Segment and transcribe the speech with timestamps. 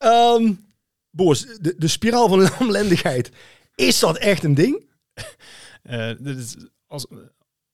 [0.00, 0.52] Ehm
[1.10, 3.30] Boris, de, de spiraal van lamlendigheid.
[3.74, 4.88] Is dat echt een ding?
[5.82, 7.06] Eh, dit is als,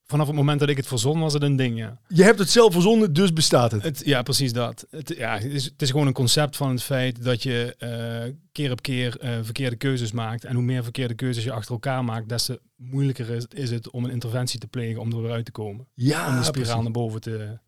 [0.06, 2.00] vanaf het moment dat ik het verzon was het een ding, ja.
[2.08, 3.82] Je hebt het zelf verzonnen, dus bestaat het.
[3.82, 4.86] Het, ja, precies dat.
[4.90, 8.32] Het, ja, het, is, het is gewoon een concept van het feit dat je eh,
[8.52, 10.44] keer op keer eh, verkeerde keuzes maakt.
[10.44, 13.90] En hoe meer verkeerde keuzes je achter elkaar maakt, des te moeilijker is, is het
[13.90, 15.86] om een interventie te plegen om er weer uit te komen.
[15.94, 16.82] Ja, om de spiraal precies.
[16.82, 17.58] naar boven te,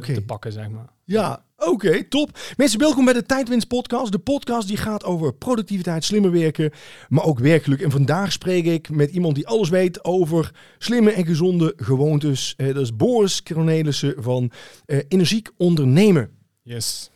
[0.00, 0.88] te, pakken, zeg maar.
[1.04, 2.38] Ja, oké, top.
[2.56, 4.12] Mensen, welkom bij de Tijdwinst podcast.
[4.12, 6.70] De podcast die gaat over productiviteit, slimmer werken,
[7.08, 7.80] maar ook werkelijk.
[7.80, 12.54] En vandaag spreek ik met iemand die alles weet over slimme en gezonde gewoontes.
[12.56, 14.50] Eh, dat is Boris Cornelissen van
[14.86, 16.30] eh, Energiek Ondernemen.
[16.62, 17.10] Yes.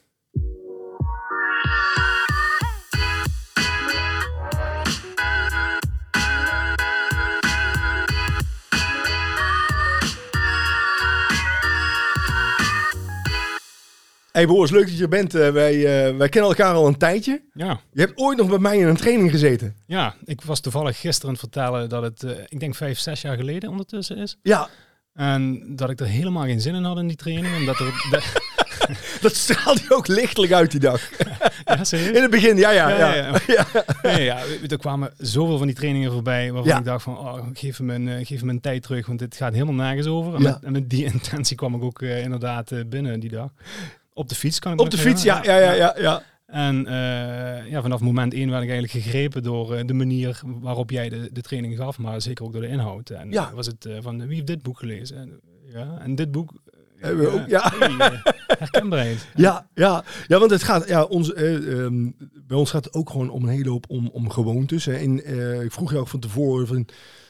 [14.39, 15.35] Hey Boris, leuk dat je er bent.
[15.35, 15.75] Eh, wij,
[16.09, 17.43] eh, wij kennen elkaar al een tijdje.
[17.55, 17.81] Ja.
[17.93, 19.75] Je hebt ooit nog bij mij in een training gezeten.
[19.87, 23.21] ja, ik was toevallig gisteren aan het vertellen dat het, eh, ik denk vijf, zes
[23.21, 24.39] jaar geleden ondertussen is.
[24.43, 24.69] Ja,
[25.15, 27.57] En dat ik er helemaal geen zin in had in die training.
[27.57, 27.85] Omdat er...
[28.11, 28.47] de-
[29.21, 31.11] dat straalde ook lichtelijk uit die dag.
[31.65, 32.17] ja, serieus?
[32.17, 33.15] In het begin, ja, ja, ja.
[33.15, 33.15] Ja,
[33.47, 33.85] ja, ja.
[34.03, 37.77] Nee, ja, er kwamen zoveel van die trainingen voorbij waarvan ik dacht van, oh, geef
[37.77, 40.35] hem een, geef een tijd terug, want dit gaat helemaal nergens over.
[40.35, 40.51] En, Ja.
[40.51, 43.51] met, en met die intentie kwam ik ook inderdaad binnen die dag.
[44.19, 45.95] Op de fiets kan ik Op de fiets, ja, ja, ja, ja.
[45.99, 46.23] ja.
[46.47, 50.91] En eh, ja, vanaf moment één werd ik eigenlijk gegrepen door eh, de manier waarop
[50.91, 53.11] jij de, de training gaf, maar zeker ook door de inhoud.
[53.11, 53.53] En Ja.
[53.55, 55.17] was het eh, van, wie heeft dit boek gelezen?
[55.17, 55.41] En,
[55.73, 56.53] ja, en dit boek...
[56.99, 57.73] Hebben we ook, ja.
[58.59, 59.27] herkenbaarheid.
[59.35, 62.11] Ja, ja, ja, want het gaat, ja, ons, eh, ehm,
[62.47, 64.85] bij ons gaat het ook gewoon om een hele hoop om, om gewoontes.
[64.85, 64.95] Hè.
[64.95, 66.87] En, eh, ik vroeg je ook van tevoren van,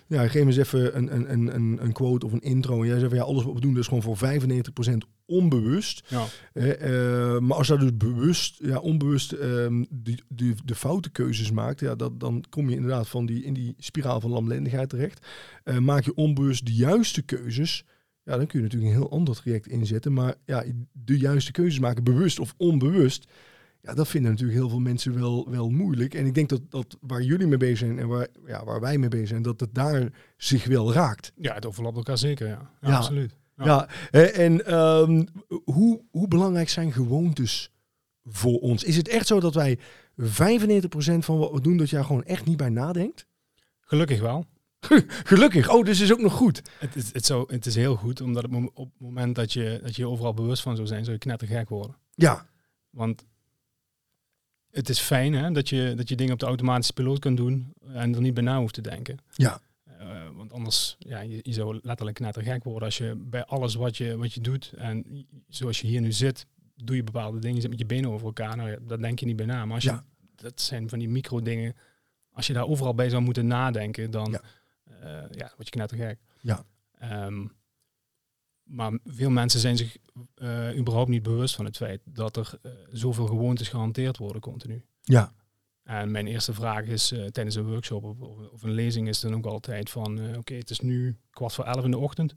[0.06, 2.80] ja, geef me eens even een, een, een, een, een quote of een intro.
[2.80, 4.96] En jij zei van, ja, alles wat we doen is gewoon voor 95%
[5.28, 6.02] onbewust.
[6.08, 6.24] Ja.
[6.52, 11.50] Hè, eh, maar als je dus bewust, ja, onbewust ehm, die, die, de foute keuzes
[11.50, 15.26] maakt, ja, dat, dan kom je inderdaad van die, in die spiraal van lamlendigheid terecht.
[15.64, 17.84] Eh, maak je onbewust de juiste keuzes,
[18.22, 20.12] ja, dan kun je natuurlijk een heel ander traject inzetten.
[20.12, 23.26] Maar ja, de juiste keuzes maken, bewust of onbewust,
[23.82, 26.14] ja, dat vinden natuurlijk heel veel mensen wel, wel moeilijk.
[26.14, 28.98] En ik denk dat, dat waar jullie mee bezig zijn en waar, ja, waar wij
[28.98, 31.32] mee bezig zijn, dat het daar zich wel raakt.
[31.36, 32.70] ja, het overlapt elkaar zeker, ja.
[32.80, 32.96] ja, Ja.
[32.96, 33.36] absoluut.
[33.64, 33.88] Ja.
[34.10, 35.24] En ehm,
[35.64, 37.72] hoe, hoe belangrijk zijn gewoontes
[38.24, 38.84] voor ons?
[38.84, 39.82] Is het echt zo dat wij 95%
[41.18, 43.26] van wat we doen, dat jij gewoon echt niet bij nadenkt?
[43.80, 44.46] Gelukkig wel.
[45.30, 45.70] Gelukkig.
[45.70, 46.62] Oh, dus is ook nog goed.
[46.78, 49.80] Het is, het, zou, het is heel goed, omdat het op het moment dat je,
[49.82, 51.96] dat je je overal bewust van zou zijn, zou je knettergek worden.
[52.14, 52.46] Ja,
[52.90, 53.24] Want
[54.70, 57.74] het is fijn hè, dat, je, dat je dingen op de automatische piloot kunt doen
[57.92, 59.18] en er niet bij na hoeft te denken.
[59.34, 59.60] ja,
[59.98, 63.96] Eh, want anders, ja, je, je zou letterlijk knettergek worden als je bij alles wat
[63.96, 67.60] je, wat je doet en zoals je hier nu zit, doe je bepaalde dingen, je
[67.60, 69.64] zit met je benen over elkaar, nou ja, daar denk je niet bij na.
[69.64, 70.04] Maar als je, Ja.
[70.34, 71.76] dat zijn van die micro dingen,
[72.32, 74.40] als je daar overal bij zou moeten nadenken, dan Ja.
[75.00, 75.28] ja.
[75.30, 76.18] ja, word je knettergek.
[76.40, 76.64] Ja.
[76.98, 77.46] Ehm,
[78.62, 79.96] maar veel mensen zijn zich
[80.34, 84.84] eh, überhaupt niet bewust van het feit dat er eh, zoveel gewoontes gehanteerd worden continu.
[85.02, 85.32] ja,
[85.88, 89.34] En mijn eerste vraag is eh, tijdens een workshop of, of- een lezing is dan
[89.34, 92.34] ook altijd van, eh, oké, het is nu kwart voor elf in de ochtend.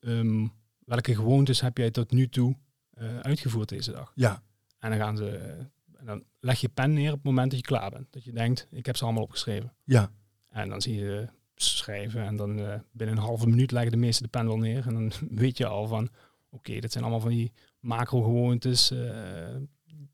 [0.00, 0.46] Ehm,
[0.84, 2.56] welke gewoontes heb jij tot nu toe
[2.92, 4.12] eh, uitgevoerd deze dag?
[4.14, 4.42] ja,
[4.78, 5.28] En dan gaan ze,
[5.96, 8.06] en dan leg je pen neer op het moment dat je klaar bent.
[8.12, 9.72] Dat je denkt, ik heb ze allemaal opgeschreven.
[9.84, 10.10] ja,
[10.48, 12.54] En dan zie je schrijven en dan
[12.92, 14.86] binnen een halve minuut leggen de meeste de pen wel neer.
[14.86, 15.12] En dan
[15.44, 16.08] weet je al van,
[16.50, 18.88] oké, dat zijn allemaal van die macro gewoontes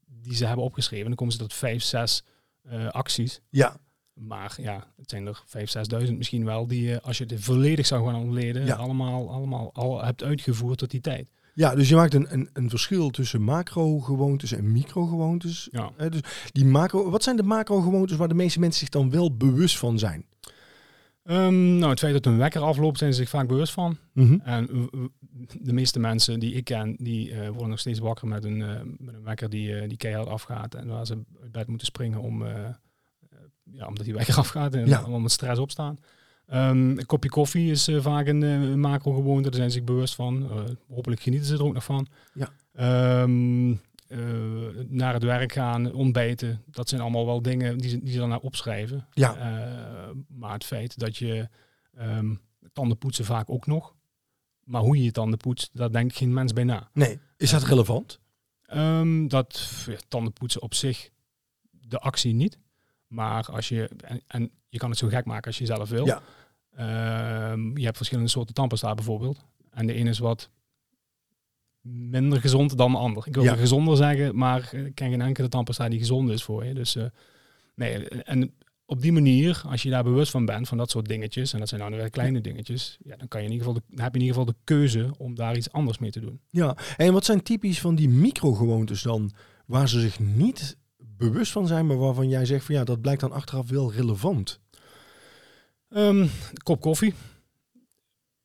[0.07, 1.07] die ze hebben opgeschreven.
[1.07, 2.23] Dan komen ze tot vijf, zes
[2.69, 3.41] eh, acties.
[3.51, 3.77] ja,
[4.15, 7.87] Maar ja, het zijn er vijf, zesduizend misschien wel die je, als je het volledig
[7.87, 8.75] zou gaan ontleden, Ja.
[8.75, 11.29] allemaal, allemaal al hebt uitgevoerd tot die tijd.
[11.55, 11.75] ja.
[11.75, 15.69] Dus je maakt een, een, een verschil tussen macro-gewoontes en micro-gewoontes.
[15.71, 15.91] Ja.
[16.09, 16.21] Dus
[16.53, 19.99] die macro, wat zijn de macro-gewoontes waar de meeste mensen zich dan wel bewust van
[19.99, 20.27] zijn?
[21.25, 23.97] Ehm, nou, het feit dat een wekker afloopt, zijn ze zich vaak bewust van.
[24.13, 24.39] Mhm.
[24.45, 24.89] En
[25.61, 28.81] de meeste mensen die ik ken, die eh, worden nog steeds wakker met een, eh,
[28.99, 30.75] met een wekker die, eh, die keihard afgaat.
[30.75, 32.45] En waar ze uit bed moeten springen om,
[33.71, 34.99] ja, omdat die wekker afgaat en Ja.
[34.99, 35.99] allemaal met stress opstaan.
[36.47, 40.15] Ehm, een kopje koffie is vaak een eh, macro gewoonte, daar zijn ze zich bewust
[40.15, 40.51] van.
[40.89, 42.07] Hopelijk genieten ze er ook nog van.
[42.35, 42.49] Ja.
[42.73, 43.71] Ehm,
[44.09, 44.19] eh,
[44.89, 48.41] naar het werk gaan, ontbijten, dat zijn allemaal wel dingen die ze, die ze dan
[48.41, 49.07] opschrijven.
[49.13, 49.37] Ja.
[49.37, 51.49] Eh, maar het feit dat je
[51.97, 52.35] ehm,
[52.73, 53.95] tanden poetsen vaak ook nog.
[54.69, 56.91] Maar hoe je je tanden poetst, daar denkt geen mens bij na.
[56.93, 58.21] Nee, is dat relevant?
[58.63, 61.11] Ehm, dat ja, tanden poetsen op zich,
[61.71, 62.59] de actie niet.
[63.07, 66.07] Maar als je, en, en je kan het zo gek maken als je zelf wil.
[66.07, 66.23] Ja.
[66.75, 69.45] Ehm, je hebt verschillende soorten tandpasta bijvoorbeeld.
[69.71, 70.51] En de ene is wat
[71.81, 73.27] minder gezond dan de ander.
[73.27, 73.55] Ik wil Ja.
[73.55, 76.75] gezonder zeggen, maar ik ken geen enkele tandpasta die gezond is voor je.
[76.75, 77.05] Dus eh,
[77.75, 78.55] nee, en
[78.91, 81.69] op die manier, als je daar bewust van bent, van dat soort dingetjes, en dat
[81.69, 84.15] zijn nou weer kleine dingetjes, ja, dan, kan je in ieder geval de, dan heb
[84.15, 86.41] je in ieder geval de keuze om daar iets anders mee te doen.
[86.51, 89.33] Ja, en wat zijn typisch van die microgewoontes dan,
[89.67, 93.21] waar ze zich niet bewust van zijn, maar waarvan jij zegt van ja, dat blijkt
[93.21, 94.61] dan achteraf wel relevant?
[95.89, 96.27] Ehm,
[96.63, 97.15] kop koffie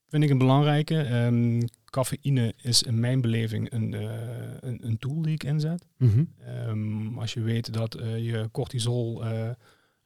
[0.07, 1.01] vind ik een belangrijke.
[1.01, 4.11] Ehm, cafeïne is in mijn beleving een, eh,
[4.59, 5.85] een, een tool die ik inzet.
[5.97, 6.23] Mhm.
[6.39, 9.49] Ehm, als je weet dat eh, je cortisol eh,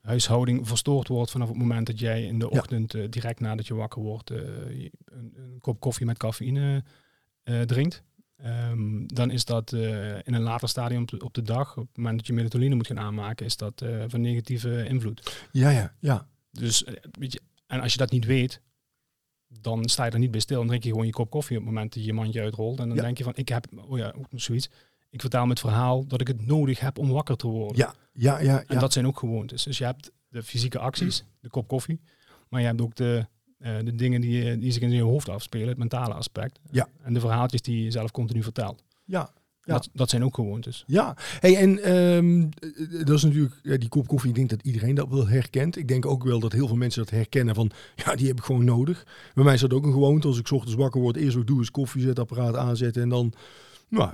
[0.07, 2.57] huishouding verstoord wordt vanaf het moment dat jij in de Ja.
[2.59, 4.91] ochtend eh, direct nadat je wakker wordt eh, een,
[5.35, 6.83] een kop koffie met cafeïne
[7.43, 8.03] eh, drinkt.
[8.37, 9.71] Ehm, dan is dat
[10.23, 12.75] in een later stadium op de, op de dag, op het moment dat je melatonine
[12.75, 15.47] moet gaan aanmaken, is dat van negatieve invloed.
[15.51, 16.27] Ja, ja, ja.
[16.51, 16.83] Dus
[17.19, 18.61] weet je, en als je dat niet weet,
[19.47, 21.63] dan sta je er niet bij stil en drink je gewoon je kop koffie op
[21.63, 22.79] het moment dat je je mandje uitrolt.
[22.79, 23.03] En dan Ja.
[23.03, 24.69] denk je van, ik heb, oh ja, ook nog zoiets.
[25.09, 27.77] Ik vertel me het verhaal dat ik het nodig heb om wakker te worden.
[27.77, 28.63] Ja, ja, ja.
[28.67, 29.63] En dat zijn ook gewoontes.
[29.63, 31.99] Dus je hebt de fysieke acties, de kop koffie,
[32.49, 33.25] maar je hebt ook de,
[33.57, 36.59] eh, de dingen die, die zich in je hoofd afspelen, het mentale aspect.
[36.71, 36.87] Ja.
[37.03, 38.83] En de verhaaltjes die je zelf continu vertelt.
[39.05, 39.31] ja.
[39.67, 39.73] Ja.
[39.73, 40.83] Dat, dat zijn ook gewoontes.
[40.87, 44.29] Ja, hey, en ehm, eh, dat is natuurlijk ja, die kop koffie.
[44.29, 45.77] Ik denk dat iedereen dat wel herkent.
[45.77, 48.43] Ik denk ook wel dat heel veel mensen dat herkennen van ja, die heb ik
[48.43, 49.05] gewoon nodig.
[49.33, 50.27] Bij mij is dat ook een gewoonte.
[50.27, 53.33] Als ik 's ochtends wakker word, eerst wat ik doe is koffiezetapparaat aanzetten en dan
[53.89, 54.11] nou,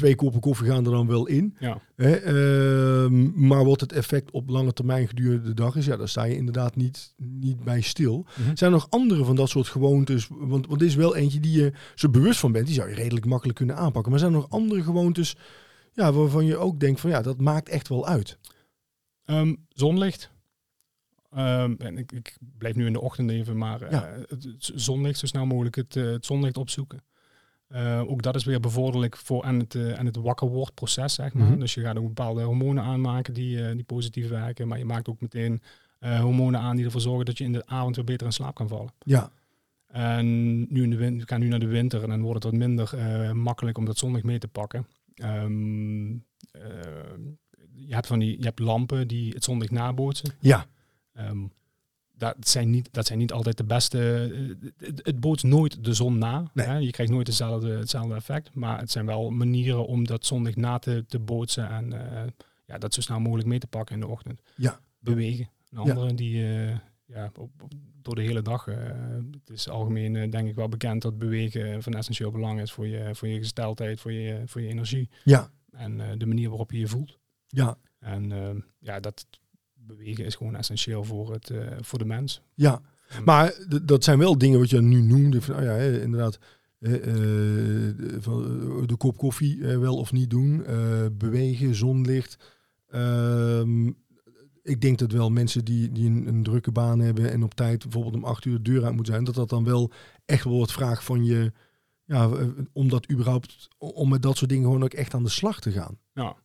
[0.00, 1.56] twee koppen koffie gaan er dan wel in.
[1.58, 1.80] Ja.
[1.96, 6.08] Hè, ehm, maar wat het effect op lange termijn gedurende de dag is, ja, daar
[6.08, 8.26] sta je inderdaad niet, niet bij stil.
[8.28, 8.56] Mhm.
[8.56, 10.28] Zijn er nog andere van dat soort gewoontes?
[10.30, 12.66] Want, want dit is wel eentje die je zo bewust van bent.
[12.66, 14.10] Die zou je redelijk makkelijk kunnen aanpakken.
[14.10, 15.36] Maar zijn er nog andere gewoontes
[15.92, 18.38] ja, waarvan je ook denkt van ja, dat maakt echt wel uit?
[19.24, 20.30] Ehm, zonlicht.
[21.30, 24.14] Ehm, en ik, ik blijf nu in de ochtend even, maar eh, Ja.
[24.28, 27.02] het, het zonlicht, zo snel mogelijk het, eh, het zonlicht opzoeken.
[27.70, 31.50] Eh, ook dat is weer bevorderlijk voor en het, en het wakker wordproces, zeg maar.
[31.50, 31.58] Mhm.
[31.60, 34.68] Dus je gaat ook bepaalde hormonen aanmaken die, eh, die positief werken.
[34.68, 35.62] Maar je maakt ook meteen
[36.00, 38.68] hormonen aan die ervoor zorgen dat je in de avond weer beter in slaap kan
[38.68, 38.92] vallen.
[39.04, 39.30] Ja,
[39.86, 42.52] En nu in de winter, we gaan nu naar de winter en dan wordt het
[42.52, 42.94] wat minder
[43.36, 44.86] makkelijk om dat zonlicht mee te pakken.
[45.14, 46.10] Ehm,
[46.52, 46.60] eh,
[47.74, 50.34] je hebt van die, je hebt lampen die het zonlicht nabootsen.
[50.40, 50.66] ja,
[51.12, 51.38] Ehm,
[52.20, 54.30] dat, zijn niet, dat zijn niet altijd de beste.
[54.60, 56.50] eh, Het, het bootst nooit de zon na.
[56.54, 56.66] Nee.
[56.66, 56.76] Hè?
[56.76, 58.54] Je krijgt nooit dezelfde, hetzelfde effect.
[58.54, 62.22] Maar het zijn wel manieren om dat zonlicht na te, te bootsen en eh,
[62.64, 64.40] ja, dat zo snel mogelijk mee te pakken in de ochtend.
[64.56, 64.80] Ja.
[64.98, 65.48] Bewegen.
[65.70, 65.90] Een Ja.
[65.92, 66.76] andere die eh,
[67.06, 67.72] ja, op, op-
[68.02, 68.64] door de hele dag.
[68.64, 73.14] het is algemeen denk ik wel bekend dat bewegen van essentieel belang is voor je,
[73.14, 76.86] voor je gesteldheid, voor je, voor je energie ja, en de manier waarop je je
[76.88, 77.18] voelt.
[77.46, 78.32] ja, En
[78.78, 79.26] ja, dat
[79.96, 82.42] bewegen is gewoon essentieel voor, het, eh, voor de mens.
[82.54, 82.80] ja.
[83.24, 85.40] Maar dat zijn wel dingen wat je nu noemde.
[85.42, 86.38] Van, oh ja, inderdaad.
[86.78, 88.44] eh, de, van,
[88.80, 90.64] eh, de kop koffie wel of niet doen.
[91.12, 92.36] bewegen, zonlicht.
[92.88, 93.86] Ehm,
[94.62, 97.82] ik denk dat wel mensen die, die een, een drukke baan hebben en op tijd
[97.82, 99.90] bijvoorbeeld om acht uur de deur uit moeten zijn, dat dat dan wel
[100.24, 101.52] echt wel wat vraagt van je,
[102.04, 102.30] ja,
[102.72, 105.72] om dat überhaupt, om met dat soort dingen gewoon ook echt aan de slag te
[105.72, 105.98] gaan.
[106.14, 106.36] Ja.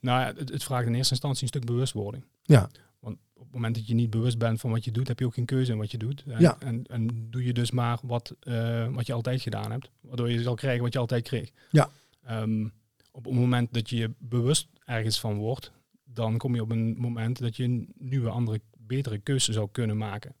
[0.00, 2.24] Nou ja, het, het vraagt in eerste instantie een stuk bewustwording.
[2.46, 2.70] Ja.
[3.00, 5.26] Want op het moment dat je niet bewust bent van wat je doet, heb je
[5.26, 6.24] ook geen keuze in wat je doet.
[6.26, 6.56] En, Ja.
[6.60, 9.90] en, en doe je dus maar wat, eh, wat je altijd gedaan hebt.
[10.00, 11.50] Waardoor je zal krijgen wat je altijd kreeg.
[11.70, 11.90] Ja.
[12.24, 12.68] Ehm,
[13.10, 15.72] op het moment dat je je bewust ergens van wordt,
[16.04, 19.96] dan kom je op een moment dat je een nieuwe, andere, betere keuze zou kunnen
[19.96, 20.34] maken.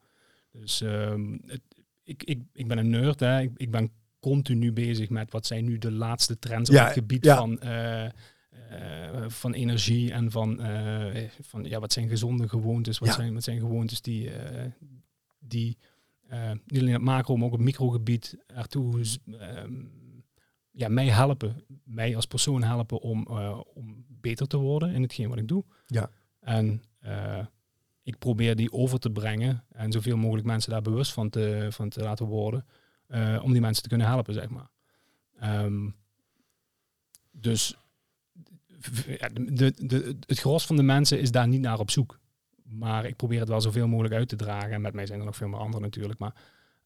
[0.52, 1.60] Dus ehm, het,
[2.04, 3.40] ik, ik, ik ben een nerd, hè.
[3.40, 6.94] Ik, ik ben continu bezig met wat zijn nu de laatste trends Ja, op het
[6.98, 7.36] gebied ja.
[7.36, 8.06] van, eh,
[8.70, 13.14] eh, van energie en van, eh, van ja, wat zijn gezonde gewoontes, wat, Ja.
[13.14, 14.70] zijn, wat zijn gewoontes die, eh,
[15.38, 15.78] die
[16.66, 19.04] niet alleen op macro, maar ook op microgebied ertoe
[20.70, 23.26] ja, mij helpen, mij als persoon helpen om,
[23.74, 25.64] om beter te worden in hetgeen wat ik doe.
[25.86, 26.10] Ja.
[26.40, 26.82] En
[28.02, 31.88] ik probeer die over te brengen en zoveel mogelijk mensen daar bewust van te, van
[31.88, 32.66] te laten worden,
[33.42, 34.70] om die mensen te kunnen helpen, zeg maar.
[35.38, 35.90] Ehm,
[37.30, 37.76] dus
[39.32, 42.18] de, de, het gros van de mensen is daar niet naar op zoek.
[42.62, 44.70] Maar ik probeer het wel zoveel mogelijk uit te dragen.
[44.70, 46.18] En met mij zijn er nog veel meer anderen natuurlijk.
[46.18, 46.34] Maar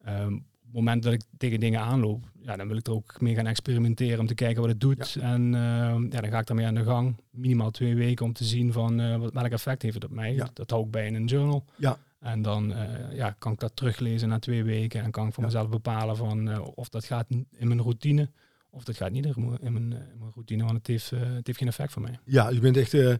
[0.04, 3.20] ehm, op het moment dat ik tegen dingen aanloop, ja, dan wil ik er ook
[3.20, 5.16] mee gaan experimenteren om te kijken wat het doet.
[5.20, 7.16] En ehm, ja, dan ga ik daarmee aan de gang.
[7.30, 10.34] Minimaal twee weken om te zien van eh, wat, welk effect heeft het op mij.
[10.34, 10.50] Ja.
[10.52, 11.64] Dat hou ik bij in een journal.
[11.76, 11.98] Ja.
[12.20, 15.02] En dan eh, ja, kan ik dat teruglezen na twee weken.
[15.02, 18.30] En kan ik voor mezelf bepalen van eh, of dat gaat in mijn routine.
[18.70, 21.20] Of dat gaat niet in mijn, in mijn, in mijn routine, want het heeft, eh,
[21.20, 22.18] het heeft geen effect voor mij.
[22.24, 23.10] Ja, je bent echt, eh,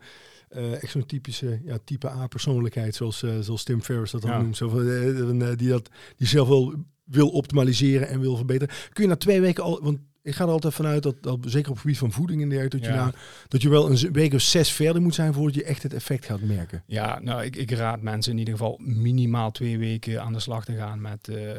[0.49, 4.41] eh, echt zo'n typische ja, type A-persoonlijkheid, zoals, eh, zoals Tim Ferriss dat dan Ja.
[4.43, 4.57] noemt.
[4.57, 8.75] Zo van, eh, eh, die, dat, die zelf wel wil optimaliseren en wil verbeteren.
[8.93, 11.69] Kun je na twee weken al, want ik ga er altijd vanuit dat, dat zeker
[11.69, 12.95] op het gebied van voeding in de dat, je Ja.
[12.97, 15.95] daar, dat je wel een week of zes verder moet zijn voordat je echt het
[15.95, 16.83] effect gaat merken.
[16.87, 20.65] Ja, nou, ik, ik raad mensen in ieder geval minimaal twee weken aan de slag
[20.65, 21.57] te gaan met, eh,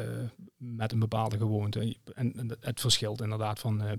[0.56, 1.96] met een bepaalde gewoonte.
[2.14, 3.92] En, en het verschilt inderdaad van, eh,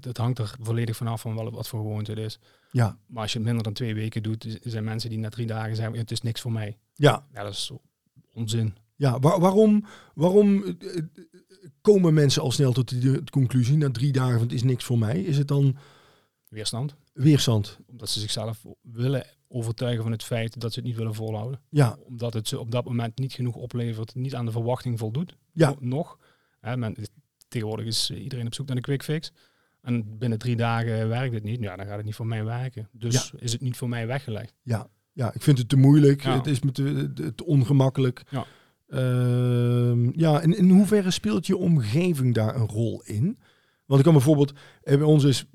[0.00, 2.38] het, hangt er volledig vanaf van wel, wat voor gewoonte het is.
[2.70, 5.46] Ja, Maar als je het minder dan twee weken doet, zijn mensen die na drie
[5.46, 6.78] dagen zeggen, "Ja, het is niks voor mij.
[6.94, 7.72] ja, Ja, dat is
[8.32, 8.76] onzin.
[8.96, 9.18] ja.
[9.18, 9.84] Waar- waarom,
[10.14, 11.02] waarom eh,
[11.80, 14.98] komen mensen al snel tot de conclusie na drie dagen van het is niks voor
[14.98, 15.20] mij?
[15.22, 15.76] Is het dan
[16.48, 16.94] Weerstand.
[17.12, 17.78] weerstand?
[17.86, 21.60] Omdat ze zichzelf willen overtuigen van het feit dat ze het niet willen volhouden.
[21.68, 25.36] Ja, Omdat het ze op dat moment niet genoeg oplevert, niet aan de verwachting voldoet.
[25.52, 25.68] Ja.
[25.70, 26.18] No- Nog.
[26.60, 26.96] Hè, men,
[27.48, 29.32] tegenwoordig is iedereen op zoek naar de quick fix.
[29.80, 31.60] En binnen drie dagen werkt het niet.
[31.60, 32.88] Ja, dan gaat het niet voor mij werken.
[32.92, 34.54] Dus is het niet voor mij weggelegd.
[34.62, 35.34] ja, ja.
[35.34, 36.22] Ik vind het te moeilijk.
[36.22, 36.36] Ja.
[36.36, 38.22] Het is me te, te, te ongemakkelijk.
[38.30, 38.46] Ja.
[38.88, 43.38] Ehm, ja, en in hoeverre speelt je omgeving daar een rol in?
[43.86, 44.52] Want ik kan bijvoorbeeld,
[44.82, 45.46] eh, bij ons is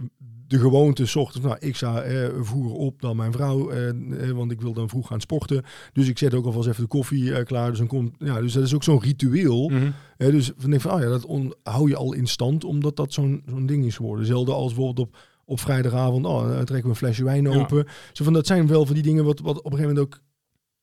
[0.48, 4.36] de gewoonte, 's ochtends, nou, ik sta eh, vroeger op dan mijn vrouw, eh, eh,
[4.36, 5.63] want ik wil dan vroeg gaan sporten.
[5.94, 7.70] Dus ik zet ook alvast even de koffie eh, klaar.
[7.70, 9.72] Dus, dan komt, ja, dus dat is ook zo'n ritueel.
[10.18, 12.96] Hè, dus van denk van, oh ja, dat on- hou je al in stand, omdat
[12.96, 14.25] dat zo'n zo'n ding is geworden.
[14.25, 17.50] Zelden als bijvoorbeeld op, op vrijdagavond, oh, dan trekken we een flesje wijn Ja.
[17.60, 17.86] open.
[18.13, 20.22] Zo van, dat zijn wel van die dingen wat, wat op een gegeven moment ook,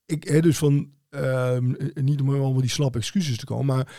[0.07, 3.97] ik, hè, dus van, ehm, niet om allemaal die slappe excuses te komen, maar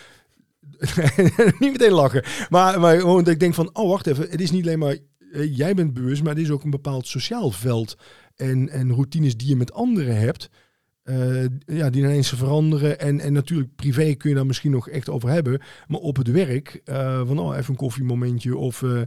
[1.59, 2.23] niet meteen lachen.
[2.49, 4.97] Maar, maar gewoon dat ik denk van, oh wacht even, het is niet alleen maar,
[5.31, 7.97] eh, jij bent bewust, maar het is ook een bepaald sociaal veld
[8.35, 10.49] en, en routines die je met anderen hebt.
[11.03, 12.99] eh, ja, die ineens veranderen.
[12.99, 15.61] En, en natuurlijk, privé kun je daar misschien nog echt over hebben.
[15.87, 18.57] Maar op het werk, eh, van oh, even een koffiemomentje.
[18.57, 19.01] Of eh,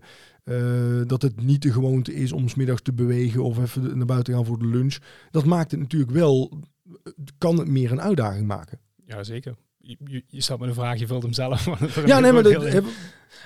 [0.45, 3.43] eh, dat het niet de gewoonte is om 's middags te bewegen.
[3.45, 4.97] Of even naar buiten gaan voor de lunch.
[5.31, 6.61] Dat maakt het natuurlijk wel,
[7.39, 8.79] kan het meer een uitdaging maken.
[9.07, 9.55] Ja, zeker.
[9.79, 11.65] Je, je, je stelt me de vraag, je vult hem zelf.
[12.07, 12.85] Ja, nee, maar dat.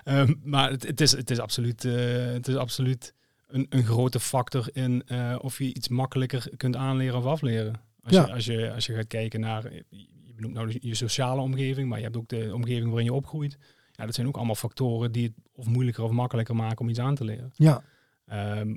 [0.04, 1.95] Ehm, maar het, het, is, het is absoluut, eh,
[2.33, 3.14] het is absoluut
[3.47, 7.80] een, een grote factor in eh, of je iets makkelijker kunt aanleren of afleren.
[8.02, 8.26] Als, Ja.
[8.26, 11.99] je, als, je, als je gaat kijken naar, je benoemt nou je sociale omgeving, maar
[11.99, 13.59] je hebt ook de omgeving waarin je opgroeit.
[13.92, 16.99] Ja, dat zijn ook allemaal factoren die het of moeilijker of makkelijker maken om iets
[16.99, 17.50] aan te leren.
[17.54, 17.83] ja,
[18.25, 18.75] Ehm,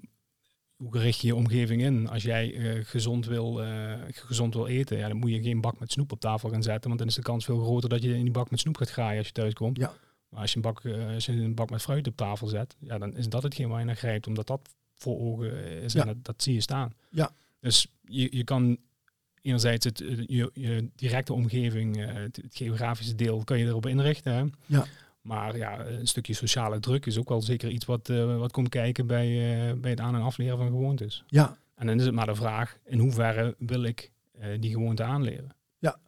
[0.81, 2.09] hoe richt je je omgeving in?
[2.09, 5.79] Als jij eh, gezond, wil, eh, gezond wil eten, ja, dan moet je geen bak
[5.79, 6.87] met snoep op tafel gaan zetten.
[6.87, 8.89] Want dan is de kans veel groter dat je in die bak met snoep gaat
[8.89, 9.77] graaien als je thuis komt.
[9.77, 9.93] Ja.
[10.29, 12.75] Maar als je, een bak, eh, als je een bak met fruit op tafel zet,
[12.79, 14.27] ja, dan is dat hetgeen waar je naar grijpt.
[14.27, 16.01] Omdat dat voor ogen is Ja.
[16.01, 16.93] en dat, dat zie je staan.
[17.09, 17.31] Ja.
[17.59, 18.77] Dus je, je kan
[19.41, 19.97] enerzijds het,
[20.27, 24.33] je, je directe omgeving, het, het geografische deel, kan je erop inrichten.
[24.33, 24.43] Hè?
[24.65, 24.85] Ja.
[25.21, 28.69] Maar ja, een stukje sociale druk is ook wel zeker iets wat, eh, wat komt
[28.69, 29.27] kijken bij,
[29.69, 31.23] eh, bij het aan- en afleren van gewoontes.
[31.27, 35.03] ja, En dan is het maar de vraag, in hoeverre wil ik eh, die gewoonte
[35.03, 35.49] aanleren?
[35.79, 35.99] Ja.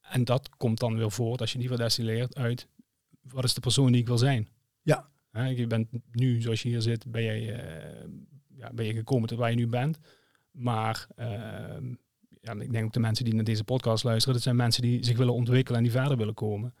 [0.00, 2.68] En dat komt dan weer voort als je die verdestilleert uit,
[3.20, 4.48] wat is de persoon die ik wil zijn?
[4.82, 5.08] Ja.
[5.30, 7.42] Hè, je bent nu, zoals je hier zit, ben je,
[8.56, 9.98] ja, ben je gekomen tot waar je nu bent.
[10.50, 11.94] Maar ehm,
[12.40, 15.04] ja, ik denk ook de mensen die naar deze podcast luisteren, dat zijn mensen die
[15.04, 16.74] zich willen ontwikkelen en die verder willen komen.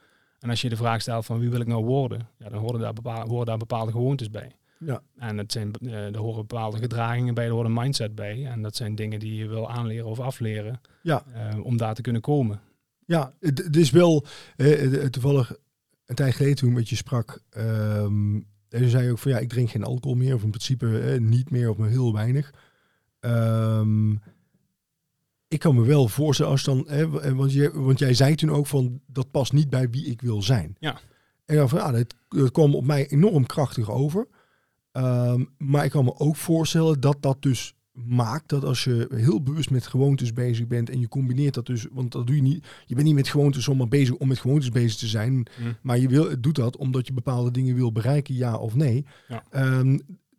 [0.46, 2.80] En als je de vraag stelt van wie wil ik nou worden, ja, dan horen
[2.80, 4.56] daar, bepaal, horen daar bepaalde gewoontes bij.
[4.78, 8.46] ja, En het zijn, eh, er horen bepaalde gedragingen bij, er hoort een mindset bij.
[8.46, 11.24] En dat zijn dingen die je wil aanleren of afleren ja.
[11.32, 12.60] eh, om daar te kunnen komen.
[13.06, 14.24] Ja, het, is wel
[14.56, 15.56] eh, toevallig
[16.06, 17.42] een tijd geleden toen ik met je sprak.
[17.50, 21.16] en toen zei je ook van ja, ik drink geen alcohol meer, of in principe
[21.20, 22.52] niet meer of maar heel weinig.
[23.20, 24.14] Ehm,
[25.48, 28.66] ik kan me wel voorstellen als dan, hè, want, je, want jij zei toen ook
[28.66, 30.76] van dat past niet bij wie ik wil zijn.
[30.78, 31.00] Ja.
[31.44, 34.26] En dan van dat, dat kwam op mij enorm krachtig over.
[34.92, 39.42] Ehm, maar ik kan me ook voorstellen dat dat dus maakt dat als je heel
[39.42, 42.66] bewust met gewoontes bezig bent en je combineert dat dus, want dat doe je niet,
[42.86, 45.46] je bent niet met gewoontes zomaar bezig om met gewoontes bezig te zijn,
[45.82, 49.04] maar je wil, doet dat omdat je bepaalde dingen wil bereiken, ja of nee.
[49.28, 49.44] Ja.
[49.50, 49.98] Ehm,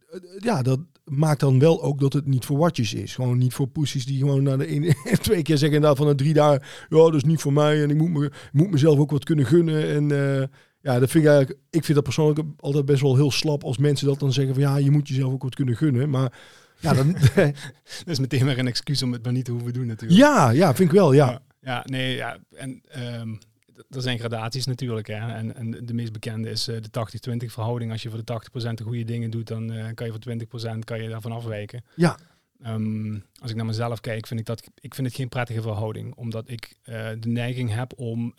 [0.10, 3.16] eh, ja, dat maakt dan wel ook dat het niet voor watjes is.
[3.16, 6.16] Gewoon niet voor poesies die gewoon na de ene, twee keer zeggen inderdaad van de
[6.16, 9.12] drie dagen, ja, dat is niet voor mij en ik moet, me, moet mezelf ook
[9.12, 9.88] wat kunnen gunnen.
[9.90, 10.48] En eh,
[10.82, 13.78] ja, dat vind ik eigenlijk, ik vind dat persoonlijk altijd best wel heel slap als
[13.78, 16.10] mensen dat dan zeggen van ja, je moet jezelf ook wat kunnen gunnen.
[16.10, 16.34] Maar
[16.80, 17.12] ja, dan,
[18.06, 20.20] Dat is meteen weer een excuus om het maar niet te hoeven doen natuurlijk.
[20.20, 21.30] ja, ja, vind ik wel, ja.
[21.30, 22.38] ja, ja, nee, ja.
[22.56, 23.46] En ehm, d-
[23.90, 25.08] er zijn gradaties natuurlijk.
[25.08, 25.34] Hè.
[25.34, 27.92] En, en de meest bekende is eh, de 80-20 verhouding.
[27.92, 30.80] Als je voor de 80% de goede dingen doet, dan eh, kan je voor 20%
[30.80, 31.84] kan je daarvan afwijken.
[31.96, 32.18] Ja.
[32.62, 36.16] Ehm, als ik naar mezelf kijk, vind ik dat ik vind het geen prettige verhouding.
[36.16, 38.34] Omdat ik eh, de neiging heb om,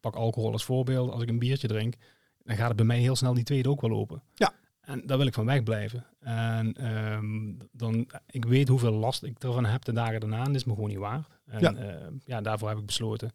[0.00, 1.94] pak alcohol als voorbeeld, als ik een biertje drink,
[2.42, 4.22] dan gaat het bij mij heel snel die tweede ook wel open.
[4.34, 4.52] Ja.
[4.80, 6.06] En daar wil ik van wegblijven.
[6.20, 10.38] En ehm, dan, ik weet hoeveel last ik ervan heb de dagen daarna.
[10.38, 11.28] En dat is me gewoon niet waard.
[11.46, 11.74] En Ja.
[11.78, 13.32] ja, ja daarvoor heb ik besloten.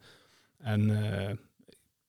[0.59, 1.35] En eh,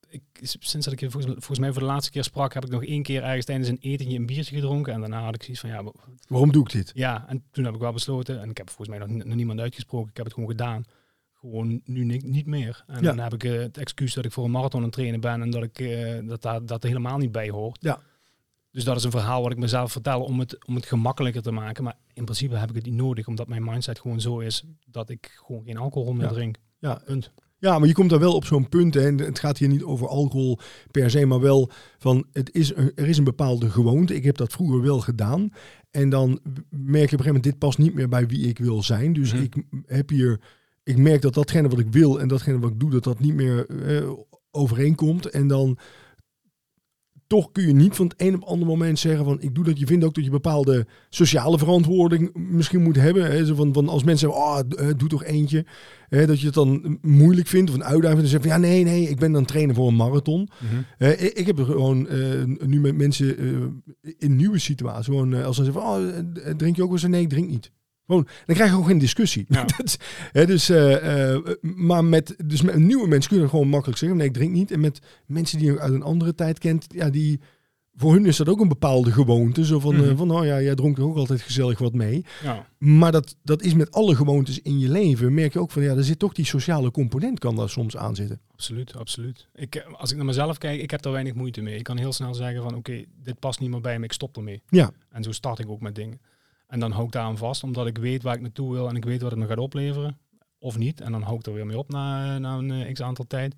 [0.09, 2.71] ik, sinds dat ik je volgens, volgens, mij voor de laatste keer sprak, heb ik
[2.71, 4.93] nog één keer ergens tijdens een etentje een biertje gedronken.
[4.93, 5.93] En daarna had ik zoiets van, ja...
[6.29, 6.91] Waarom doe ik dit?
[6.95, 9.61] Ja, en toen heb ik wel besloten, en ik heb volgens mij nog, nog niemand
[9.61, 10.85] uitgesproken, ik heb het gewoon gedaan.
[11.33, 12.85] Gewoon nu niet, niet meer.
[12.87, 15.21] En dan heb ik uh, het excuus dat ik voor een marathon aan het trainen
[15.21, 17.79] ben en dat ik uh, dat, dat, dat er helemaal niet bij hoort.
[17.81, 18.01] Ja.
[18.71, 21.51] Dus dat is een verhaal wat ik mezelf vertel om het, om het gemakkelijker te
[21.51, 21.85] maken.
[21.85, 25.09] Maar in principe heb ik het niet nodig, omdat mijn mindset gewoon zo is dat
[25.09, 26.57] ik gewoon geen alcohol meer drink.
[26.79, 26.95] Ja.
[27.05, 27.33] Punt.
[27.61, 28.95] Ja, maar je komt daar wel op zo'n punt.
[28.95, 30.59] Hè, en het gaat hier niet over alcohol
[30.91, 34.15] per se, maar wel van het is een, er is een bepaalde gewoonte.
[34.15, 35.53] Ik heb dat vroeger wel gedaan.
[35.91, 36.41] En dan merk
[36.81, 39.13] je op een gegeven moment, dit past niet meer bij wie ik wil zijn.
[39.13, 39.43] Dus mhm.
[39.43, 40.41] ik heb hier,
[40.83, 43.35] ik merk dat datgene wat ik wil en datgene wat ik doe, dat dat niet
[43.35, 44.11] meer eh,
[44.51, 45.27] overeenkomt.
[45.27, 45.79] En dan
[47.31, 49.79] toch kun je niet van het een op ander moment zeggen van ik doe dat.
[49.79, 53.31] Je vindt ook dat je bepaalde sociale verantwoording misschien moet hebben.
[53.31, 53.45] Hè?
[53.45, 55.65] Zo van, van als mensen zeggen, oh, doe toch eentje.
[56.09, 56.27] Hè?
[56.27, 58.21] Dat je het dan moeilijk vindt of een uitdaging.
[58.21, 60.49] Dan zeggen van ja, nee, nee, ik ben dan trainen voor een marathon.
[60.59, 63.67] Mm ik, ik, heb er gewoon uh, nu met mensen uh,
[64.19, 65.07] in nieuwe situaties.
[65.07, 67.09] Gewoon als ze zeggen van, oh, drink je ook wel eens?
[67.09, 67.71] Nee, ik drink niet.
[68.11, 69.45] Gewoon, dan krijg je ook geen discussie.
[69.49, 69.67] Ja.
[70.33, 74.19] hè, dus, uh, uh, maar met, dus met nieuwe mensen kun je gewoon makkelijk zeggen,
[74.19, 74.71] nee, ik drink niet.
[74.71, 77.41] En met mensen die je uit een andere tijd kent, ja, die,
[77.95, 79.65] voor hun is dat ook een bepaalde gewoonte.
[79.65, 80.17] Zo van, mm -hmm.
[80.17, 82.25] van nou ja, jij dronk er ook altijd gezellig wat mee.
[82.43, 82.67] Ja.
[82.79, 85.35] Maar dat, dat is met alle gewoontes in je leven.
[85.35, 88.15] Merk je ook van, ja, er zit toch die sociale component kan daar soms aan
[88.15, 88.41] zitten.
[88.53, 89.49] Absoluut, absoluut.
[89.55, 91.77] Ik, als ik naar mezelf kijk, ik heb daar weinig moeite mee.
[91.77, 94.37] Ik kan heel snel zeggen van, oké, dit past niet meer bij me, ik stop
[94.37, 94.63] ermee.
[94.69, 94.91] Ja.
[95.11, 96.21] En zo start ik ook met dingen.
[96.71, 98.97] En dan hou ik daar aan vast, omdat ik weet waar ik naartoe wil en
[98.97, 100.19] ik weet wat het me gaat opleveren.
[100.59, 101.01] Of niet.
[101.01, 103.55] En dan hou ik er weer mee op na, na een uh, x aantal tijd.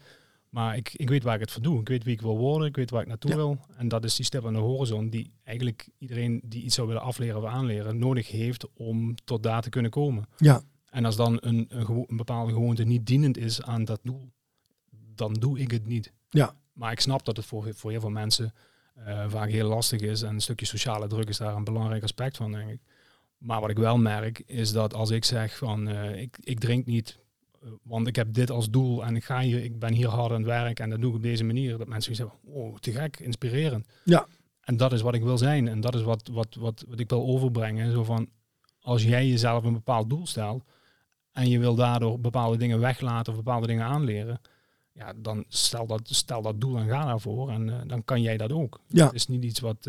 [0.49, 1.81] Maar ik, ik weet waar ik het voor doe.
[1.81, 2.69] Ik weet wie ik wil worden.
[2.69, 3.59] Ik weet waar ik naartoe wil.
[3.77, 7.03] En dat is die stip aan de horizon die eigenlijk iedereen die iets zou willen
[7.03, 10.25] afleren of aanleren nodig heeft om tot daar te kunnen komen.
[10.37, 10.63] Ja.
[10.91, 14.33] En als dan een, een, een bepaalde gewoonte niet dienend is aan dat doel,
[14.91, 16.13] dan doe ik het niet.
[16.31, 16.55] Ja.
[16.73, 18.53] Maar ik snap dat het voor, voor heel veel mensen
[18.99, 20.23] uh, vaak heel lastig is.
[20.23, 22.81] En een stukje sociale druk is daar een belangrijk aspect van, denk ik.
[23.43, 26.87] Maar wat ik wel merk is dat als ik zeg van uh, ik, ik drink
[26.87, 27.19] niet,
[27.65, 30.31] uh, want ik heb dit als doel en ik, ga hier, ik ben hier hard
[30.31, 31.79] aan het werk en dat doe ik op deze manier.
[31.79, 33.87] Dat mensen zeggen, oh te gek, inspirerend.
[34.05, 34.27] Ja.
[34.61, 37.11] En dat is wat ik wil zijn en dat is wat, wat, wat, wat ik
[37.11, 37.93] wil overbrengen.
[37.93, 38.29] Zo van,
[38.81, 40.65] als jij jezelf een bepaald doel stelt
[41.33, 44.41] en je wil daardoor bepaalde dingen weglaten of bepaalde dingen aanleren,
[44.93, 48.37] ja, dan stel dat, stel dat doel en ga daarvoor en uh, dan kan jij
[48.37, 48.81] dat ook.
[48.89, 49.05] Ja.
[49.05, 49.87] Het is niet iets wat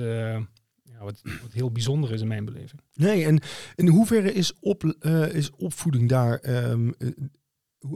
[1.04, 2.82] wat, wat, heel bijzonder is in mijn beleving.
[2.94, 3.40] Nee, en
[3.76, 6.94] in hoeverre is, op, uh, is opvoeding daar, um,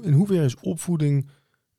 [0.02, 1.30] in hoeverre is opvoeding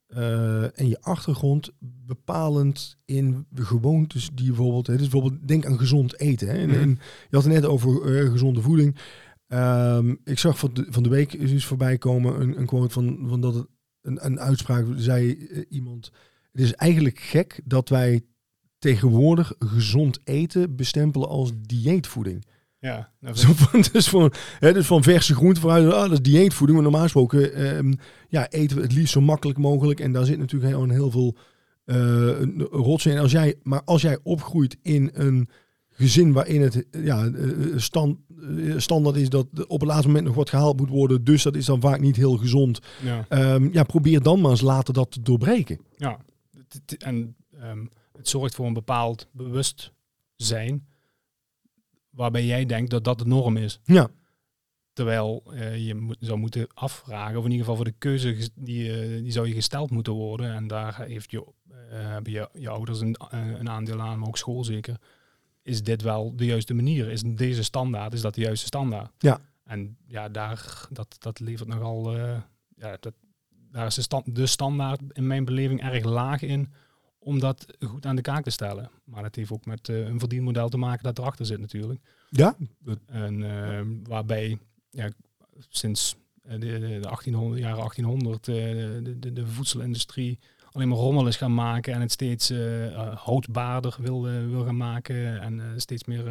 [0.07, 5.65] uh, en je achtergrond bepalend in de gewoontes die je bijvoorbeeld, hè, dus bijvoorbeeld denk
[5.65, 6.47] aan gezond eten.
[6.47, 6.89] Hè, en, en
[7.29, 8.97] je had het net over uh, gezonde voeding.
[9.47, 13.25] Um, ik zag van de, van de week is voorbij komen een, een quote van,
[13.27, 13.67] van dat het,
[14.01, 16.11] een, een uitspraak zei iemand.
[16.51, 18.21] Het is eigenlijk gek dat wij
[18.79, 22.45] tegenwoordig gezond eten bestempelen als dieetvoeding.
[22.79, 26.21] Ja, nou, Zo van, dus, van, hè, dus van verse groenten vooruit, ah, dat is
[26.21, 26.79] dieetvoeding.
[26.79, 27.93] Maar normaal gesproken eh,
[28.29, 29.99] ja, eten we het liefst zo makkelijk mogelijk.
[29.99, 31.35] En daar zit natuurlijk heel, heel veel
[31.85, 32.31] uh,
[32.71, 33.17] rots in.
[33.17, 35.49] Als jij, maar als jij opgroeit in een
[35.89, 37.31] gezin waarin het ja,
[37.75, 38.17] stand,
[38.77, 41.23] standaard is dat op het laatste moment nog wat gehaald moet worden.
[41.23, 42.79] Dus dat is dan vaak niet heel gezond.
[43.03, 45.79] Ja, um, ja probeer dan maar eens later dat te doorbreken.
[45.97, 46.19] Ja,
[46.97, 50.87] en um, het zorgt voor een bepaald bewustzijn
[52.09, 53.79] waarbij jij denkt dat dat de norm is.
[53.83, 54.09] Ja.
[54.93, 59.07] Terwijl uh, je moet, zou moeten afvragen, of in ieder geval voor de keuze die,
[59.07, 60.53] uh, die zou je gesteld moeten worden.
[60.53, 64.37] En daar heeft je, uh, hebben je, je ouders een, een aandeel aan, maar ook
[64.37, 64.97] school zeker.
[65.61, 67.09] Is dit wel de juiste manier?
[67.09, 69.11] Is deze standaard, is dat de juiste standaard?
[69.17, 69.39] Ja.
[69.63, 72.15] En ja, daar, dat, dat levert nogal,
[72.75, 73.13] ja, dat,
[73.49, 76.73] daar is de, stand, de standaard in mijn beleving erg laag in
[77.29, 78.89] om dat goed aan de kaak te stellen.
[79.03, 81.99] Maar het heeft ook met uh, een verdienmodel te maken dat erachter zit natuurlijk.
[82.29, 82.55] Ja.
[83.05, 84.57] En uh, waarbij
[84.89, 85.09] ja,
[85.69, 90.39] sinds eh, de, de 1800, jaren 1800 de, de, de, voedselindustrie
[90.71, 92.53] alleen maar rommel is gaan maken en het steeds
[93.15, 96.23] houdbaarder wil, wil gaan maken en steeds meer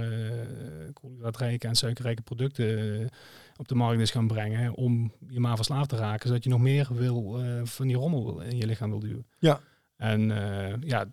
[0.93, 3.09] koolhydraatrijke en suikerrijke producten
[3.57, 6.61] op de markt is gaan brengen om je maar verslaafd te raken, zodat je nog
[6.61, 9.27] meer wil van die rommel in je lichaam wil duwen.
[9.39, 9.61] Ja.
[9.99, 11.13] En uh, ja,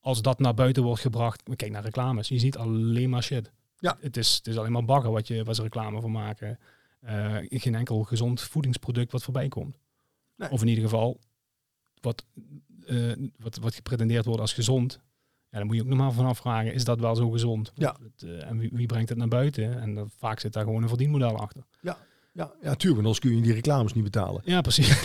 [0.00, 3.52] als dat naar buiten wordt gebracht, kijk naar reclames, je ziet alleen maar shit.
[3.78, 3.96] Ja.
[4.00, 6.58] Het, is, het is alleen maar bagger wat, je, wat ze reclame voor maken.
[7.04, 9.78] Uh, geen enkel gezond voedingsproduct wat voorbij komt.
[10.36, 10.50] Nee.
[10.50, 11.20] Of in ieder geval
[12.00, 12.24] wat,
[12.86, 15.00] uh, wat, wat gepretendeerd wordt als gezond.
[15.50, 17.72] Ja, dan moet je ook nog maar van afvragen, is dat wel zo gezond?
[17.74, 17.96] Ja.
[18.02, 19.80] Het, en wie, wie, brengt het naar buiten?
[19.80, 21.62] En vaak zit daar gewoon een verdienmodel achter.
[21.80, 21.98] Ja.
[22.38, 24.42] Ja, ja, tuurlijk, anders kun je die reclames niet betalen.
[24.44, 24.88] Ja, precies.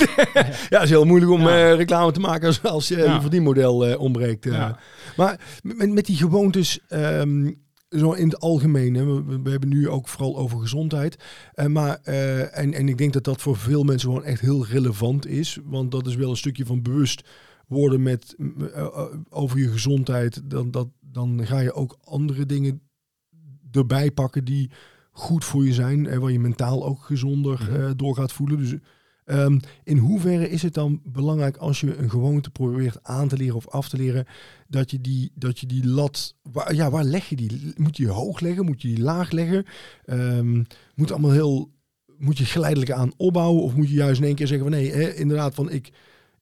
[0.69, 1.69] Ja, het is heel moeilijk om Ja.
[1.71, 3.13] eh, reclame te maken als, als je Ja.
[3.13, 4.45] je verdienmodel eh ontbreekt.
[4.45, 4.51] eh.
[4.51, 4.79] Ja.
[5.17, 7.51] Maar met, met die gewoontes, ehm,
[7.89, 11.23] zo in het algemeen, hè, we, we hebben nu ook vooral over gezondheid.
[11.67, 11.95] Maar,
[12.51, 15.57] en, en ik denk dat dat voor veel mensen gewoon echt heel relevant is.
[15.63, 17.27] Want dat is wel een stukje van bewust
[17.67, 18.35] worden met,
[19.29, 20.41] over je gezondheid.
[20.49, 22.81] Dan, dat, dan ga je ook andere dingen
[23.71, 24.71] erbij pakken die
[25.15, 26.07] goed voor je zijn.
[26.07, 27.81] En waar je mentaal ook gezonder Mhm.
[27.81, 28.57] eh, door gaat voelen.
[28.57, 28.75] Dus
[29.25, 33.55] Ehm, in hoeverre is het dan belangrijk als je een gewoonte probeert aan te leren
[33.55, 34.25] of af te leren,
[34.67, 37.73] dat je die, dat je die lat, waar, ja, waar leg je die?
[37.75, 38.65] Moet je die hoog leggen?
[38.65, 39.65] Moet je die laag leggen?
[40.05, 40.63] Ehm,
[40.95, 41.71] moet allemaal heel,
[42.17, 43.63] moet je geleidelijk aan opbouwen?
[43.63, 45.91] Of moet je juist in één keer zeggen van nee, hè, inderdaad, van ik,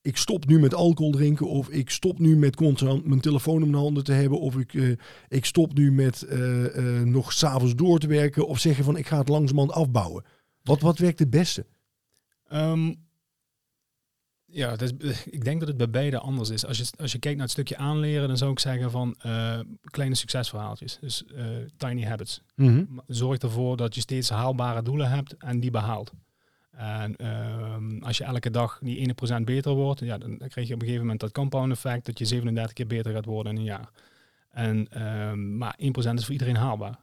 [0.01, 3.71] ik stop nu met alcohol drinken of ik stop nu met constant mijn telefoon om
[3.71, 4.91] de handen te hebben of ik, eh,
[5.27, 9.07] ik stop nu met eh, eh, nog s'avonds door te werken of zeggen van ik
[9.07, 10.23] ga het langzamerhand afbouwen.
[10.63, 11.65] Wat, wat werkt het beste?
[12.47, 12.93] Ehm,
[14.45, 14.91] ja, is,
[15.25, 16.65] ik denk dat het bij beide anders is.
[16.65, 19.15] Als je, als je kijkt naar het stukje aanleren, dan zou ik zeggen van
[19.81, 20.97] kleine succesverhaaltjes.
[21.01, 21.23] Dus
[21.77, 22.41] tiny habits.
[22.89, 26.11] Ma- Zorg ervoor dat je steeds haalbare doelen hebt en die behaalt.
[26.71, 30.79] En ehm, als je elke dag die 1% beter wordt, ja, dan krijg je op
[30.79, 33.63] een gegeven moment dat compound effect dat je 37 keer beter gaat worden in een
[33.63, 33.89] jaar.
[34.51, 36.99] En, ehm, maar 1% is voor iedereen haalbaar.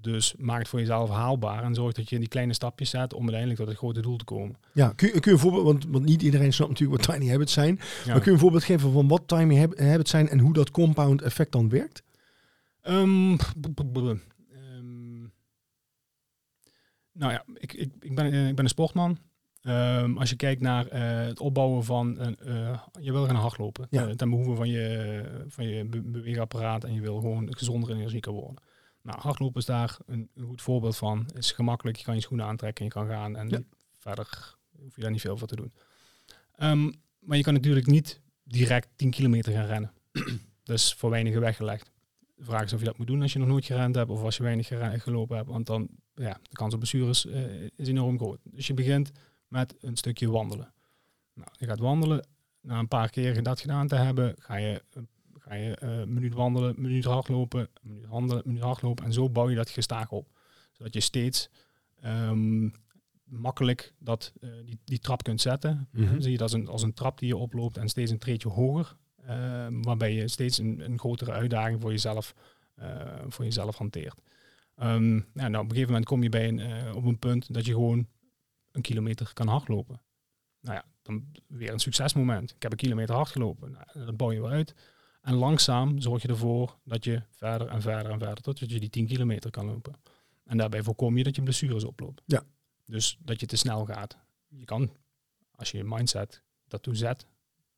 [0.00, 3.20] Dus maak het voor jezelf haalbaar en zorg dat je die kleine stapjes zet om
[3.20, 4.56] uiteindelijk tot het grote doel te komen.
[4.72, 7.30] Ja, kun je, kun je een voorbeeld, want, want niet iedereen snapt natuurlijk wat tiny
[7.30, 7.80] habits zijn.
[8.04, 8.12] Ja.
[8.12, 10.70] Maar kun je een voorbeeld geven van wat tiny hab- habits zijn en hoe dat
[10.70, 12.02] compound effect dan werkt?
[12.82, 13.36] Ehm,
[17.18, 19.18] nou ja, ik, ik, ik, ben, eh, ik ben een sportman.
[19.62, 23.86] Ehm, als je kijkt naar eh, het opbouwen van een, eh, je wil gaan hardlopen
[23.90, 24.14] Ja.
[24.14, 28.32] ten behoeve van je, van je be- beweegapparaat en je wil gewoon gezonder en energieker
[28.32, 28.54] worden.
[29.02, 31.18] Nou, hardlopen is daar een, een goed voorbeeld van.
[31.26, 33.60] Het is gemakkelijk, je kan je schoenen aantrekken en je kan gaan en Ja.
[33.98, 35.72] verder hoef je daar niet veel voor te doen.
[36.54, 39.92] Ehm, maar je kan natuurlijk niet direct 10 kilometer gaan rennen.
[40.64, 41.90] dat is voor weinigen weggelegd.
[42.36, 44.22] De vraag is of je dat moet doen als je nog nooit gerend hebt of
[44.22, 45.48] als je weinig gelopen hebt.
[45.48, 48.38] Want dan, ja, de kans op blessures eh, is enorm groot.
[48.44, 49.12] Dus je begint
[49.48, 50.72] met een stukje wandelen.
[51.34, 52.26] Nou, je gaat wandelen.
[52.60, 55.02] Na een paar keer dat gedaan te hebben, ga je, eh,
[55.38, 59.04] ga je eh, een minuut wandelen, een minuut hardlopen, een minuut wandelen, een minuut hardlopen.
[59.04, 60.28] En zo bouw je dat gestaag op.
[60.72, 61.50] Zodat je steeds
[62.00, 62.68] ehm,
[63.24, 65.88] makkelijk dat, eh, die, die trap kunt zetten.
[65.92, 68.18] Dan zie je dat als een, als een trap die je oploopt en steeds een
[68.18, 68.96] treetje hoger.
[69.26, 72.34] Eh, waarbij je steeds een, een grotere uitdaging voor jezelf,
[72.74, 74.20] eh, voor jezelf hanteert.
[74.76, 77.54] Ehm, ja, nou, op een gegeven moment kom je bij een, eh, op een punt
[77.54, 78.06] dat je gewoon
[78.72, 80.00] een kilometer kan hardlopen.
[80.60, 82.50] Nou ja, dan weer een succesmoment.
[82.50, 83.70] Ik heb een kilometer hard gelopen.
[83.72, 84.74] Nou, dat bouw je weer uit.
[85.22, 88.90] En langzaam zorg je ervoor dat je verder en verder en verder tot je die
[88.90, 89.94] 10 kilometer kan lopen.
[90.44, 92.22] En daarbij voorkom je dat je blessures oploopt.
[92.26, 92.42] Ja.
[92.84, 94.16] Dus dat je te snel gaat.
[94.48, 94.90] Je kan,
[95.54, 97.26] als je je mindset daartoe zet,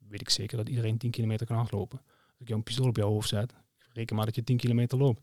[0.09, 1.99] weet ik zeker dat iedereen 10 kilometer kan hardlopen.
[2.07, 3.55] Als ik jou een pistool op jouw hoofd zet,
[3.93, 5.21] reken maar dat je 10 kilometer loopt.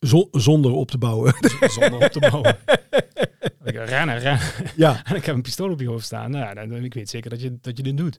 [0.00, 1.34] Zo- zonder op te bouwen.
[1.78, 2.56] Zonder op te bouwen.
[3.64, 4.40] Ik rennen, rennen.
[4.76, 6.30] ja, En ik heb een pistool op je hoofd staan.
[6.30, 8.18] Nou, dan, ik weet zeker dat je, dat je dit doet.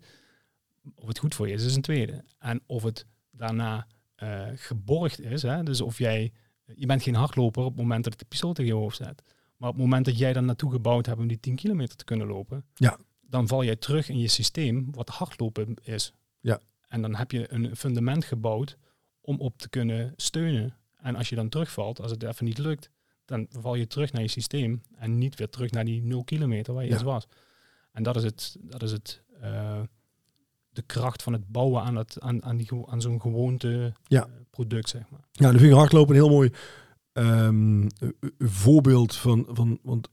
[0.96, 2.24] Of het goed voor je is, is een tweede.
[2.40, 5.42] En of het daarna eh, geborgd is.
[5.42, 5.64] Hè?
[5.64, 6.32] Dus of jij...
[6.76, 9.24] Je bent geen hardloper op het moment dat ik de pistool tegen je hoofd zet.
[9.58, 12.04] Maar op het moment dat jij dan naartoe gebouwd hebt om die 10 kilometer te
[12.04, 12.66] kunnen lopen...
[12.74, 12.98] Ja.
[13.30, 16.14] Dan val jij terug in je systeem wat hardlopen is.
[16.40, 16.60] Ja.
[16.88, 18.78] En dan heb je een fundament gebouwd
[19.22, 20.76] om op te kunnen steunen.
[20.96, 22.90] En als je dan terugvalt, als het even niet lukt,
[23.26, 26.74] dan val je terug naar je systeem en niet weer terug naar die 0 kilometer
[26.74, 26.96] waar je Ja.
[26.96, 27.28] eens was.
[27.92, 29.82] En dat is het, dat is het eh,
[30.70, 34.24] de kracht van het bouwen aan, het, aan, aan, die, aan zo'n gewoonte Ja.
[34.26, 35.28] eh, product, zeg maar.
[35.32, 36.52] ja dan vind ik hardlopen een heel mooi
[37.14, 37.88] ehm, eh,
[38.20, 40.10] eh, voorbeeld van, van want,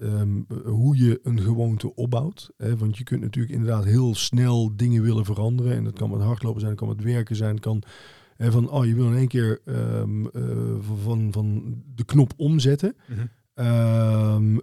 [0.00, 2.50] ehm, eh, hoe je een gewoonte opbouwt.
[2.56, 2.76] Hè?
[2.76, 5.72] Want je kunt natuurlijk inderdaad heel snel dingen willen veranderen.
[5.76, 7.82] En dat kan met hardlopen zijn, dat kan met werken zijn, kan
[8.36, 10.42] hè, van, oh, je wil in één keer ehm, eh,
[11.02, 11.62] van- van,
[11.94, 12.94] de knop omzetten.
[13.54, 14.56] Ehm,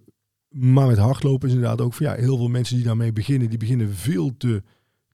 [0.50, 3.58] maar met hardlopen is inderdaad ook van ja, heel veel mensen die daarmee beginnen, die
[3.58, 4.63] beginnen veel te,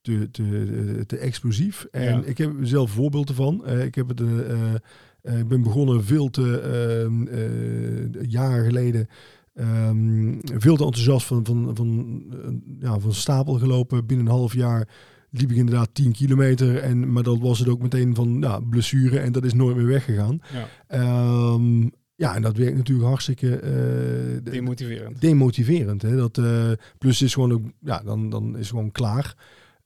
[0.02, 1.88] te, te, te explosief.
[1.92, 2.24] En Ja.
[2.24, 3.66] ik heb zelf voorbeelden van.
[3.66, 4.74] Eh, ik heb het, eh, eh,
[5.22, 9.08] eh, ik ben begonnen veel te eh, jaren geleden.
[9.58, 14.06] Ehm, veel te enthousiast van, van, van, eh, ja, van stapel gelopen.
[14.06, 14.88] Binnen een half jaar
[15.32, 16.78] liep ik inderdaad 10 kilometer.
[16.78, 19.86] En, maar dat was het ook meteen van ja, blessure en dat is nooit meer
[19.86, 20.39] weggegaan.
[20.54, 25.22] Ja, Ehm, ja, en dat werkt natuurlijk hartstikke eh, de- demotiverend.
[25.22, 26.02] demotiverend.
[26.02, 26.15] Hè?
[26.15, 29.36] Dat, eh, plus is gewoon ook, ja, dan, dan is het gewoon klaar.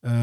[0.01, 0.13] Eh,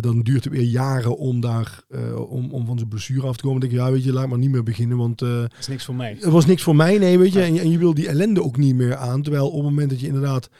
[0.00, 3.42] dan duurt het weer jaren om, daar, eh, om, om van zijn blessure af te
[3.42, 3.60] komen.
[3.60, 5.66] Dan denk je, ja, weet je, laat maar niet meer beginnen, want uh, dat is
[5.66, 6.16] niks voor mij.
[6.20, 7.40] Het was niks voor mij, nee, weet je.
[7.40, 9.22] En, en je wil die ellende ook niet meer aan.
[9.22, 10.50] Terwijl op het moment dat je inderdaad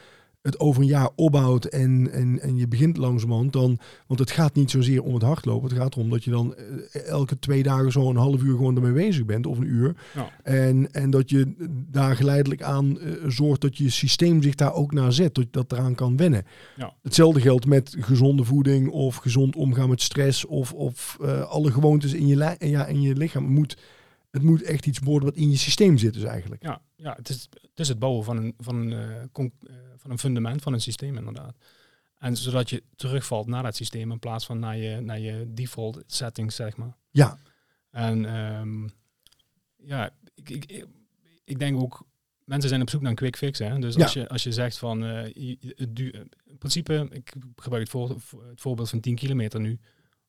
[0.45, 4.55] het over een jaar opbouwt en, en, en je begint langzamerhand, dan, want het gaat
[4.55, 5.69] niet zozeer om het hardlopen.
[5.69, 8.75] Het gaat erom dat je dan eh, elke twee dagen zo een half uur gewoon
[8.75, 9.95] ermee bezig bent, of een uur.
[10.15, 10.29] Ja.
[10.43, 11.53] En, en dat je
[11.91, 15.71] daar geleidelijk aan uh, zorgt dat je systeem zich daar ook naar zet, dat dat
[15.71, 16.45] eraan kan wennen.
[16.75, 16.93] Ja.
[17.01, 22.13] Hetzelfde geldt met gezonde voeding of gezond omgaan met stress of, of uh, alle gewoontes
[22.13, 23.43] in je, ja, in je lichaam.
[23.43, 23.77] moet
[24.35, 26.63] het moet echt iets worden wat in je systeem zit dus eigenlijk.
[26.63, 29.43] Ja, ja het, is, het is het bouwen van een, van, een, uh,
[29.97, 31.55] van een fundament van een systeem inderdaad.
[32.17, 36.03] En zodat je terugvalt naar dat systeem in plaats van naar je, naar je default
[36.07, 36.95] settings, zeg maar.
[37.11, 37.37] Ja.
[37.89, 38.89] En um,
[39.75, 40.85] ja, ik, ik,
[41.43, 42.05] ik denk ook,
[42.43, 43.59] mensen zijn op zoek naar een quick fix.
[43.59, 43.79] Hè?
[43.79, 45.21] Dus als, je, als je zegt van, uh,
[45.75, 45.99] het
[46.45, 49.79] in principe, ik gebruik het, voor, het voorbeeld van 10 kilometer nu,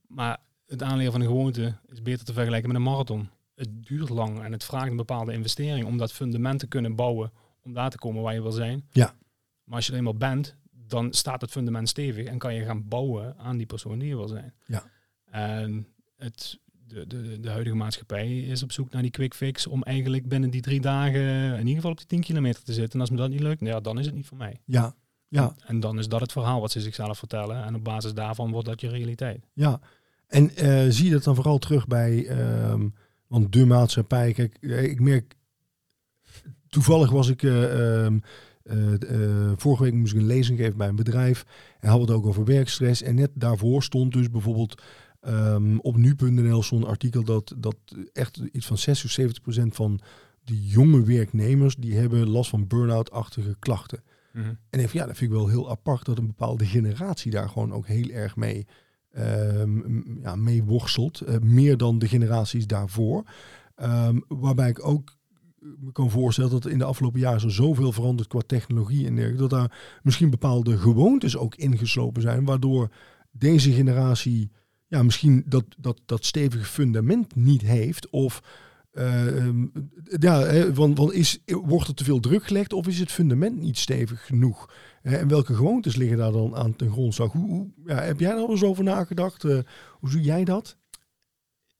[0.07, 4.09] maar het aanleren van een gewoonte is beter te vergelijken met een marathon het duurt
[4.09, 7.91] lang en het vraagt een bepaalde investering om dat fundament te kunnen bouwen, om daar
[7.91, 8.89] te komen waar je wil zijn.
[8.91, 9.15] Ja.
[9.65, 12.89] Maar als je er eenmaal bent, dan staat het fundament stevig en kan je gaan
[12.89, 14.55] bouwen aan die persoon die je wil zijn.
[14.67, 14.91] Ja.
[15.25, 19.83] En het, de, de, de huidige maatschappij is op zoek naar die quick fix om
[19.83, 22.93] eigenlijk binnen die drie dagen in ieder geval op die 10 kilometer te zitten.
[22.93, 24.61] En als me dat niet lukt, ja, dan is het niet voor mij.
[24.65, 24.95] Ja.
[25.29, 25.55] Ja.
[25.67, 27.65] En, dan is dat het verhaal wat ze zichzelf vertellen.
[27.65, 29.47] En op basis daarvan wordt dat je realiteit.
[29.53, 29.81] Ja.
[30.27, 32.89] En uh, zie je dat dan vooral terug bij ehm,
[33.27, 35.35] want de maatschappij, kijk, eh, ik merk,
[36.69, 38.23] toevallig was ik, uh, um,
[38.65, 41.47] uh, vorige week moest ik een lezing geven bij een bedrijf
[41.81, 43.03] en hadden het ook over werkstress.
[43.03, 44.83] En net daarvoor stond dus bijvoorbeeld
[45.29, 47.77] um, op nu.nl zo'n artikel dat, dat
[48.13, 50.01] echt iets van 6 of 70 procent van
[50.45, 54.03] die jonge werknemers, die hebben last van burn-out-achtige klachten.
[54.33, 54.59] Mm -hmm.
[54.71, 57.73] En even, ja, dat vind ik wel heel apart dat een bepaalde generatie daar gewoon
[57.73, 58.67] ook heel erg mee
[59.19, 61.23] um, ja, mee worstelt.
[61.29, 63.25] Uh, meer dan de generaties daarvoor.
[63.83, 65.17] Um, waarbij ik ook
[65.59, 69.49] me kan voorstellen dat in de afgelopen jaren zo zoveel veranderd qua technologie en dergelijke.
[69.49, 72.45] Dat daar misschien bepaalde gewoontes ook ingeslopen zijn.
[72.45, 72.91] Waardoor
[73.31, 74.51] deze generatie
[74.87, 78.11] ja, misschien dat, dat, dat stevige fundament niet heeft.
[78.11, 78.43] Of
[78.99, 79.65] uh,
[80.19, 84.27] ja, want, is, wordt er te veel druk gelegd of is het fundament niet stevig
[84.27, 84.71] genoeg?
[85.03, 87.33] en welke gewoontes liggen daar dan aan ten grondslag?
[87.33, 89.45] Hoe, ja, heb jij daar eens over nagedacht?
[89.45, 89.59] Uh,
[89.93, 90.77] hoe zie jij dat?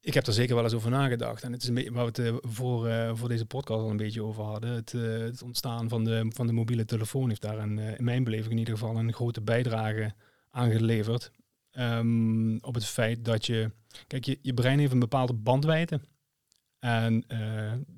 [0.01, 1.43] Ik heb er zeker wel eens over nagedacht.
[1.43, 3.97] En het is een beetje waar we het voor, uh, voor deze podcast al een
[3.97, 4.69] beetje over hadden.
[4.69, 8.51] Het, het, ontstaan van de, van de mobiele telefoon heeft daar een, in mijn beleving
[8.51, 10.13] in ieder geval een grote bijdrage
[10.49, 11.31] aan geleverd.
[11.79, 13.71] Um, op het feit dat je,
[14.07, 16.01] kijk, je, je brein heeft een bepaalde bandwijdte.
[16.79, 17.25] En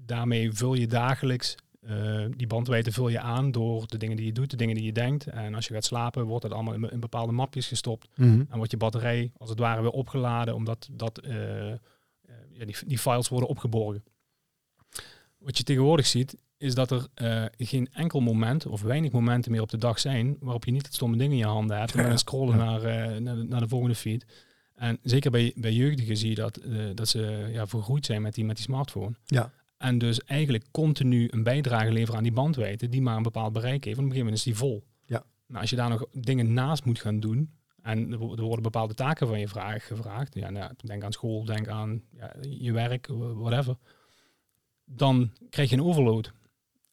[0.05, 1.55] daarmee vul je dagelijks
[1.89, 4.83] uh, die bandwijdte vul je aan door de dingen die je doet, de dingen die
[4.83, 5.27] je denkt.
[5.27, 8.07] En als je gaat slapen, wordt het allemaal in, in bepaalde mapjes gestopt.
[8.15, 8.47] Mm -hmm.
[8.49, 11.33] En wordt je batterij als het ware weer opgeladen, omdat dat, uh,
[12.51, 14.03] ja, die, die, files worden opgeborgen.
[15.37, 17.07] Wat je tegenwoordig ziet, is dat er
[17.57, 20.95] geen enkel moment of weinig momenten meer op de dag zijn waarop je niet het
[20.95, 22.81] stomme ding in je handen hebt en dan scrollen naar,
[23.21, 24.25] naar de, naar, de, volgende feed.
[24.79, 26.59] En zeker bij, bij jeugdigen zie je dat,
[26.95, 29.15] dat ze ja, vergroeid zijn met die, met die smartphone.
[29.25, 29.51] Ja.
[29.77, 33.83] En dus eigenlijk continu een bijdrage leveren aan die bandwijdte die maar een bepaald bereik
[33.83, 33.97] heeft.
[33.97, 34.83] Op een gegeven moment is die vol.
[35.05, 35.23] Ja.
[35.47, 39.27] Nou, als je daar nog dingen naast moet gaan doen en er worden bepaalde taken
[39.27, 40.35] van je vraag, gevraagd.
[40.35, 43.77] Ja, nou, denk aan school, denk aan ja, je werk, whatever.
[44.85, 46.33] Dan krijg je een overload.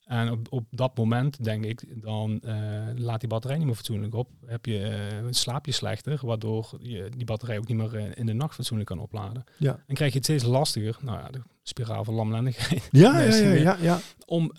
[0.07, 2.53] En op, op dat moment, denk ik, dan uh,
[2.95, 4.31] laat die batterij niet meer fatsoenlijk op.
[4.45, 8.27] Heb je, uh, slaap je slechter, waardoor je die batterij ook niet meer uh, in
[8.27, 9.45] de nacht fatsoenlijk kan opladen.
[9.57, 9.83] Ja.
[9.87, 12.89] En krijg je het steeds lastiger, nou ja, de spiraal van lamlendigheid.
[12.93, 14.53] Ja, ja, ja, ja, ja, Om,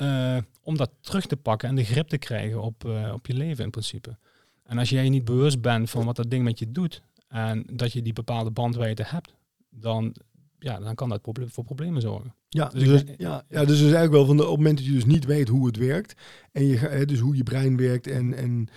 [0.64, 3.70] om dat terug te pakken en de grip te krijgen op, op je leven in
[3.70, 4.18] principe.
[4.64, 7.94] En als jij niet bewust bent van wat dat ding met je doet en dat
[7.94, 9.34] je die bepaalde bandwijdte hebt,
[9.70, 10.16] dan
[10.60, 12.34] ja, dan kan dat voor problemen zorgen.
[12.50, 14.86] Ja, dus, dus ja, ja, dus is eigenlijk wel van de, op het moment dat
[14.88, 18.08] je dus niet weet hoe het werkt, en je, hè, dus hoe je brein werkt
[18.08, 18.68] en, en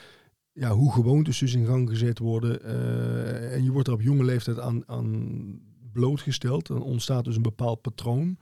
[0.53, 4.25] ja, hoe gewoontes dus in gang gezet worden, uh, en je wordt er op jonge
[4.25, 5.61] leeftijd aan, aan
[5.93, 8.39] blootgesteld, dan ontstaat dus een bepaald patroon,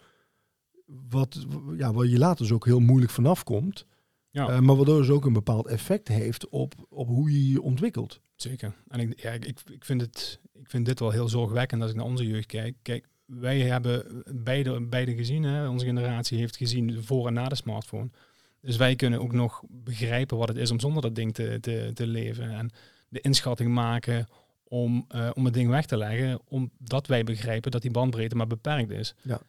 [1.08, 1.46] wat,
[1.76, 3.86] ja, waar je later dus ook heel moeilijk vanaf komt.
[4.30, 4.50] Ja.
[4.50, 8.20] Uh, maar waardoor dus ook een bepaald effect heeft op, op hoe je je ontwikkelt.
[8.34, 8.74] Zeker.
[8.88, 11.96] En ik, ja, ik, ik, vind het, ik vind dit wel heel zorgwekkend als ik
[11.96, 12.76] naar onze jeugd kijk.
[12.82, 15.68] Kijk, wij hebben beide, beide gezien, hè?
[15.68, 18.10] onze generatie heeft gezien voor en na de smartphone.
[18.60, 21.90] Dus wij kunnen ook nog begrijpen wat het is om zonder dat ding te, te,
[21.94, 22.50] te leven.
[22.50, 22.70] En
[23.08, 24.26] de inschatting maken
[24.64, 28.46] om, uh, om het ding weg te leggen, omdat wij begrijpen dat die bandbreedte maar
[28.46, 29.14] beperkt is.
[29.22, 29.40] Ja.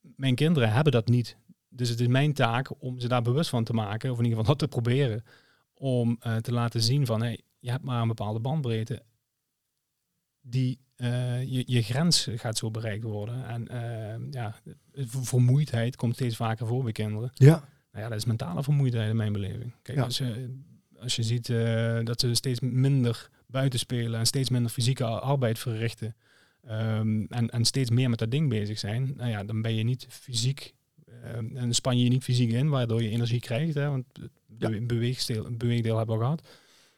[0.00, 1.36] Mijn kinderen hebben dat niet.
[1.68, 4.38] Dus het is mijn taak om ze daar bewust van te maken, of in ieder
[4.38, 5.24] geval dat te proberen,
[5.74, 9.02] om uh, te laten zien van, hey, je hebt maar een bepaalde bandbreedte
[10.40, 13.46] die, eh, je, je grens gaat zo bereikt worden.
[13.48, 14.54] En eh, ja,
[15.06, 17.30] vermoeidheid komt steeds vaker voor bij kinderen.
[17.34, 17.68] Ja.
[17.92, 19.72] Nou ja, dat is mentale vermoeidheid in mijn beleving.
[19.82, 20.04] Kijk, Ja.
[20.04, 20.54] als, je,
[20.98, 25.58] als je ziet eh, dat ze steeds minder buiten spelen en steeds minder fysieke arbeid
[25.58, 26.14] verrichten.
[26.66, 29.82] ehm, en, en steeds meer met dat ding bezig zijn, nou ja, dan ben je
[29.84, 30.74] niet fysiek,
[31.22, 33.74] ehm, en span je je niet fysiek in, waardoor je energie krijgt.
[33.74, 34.68] Hè, want het Ja.
[34.68, 36.48] bewe- beweegdeel, beweegdeel hebben we al gehad.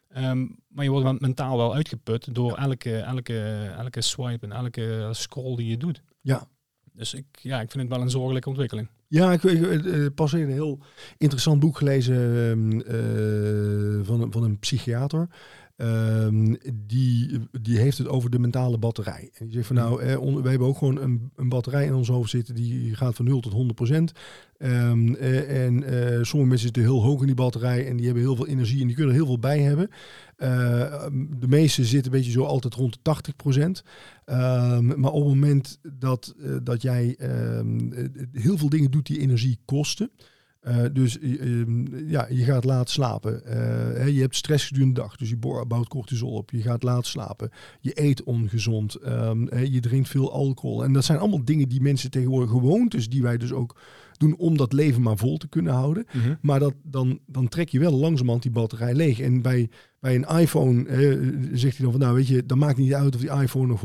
[0.09, 3.38] Ehm, maar je wordt mentaal wel uitgeput door elke, elke,
[3.77, 6.03] elke swipe en elke scroll die je doet.
[6.21, 6.49] Ja.
[6.92, 8.88] Dus ik, ja, ik vind het wel een zorgelijke ontwikkeling.
[9.09, 10.79] Ja, ik heb pas een heel
[11.19, 15.29] interessant boek gelezen ehm, eh, van, van een psychiater.
[15.77, 19.31] Ehm, die, die heeft het over de mentale batterij.
[19.35, 21.95] En die zegt van nou, eh, on- we hebben ook gewoon een, een batterij in
[21.95, 24.12] ons hoofd zitten die gaat van 0 tot 100 procent.
[24.59, 28.23] Ehm, eh, en eh, sommige mensen zitten heel hoog in die batterij en die hebben
[28.25, 29.89] heel veel energie en die kunnen er heel veel bij hebben.
[30.37, 31.07] Eh,
[31.39, 33.83] de meeste zitten een beetje zo altijd rond de 80 procent.
[34.25, 39.07] Ehm, maar op het moment dat, eh, dat jij ehm, eh, heel veel dingen doet
[39.07, 40.11] die energie kosten.
[40.66, 43.44] Eh, dus eh, ehm, ja, je gaat laat slapen.
[43.44, 43.57] Eh,
[43.98, 46.50] hè, je hebt stress gedurende de dag, dus je bo- bouwt cortisol op.
[46.50, 47.50] Je gaat laat slapen.
[47.81, 48.94] Je eet ongezond.
[48.94, 50.85] ehm, hè, je drinkt veel alcohol.
[50.85, 53.76] En dat zijn allemaal dingen die mensen tegenwoordig gewoontes die wij dus ook
[54.16, 56.07] doen om dat leven maar vol te kunnen houden.
[56.40, 59.20] Maar dat, dan, dan trek je wel langzamerhand die batterij leeg.
[59.20, 59.68] En bij,
[60.00, 60.98] bij een iPhone eh,
[61.52, 63.83] zegt hij dan van, nou weet je, dan maakt niet uit of die iPhone nog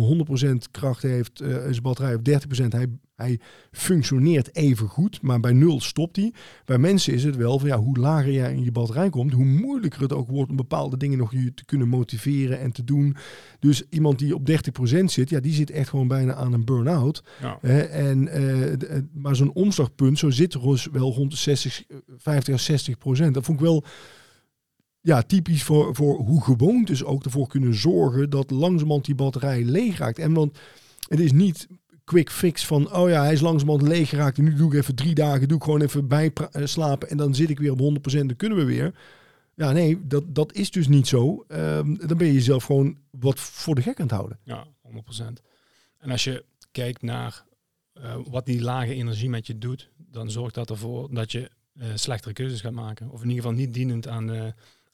[0.49, 2.67] 100% kracht heeft, eh zijn batterij op 30%.
[2.67, 2.87] Hij,
[3.21, 3.39] hij
[3.71, 6.33] functioneert even goed, maar bij nul stopt hij.
[6.65, 9.45] Bij mensen is het wel van, ja, hoe lager jij in je batterij komt, hoe
[9.45, 13.15] moeilijker het ook wordt om bepaalde dingen nog je te kunnen motiveren en te doen.
[13.59, 17.23] Dus iemand die op 30% zit, ja, die zit echt gewoon bijna aan een burn-out.
[17.41, 17.59] Ja.
[17.61, 21.97] En, eh, eh, maar zo'n omslagpunt, zo zit er dus wel rond de 60, eh,
[22.17, 23.33] 50 à 60 procent.
[23.33, 23.83] Dat vond ik wel
[25.01, 29.97] ja, typisch voor, voor hoe gewoontes ook ervoor kunnen zorgen dat langzamerhand die batterij leeg
[29.97, 30.19] raakt.
[30.19, 30.57] En want
[31.07, 31.67] het is niet
[32.11, 34.95] quick fix van, oh ja, hij is langzamerhand leeg geraakt en nu doe ik even
[34.95, 38.11] drie dagen, doe ik gewoon even bij slapen en dan zit ik weer op 100%
[38.11, 38.93] dan kunnen we weer.
[39.55, 41.45] Ja, nee, dat, dat is dus niet zo.
[41.47, 44.39] Ehm, dan ben je jezelf gewoon wat voor de gek aan het houden.
[44.43, 45.41] Ja, 100%.
[45.97, 47.45] En als je kijkt naar
[47.93, 51.87] eh, wat die lage energie met je doet, dan zorgt dat ervoor dat je eh,
[51.95, 53.09] slechtere keuzes gaat maken.
[53.09, 54.45] Of in ieder geval niet dienend aan, eh,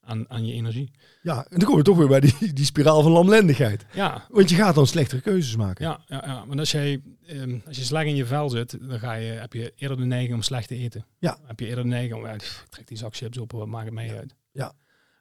[0.08, 0.90] aan, aan je energie.
[1.22, 3.86] Ja, en dan komen we toch weer bij die, die spiraal van lamlendigheid.
[3.92, 5.84] Ja, Want je gaat dan slechtere keuzes maken.
[5.84, 6.46] ja, ja, ja.
[6.46, 9.52] want als, jij, ehm, als je slecht in je vel zit, dan ga je, heb
[9.52, 11.04] je eerder de neiging om slecht te eten.
[11.18, 11.38] Ja.
[11.46, 13.66] Heb je eerder de neiging om, ja, pff, ik trek die zak chips op, wat
[13.66, 14.34] maakt het mij uit.
[14.52, 14.72] Ja.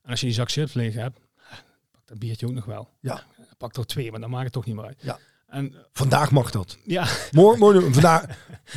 [0.03, 1.19] En als je die zak chips leeg hebt,
[1.91, 2.89] pak dat biertje ook nog wel.
[3.01, 3.23] Ja.
[3.57, 5.01] Pak er twee, maar dan maakt het toch niet meer uit.
[5.01, 5.19] Ja.
[5.47, 6.77] En Vandaag mag dat.
[6.83, 8.25] ja, Morgen, morgen vandaag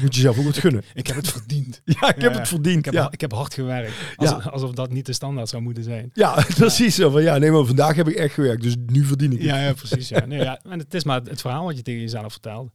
[0.00, 0.82] moet je zelf ook wat gunnen.
[0.94, 1.80] ik heb het verdiend.
[2.00, 2.78] Ja, ik heb Ja, het verdiend.
[2.78, 3.10] Ik heb, ja.
[3.10, 3.92] ik heb hard gewerkt.
[4.16, 4.50] Alsof, Ja.
[4.50, 6.10] alsof dat niet de standaard zou moeten zijn.
[6.14, 6.94] ja, precies.
[6.94, 9.46] Zo van, ja, nee, maar vandaag heb ik echt gewerkt, dus nu verdien ik het.
[9.46, 10.08] Ja, ja precies.
[10.08, 10.26] Ja.
[10.26, 10.60] Nee, ja.
[10.62, 12.70] En het is maar het verhaal wat je tegen jezelf vertelt.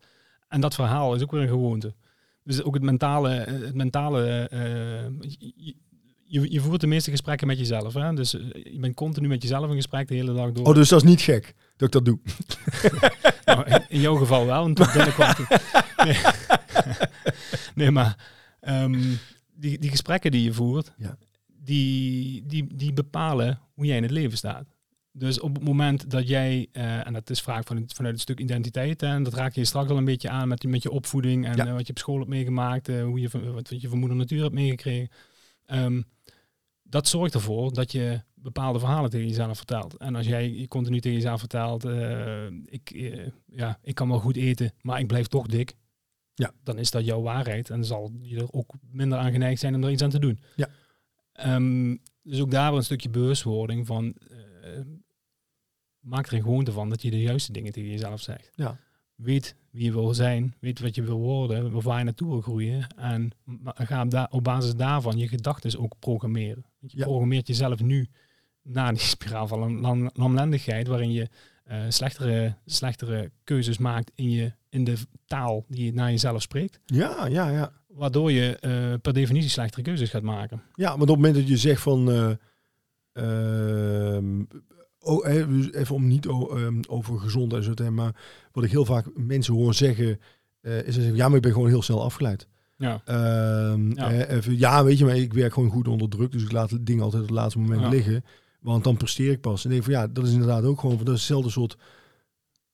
[0.48, 1.94] En dat verhaal is ook weer een gewoonte.
[2.44, 4.60] Dus ook het mentale, eh, het mentale eh,
[5.58, 5.76] je,
[6.24, 7.94] je, je voert de meeste gesprekken met jezelf.
[7.94, 8.14] Hè?
[8.14, 8.42] Dus eh,
[8.74, 10.66] je bent continu met jezelf in gesprek de hele dag door.
[10.66, 12.20] Oh, dus dat is niet gek dat ik dat doe.
[13.46, 15.34] Nou, in- in jouw geval wel, want toen binnenkwam
[16.06, 16.18] Nee.
[17.76, 19.02] nee, maar ehm,
[19.54, 21.18] die, die gesprekken die je voert, Ja.
[21.48, 24.66] die, die, die bepalen hoe jij in het leven staat.
[25.12, 28.40] Dus op het moment dat jij, eh, en dat is vaak van, vanuit het stuk
[28.40, 31.46] identiteit, hè, en dat raak je straks al een beetje aan met, met je opvoeding
[31.46, 31.66] en Ja.
[31.68, 34.42] eh, wat je op school hebt meegemaakt, eh, hoe je, wat je van moeder natuur
[34.42, 35.10] hebt meegekregen.
[35.66, 36.02] Ehm,
[36.84, 39.98] dat zorgt ervoor dat je bepaalde verhalen tegen jezelf vertelt.
[39.98, 44.20] En als jij je continu tegen jezelf vertelt, eh, ik, eh, ja, ik kan wel
[44.20, 45.74] goed eten, maar ik blijf toch dik.
[46.34, 46.52] Ja.
[46.64, 49.84] Dan is dat jouw waarheid en zal je er ook minder aan geneigd zijn om
[49.84, 50.40] er iets aan te doen.
[50.56, 50.68] Ja.
[51.32, 54.80] Ehm, dus ook daar wel een stukje bewustwording van, eh,
[56.00, 58.52] maak er een gewoonte van dat je de juiste dingen tegen jezelf zegt.
[58.56, 58.78] Ja.
[59.16, 62.42] Weet wie je wil zijn, weet wat je wil worden, of waar je naartoe wil
[62.42, 62.88] groeien.
[62.96, 63.32] En
[63.66, 66.66] ga op, da- op basis daarvan je gedachten ook programmeren.
[66.80, 67.04] Je Ja.
[67.04, 68.08] programmeert jezelf nu
[68.68, 71.28] naar die spiraal van lam- lam- lamlendigheid, waarin je
[71.64, 76.80] eh, slechtere, slechtere keuzes maakt in, je, in de taal die je naar jezelf spreekt.
[76.86, 77.72] Ja, ja, ja.
[77.88, 80.62] Waardoor je eh, per definitie slechtere keuzes gaat maken.
[80.74, 82.10] Ja, maar op het moment dat je zegt van...
[85.00, 85.28] oh,
[85.72, 88.16] even om niet ehm, over gezondheid en zo te hebben, maar
[88.52, 90.08] wat ik heel vaak mensen hoor zeggen...
[90.62, 92.48] is dat ze zeggen, ja, maar ik ben gewoon heel snel afgeleid.
[92.78, 94.12] Ja, Ehm, Ja.
[94.12, 96.86] eh, even, ja, weet je, maar ik werk gewoon goed onder druk, dus ik laat
[96.86, 97.90] dingen altijd op het laatste moment Ja.
[97.90, 98.24] liggen.
[98.66, 99.60] Want dan presteer ik pas.
[99.66, 101.78] En ik denk van ja, dat is inderdaad ook gewoon van dat is hetzelfde soort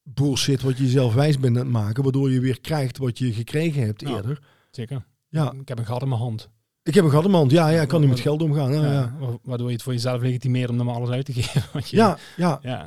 [0.02, 3.32] bullshit wat je jezelf wijs bent aan het maken, waardoor je weer krijgt wat je
[3.32, 4.08] gekregen hebt Ja.
[4.08, 4.42] eerder.
[4.70, 5.04] zeker.
[5.28, 6.48] Ja, Ik heb een gat in mijn hand.
[6.82, 7.52] ik heb een gat in mijn hand.
[7.52, 8.72] Ja, ja, ik kan niet met geld omgaan.
[8.72, 9.14] Ja, Ja, ja.
[9.18, 11.80] wa- Waardoor je het voor jezelf legitimeert om er maar alles uit te geven.
[11.84, 12.84] je- Ja, ja, Ja.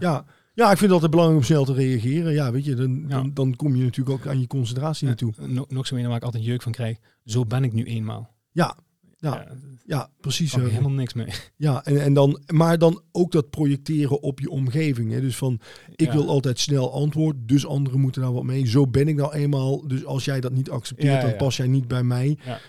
[0.53, 0.62] ja.
[0.64, 2.34] Ik vind het altijd belangrijk om snel te reageren.
[2.34, 5.34] Ja, weet je, dan, dan, dan kom je natuurlijk ook aan je concentratie naartoe.
[5.39, 6.97] Eh, no- nog zo een waar ik altijd jeuk van krijg.
[7.26, 8.34] Zo ben ik nu eenmaal.
[8.51, 8.78] Ja,
[9.18, 9.47] ja,
[9.86, 10.51] ja, precies.
[10.51, 11.28] kan eh, helemaal niks mee.
[11.55, 15.11] Ja, en, en dan, maar dan ook dat projecteren op je omgeving.
[15.11, 15.22] Hè?
[15.22, 15.59] Dus van,
[15.95, 16.13] ik Ja.
[16.13, 18.68] wil altijd snel antwoord, dus anderen moeten daar wat mee.
[18.68, 19.88] Zo ben ik nou eenmaal.
[19.88, 22.38] Dus als jij dat niet accepteert, Ja, dan pas jij niet bij mij.
[22.45, 22.59] Ja.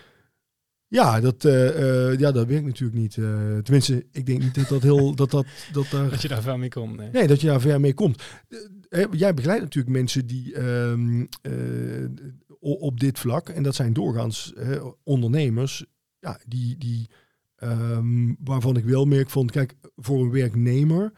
[0.88, 3.12] Ja, dat, eh, eh, ja, dat werkt natuurlijk niet.
[3.64, 5.14] tenminste, ik denk niet dat dat heel...
[5.14, 6.97] dat, dat, dat daar, Dat je daar ver mee komt.
[6.97, 7.11] Nee.
[7.11, 8.22] nee, dat je daar ver mee komt.
[9.11, 11.53] Jij begeleidt natuurlijk mensen die ehm, eh,
[12.59, 15.84] op dit vlak, en dat zijn doorgaans eh, ondernemers,
[16.27, 17.09] ja, die, die,
[17.57, 21.12] ehm, waarvan ik wel merk van, kijk, voor een werknemer,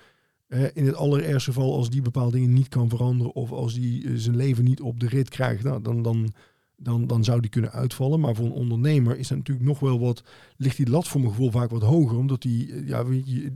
[0.72, 4.12] in het allerergste geval als die bepaalde dingen niet kan veranderen of als die eh,
[4.14, 6.32] zijn leven niet op de rit krijgt, nou, dan, dan,
[6.76, 8.20] dan, dan zou die kunnen uitvallen.
[8.20, 10.22] Maar voor een ondernemer is dat natuurlijk nog wel wat,
[10.56, 13.52] ligt die lat voor mijn gevoel vaak wat hoger, omdat die, eh, ja, weet je,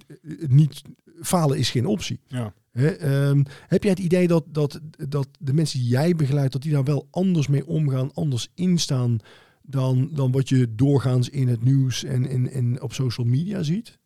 [0.49, 0.83] niet,
[1.21, 2.21] falen is geen optie.
[2.27, 2.55] Ja.
[2.73, 6.73] Ehm, heb jij het idee dat, dat, dat de mensen die jij begeleidt, dat die
[6.73, 9.19] daar wel anders mee omgaan, anders instaan
[9.63, 14.01] dan, dan wat je doorgaans in het nieuws en, en, en op social media ziet?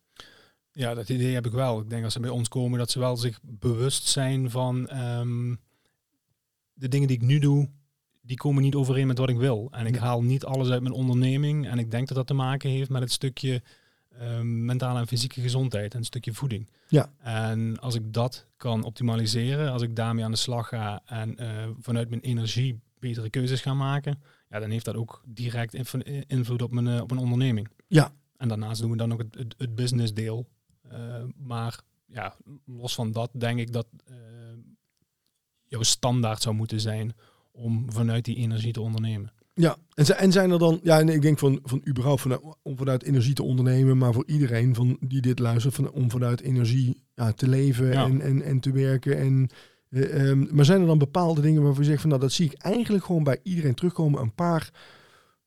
[0.77, 1.79] ja, dat idee heb ik wel.
[1.79, 5.55] Ik denk als ze bij ons komen dat ze wel zich bewust zijn van ehm,
[6.73, 7.69] de dingen die ik nu doe,
[8.21, 9.67] die komen niet overeen met wat ik wil.
[9.71, 11.67] En ik haal niet alles uit mijn onderneming.
[11.67, 13.61] En ik denk dat dat te maken heeft met het stukje
[14.19, 16.69] ehm, mentale en fysieke gezondheid en het stukje voeding.
[16.87, 17.11] Ja.
[17.19, 21.67] En als ik dat kan optimaliseren, als ik daarmee aan de slag ga en eh,
[21.79, 25.93] vanuit mijn energie betere keuzes ga maken, ja, dan heeft dat ook direct inv-
[26.27, 27.67] invloed op mijn, eh, op mijn onderneming.
[27.87, 28.13] Ja.
[28.37, 30.47] En daarnaast doen we dan ook het, het, het business deel.
[30.89, 32.35] Eh, maar ja,
[32.65, 34.15] los van dat denk ik dat eh,
[35.63, 37.13] jouw standaard zou moeten zijn
[37.51, 39.31] om vanuit die energie te ondernemen.
[39.53, 42.77] Ja, en, en zijn er dan, ja, en ik denk van, van überhaupt vanuit, om
[42.77, 47.03] vanuit energie te ondernemen, maar voor iedereen van, die dit luistert, van, om vanuit energie
[47.15, 48.05] ja, te leven Ja.
[48.05, 49.17] en, en, en te werken.
[49.17, 49.49] En,
[49.89, 52.45] eh, ehm, maar zijn er dan bepaalde dingen waarvan je zegt van, nou, dat zie
[52.45, 54.71] ik eigenlijk gewoon bij iedereen terugkomen, een paar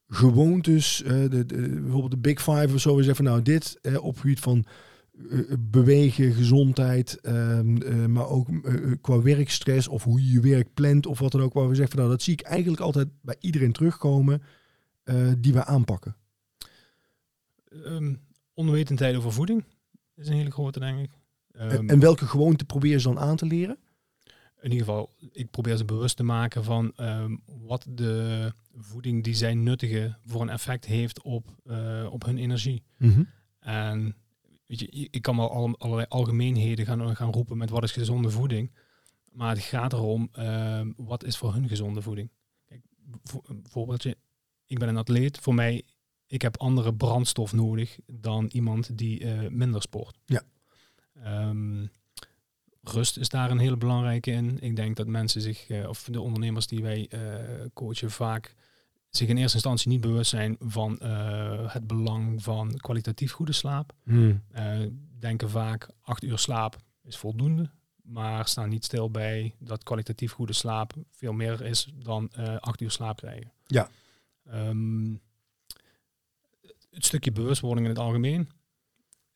[0.09, 3.79] gewoontes, eh, de, de, bijvoorbeeld de Big Five of zo, we zeggen van, nou, dit
[3.83, 4.65] eh, op gebied van
[5.59, 8.49] bewegen, gezondheid, ehm, eh, maar ook
[9.01, 11.93] qua werkstress of hoe je je werk plant of wat dan ook, waar we zeggen
[11.93, 14.43] van nou, dat zie ik eigenlijk altijd bij iedereen terugkomen
[15.39, 16.17] die we aanpakken.
[17.85, 18.15] Ehm
[18.55, 19.65] onwetendheid over voeding
[20.17, 21.11] is een hele grote, denk ik.
[21.53, 23.79] En- en welke gewoonte probeer je dan aan te leren?
[24.61, 29.35] In ieder geval, ik probeer ze bewust te maken van ehm, wat de voeding die
[29.35, 32.83] zij nuttigen voor een effect heeft op, eh, op hun energie.
[33.59, 34.17] En
[34.67, 38.31] weet je, ik kan wel al, allerlei algemeenheden gaan, gaan roepen met wat is gezonde
[38.31, 38.71] voeding.
[39.33, 42.31] Maar het gaat erom, ehm, wat is voor hun gezonde voeding?
[42.65, 42.83] Kijk,
[43.25, 44.17] voor, een voorbeeldje,
[44.67, 45.39] ik ben een atleet.
[45.39, 45.85] Voor mij,
[46.27, 50.19] ik heb andere brandstof nodig dan iemand die eh, minder sport.
[50.25, 50.43] Ja.
[51.15, 51.87] Ehm,
[52.83, 54.59] rust is daar een hele belangrijke in.
[54.61, 57.21] Ik denk dat mensen zich, eh, of de ondernemers die wij eh,
[57.75, 58.55] coachen, vaak
[59.11, 63.93] zich in eerste instantie niet bewust zijn van eh, het belang van kwalitatief goede slaap.
[64.51, 64.79] Eh,
[65.19, 67.71] denken vaak acht uur slaap is voldoende,
[68.03, 72.91] maar staan niet stil bij dat kwalitatief goede slaap veel meer is dan acht uur
[72.91, 73.53] slaap krijgen.
[73.67, 73.91] Ja.
[74.45, 75.13] Ehm,
[76.91, 78.51] het stukje bewustwording in het algemeen.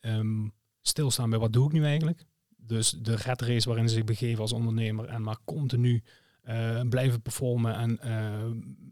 [0.00, 0.48] Ehm,
[0.80, 2.26] stilstaan bij wat doe ik nu eigenlijk.
[2.66, 6.02] Dus de red race waarin ze zich begeven als ondernemer en maar continu
[6.42, 8.44] eh, blijven performen en eh,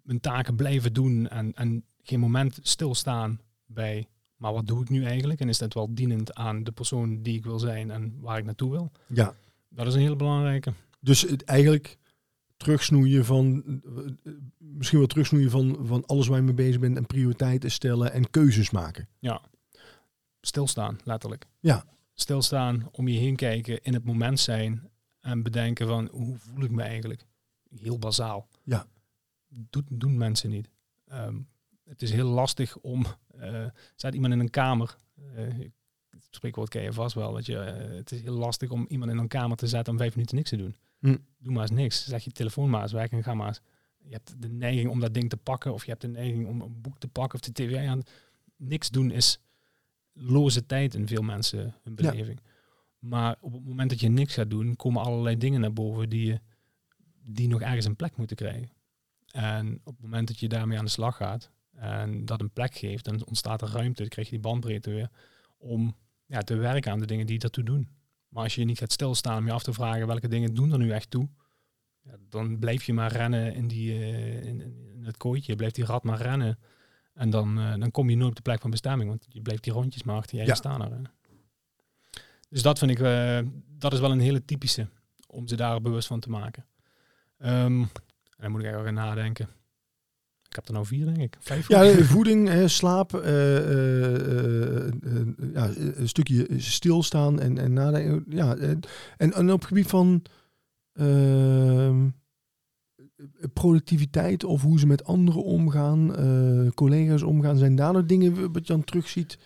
[0.02, 4.06] mijn taken blijven doen en, en geen moment stilstaan bij
[4.42, 7.36] maar wat doe ik nu eigenlijk en is dat wel dienend aan de persoon die
[7.36, 8.92] ik wil zijn en waar ik naartoe wil.
[9.06, 9.34] Ja,
[9.68, 10.72] Dat is een hele belangrijke.
[11.00, 11.98] dus het eigenlijk
[12.56, 13.62] terugsnoeien van,
[14.24, 18.12] eh, misschien wel terugsnoeien van, van alles waar je mee bezig bent en prioriteiten stellen
[18.12, 19.08] en keuzes maken.
[20.40, 21.46] Stilstaan, letterlijk.
[21.60, 21.84] Ja.
[22.14, 24.90] Stilstaan, om je heen kijken, in het moment zijn
[25.20, 27.26] en bedenken van hoe voel ik me eigenlijk?
[27.80, 28.48] Heel bazaal.
[28.62, 28.86] Ja.
[29.48, 30.68] Doet, doen mensen niet.
[31.06, 31.40] Ehm,
[31.84, 33.06] het is heel lastig om,
[33.38, 34.96] eh staat iemand in een kamer,
[35.34, 35.44] eh,
[36.08, 39.10] het spreekwoord ken je vast wel, dat je, eh, het is heel lastig om iemand
[39.10, 40.76] in een kamer te zetten om vijf minuten niks te doen.
[40.98, 41.16] Hm.
[41.38, 42.06] Doe maar eens niks.
[42.06, 43.60] Zeg je telefoon maar eens weg en ga maar eens.
[43.98, 46.60] Je hebt de neiging om dat ding te pakken of je hebt de neiging om
[46.60, 48.02] een boek te pakken of de tv aan.
[48.56, 49.40] Niks doen is
[50.12, 52.10] loze tijd in veel mensen hun Ja.
[52.10, 52.40] beleving.
[52.98, 56.26] Maar op het moment dat je niks gaat doen, komen allerlei dingen naar boven die,
[56.26, 56.40] je,
[57.22, 58.70] die nog ergens een plek moeten krijgen.
[59.32, 62.74] En op het moment dat je daarmee aan de slag gaat en dat een plek
[62.74, 65.10] geeft, dan ontstaat er ruimte, dan krijg je die bandbreedte weer,
[65.58, 65.96] om
[66.26, 67.88] ja, te werken aan de dingen die daartoe doen.
[68.28, 70.78] Maar als je niet gaat stilstaan om je af te vragen welke dingen doen er
[70.78, 71.28] nu echt toe,
[72.00, 74.60] ja, dan blijf je maar rennen in, die, eh, in,
[74.94, 76.58] in het kooitje, blijft die rat maar rennen.
[77.14, 79.64] En dan, eh, dan kom je nooit op de plek van bestemming, want je blijft
[79.64, 80.54] die rondjes maar achter je Ja.
[80.54, 81.10] staan.
[82.48, 83.38] Dus dat vind ik, eh,
[83.78, 84.86] dat is wel een hele typische.
[85.26, 86.66] om ze daar bewust van te maken.
[87.38, 87.90] Ehm, en
[88.38, 89.48] dan moet ik eigenlijk gaan nadenken.
[90.48, 91.36] Ik heb er nou vier, denk ik.
[91.40, 91.68] Vijf.
[91.68, 94.86] Ja, voeding, slaap, eh,
[95.52, 98.24] ja, een stukje stilstaan en, en nadenken.
[98.28, 98.80] Ja, en,
[99.16, 100.22] en, en op het gebied van
[100.92, 102.08] ehm,
[103.52, 108.66] productiviteit of hoe ze met anderen omgaan, eh, collega's omgaan, zijn daar nog dingen wat
[108.66, 109.38] je dan terugziet?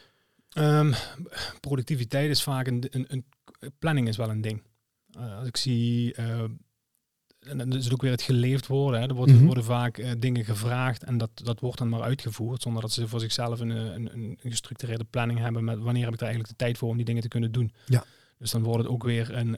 [0.48, 0.92] Ehm,
[1.60, 3.24] productiviteit is vaak een, een, een
[3.78, 4.62] planning is wel een ding.
[5.10, 6.40] Eh, als ik zie, eh,
[7.40, 9.00] en dan is het ook weer het geleefd worden.
[9.00, 9.06] Hè.
[9.06, 9.44] Er wordt, Mhm.
[9.44, 13.20] worden vaak dingen gevraagd en dat, dat wordt dan maar uitgevoerd, zonder dat ze voor
[13.20, 16.78] zichzelf een, een, een gestructureerde planning hebben met wanneer heb ik er eigenlijk de tijd
[16.78, 17.72] voor om die dingen te kunnen doen.
[17.86, 18.04] Ja.
[18.38, 19.56] Dus dan wordt het ook weer een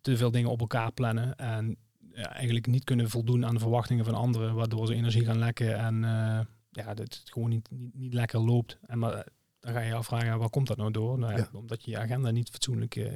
[0.00, 1.76] te veel dingen op elkaar plannen en
[2.20, 5.78] ja, eigenlijk niet kunnen voldoen aan de verwachtingen van anderen, waardoor ze energie gaan lekken
[5.78, 8.78] en eh, ja, dat het gewoon niet, niet, niet lekker loopt.
[8.86, 9.24] En maar, eh,
[9.60, 11.18] dan ga je je afvragen, waar komt dat nou door?
[11.18, 11.48] Nou, ja, Ja.
[11.52, 13.12] Omdat je je agenda niet fatsoenlijk eh,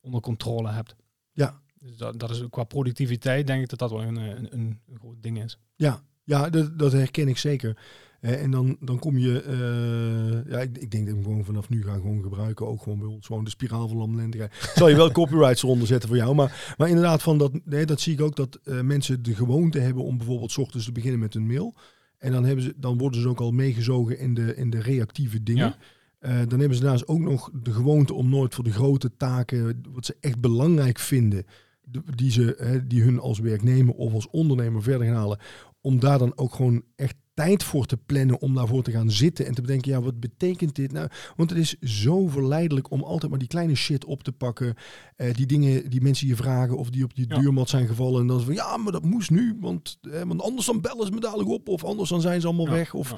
[0.00, 0.96] onder controle hebt.
[1.32, 1.60] Ja.
[1.80, 4.98] Dus dat, dat is qua productiviteit denk ik dat dat wel een, een, een, een
[4.98, 5.58] groot ding is.
[5.74, 7.78] Ja, ja dat, dat herken ik zeker.
[8.20, 11.82] En dan, dan kom je, eh, ja, ik, ik denk dat hem gewoon vanaf nu
[11.84, 12.66] ga gewoon gebruiken.
[12.66, 14.70] Ook gewoon bij ons, gewoon de spiraal van lamlendigheid.
[14.74, 16.34] Zal je wel copyrights eronder zetten voor jou.
[16.34, 19.78] Maar, maar inderdaad, van dat, nee, dat zie ik ook dat eh, mensen de gewoonte
[19.78, 21.74] hebben om bijvoorbeeld 's ochtends te beginnen met een mail.
[22.18, 25.42] En dan, hebben ze, dan worden ze ook al meegezogen in de, in de reactieve
[25.42, 25.66] dingen.
[25.66, 25.76] Ja.
[26.18, 29.82] Eh, dan hebben ze daarnaast ook nog de gewoonte om nooit voor de grote taken,
[29.92, 31.44] wat ze echt belangrijk vinden,
[31.82, 35.38] de- die, ze, hè, die hun als werknemer of als ondernemer verder gaan halen,
[35.80, 37.14] om daar dan ook gewoon echt
[37.44, 40.74] tijd voor te plannen, om daarvoor te gaan zitten en te bedenken, ja, wat betekent
[40.74, 41.08] dit nou?
[41.36, 44.74] Want het is zo verleidelijk om altijd maar die kleine shit op te pakken,
[45.16, 47.38] eh, die dingen die mensen je vragen of die op die Ja.
[47.38, 50.66] duurmat zijn gevallen en dan van, ja, maar dat moest nu, want, eh, want anders
[50.66, 53.14] dan bellen ze me dadelijk op of anders dan zijn ze allemaal Ja, weg of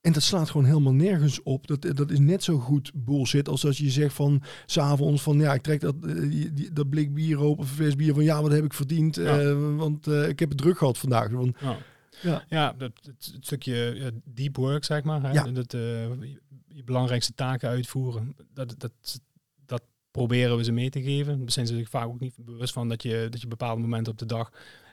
[0.00, 1.66] en dat slaat gewoon helemaal nergens op.
[1.66, 5.54] Dat, dat is net zo goed bullshit als als je zegt van s'avonds van ja,
[5.54, 6.14] ik trek dat, eh,
[6.54, 9.16] die, dat blik bier open fles bier van ja, wat heb ik verdiend?
[9.16, 9.38] Ja.
[9.40, 11.30] Eh, want eh, ik heb het druk gehad vandaag.
[11.30, 11.76] Van, Ja.
[12.22, 12.44] Ja.
[12.48, 15.22] Ja, dat, het, het stukje deep work, zeg maar.
[15.22, 15.32] Hè?
[15.32, 15.44] Ja.
[15.44, 15.80] Dat, eh,
[16.20, 18.36] je, je belangrijkste taken uitvoeren.
[18.52, 19.20] Dat, dat,
[19.66, 21.38] dat proberen we ze mee te geven.
[21.38, 24.12] Daar zijn ze zich vaak ook niet bewust van dat je, dat je bepaalde momenten
[24.12, 24.50] op de dag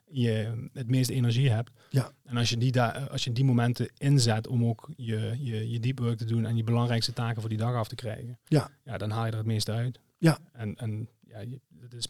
[0.09, 1.71] je het meeste energie hebt.
[1.89, 2.11] Ja.
[2.23, 5.79] En als je die, daar als je die momenten inzet om ook je, je, je
[5.79, 8.69] deep work te doen en je belangrijkste taken voor die dag af te krijgen, Ja.
[8.83, 9.99] Ja, dan haal je er het meeste uit.
[10.17, 10.37] Ja.
[10.51, 11.39] En, en ja,
[11.79, 12.07] het is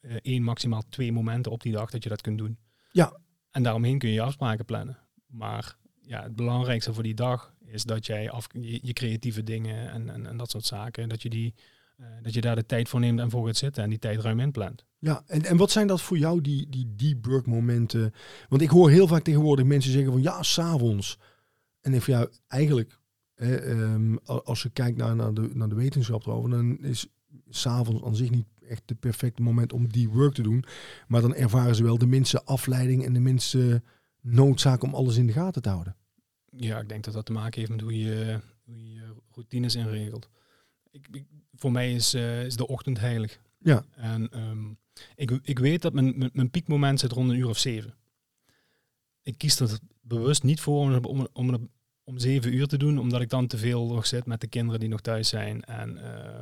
[0.00, 2.58] eh, één, maximaal twee momenten op die dag dat je dat kunt doen.
[2.92, 3.12] Ja.
[3.50, 4.98] En daaromheen kun je afspraken plannen.
[5.26, 10.10] Maar ja, het belangrijkste voor die dag is dat jij af, je, creatieve dingen en,
[10.10, 11.54] en, en dat soort zaken, dat je, die,
[11.96, 14.20] eh, dat je daar de tijd voor neemt en voor gaat zitten en die tijd
[14.20, 14.84] ruim inplant.
[14.98, 18.14] ja, en, en wat zijn dat voor jou, die, die work momenten?
[18.48, 21.18] Want ik hoor heel vaak tegenwoordig mensen zeggen van ja, s'avonds.
[21.80, 22.98] En ik ja, eigenlijk,
[23.34, 27.06] hè, ehm, als je kijkt naar, naar, de, naar de wetenschap erover, dan is
[27.48, 30.64] s'avonds aan zich niet echt het perfecte moment om deep work te doen.
[31.08, 33.82] Maar dan ervaren ze wel de minste afleiding en de minste
[34.20, 35.96] noodzaak om alles in de gaten te houden.
[36.56, 40.28] Ja, ik denk dat dat te maken heeft met hoe je hoe je, routines inregelt.
[40.90, 43.40] Ik, ik- voor mij is, eh, is de ochtend heilig.
[43.58, 43.84] Ja.
[43.96, 44.68] En ehm,
[45.14, 47.94] ik, ik weet dat mijn, mijn, mijn piekmoment zit rond een uur of zeven.
[49.22, 51.68] Ik kies er bewust niet voor om, om, om, om,
[52.04, 54.80] om zeven uur te doen, omdat ik dan te veel nog zit met de kinderen
[54.80, 55.64] die nog thuis zijn.
[55.64, 56.40] En eh,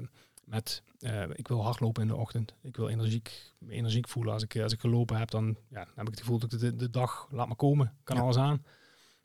[0.49, 2.55] met, eh, ik wil hardlopen in de ochtend.
[2.63, 4.33] Ik wil energiek, me energiek voelen.
[4.33, 6.61] Als ik, als ik gelopen heb, dan, ja, dan heb ik het gevoel dat ik
[6.61, 7.95] de, de dag laat maar komen.
[8.05, 8.23] Kan Ja.
[8.23, 8.65] alles aan.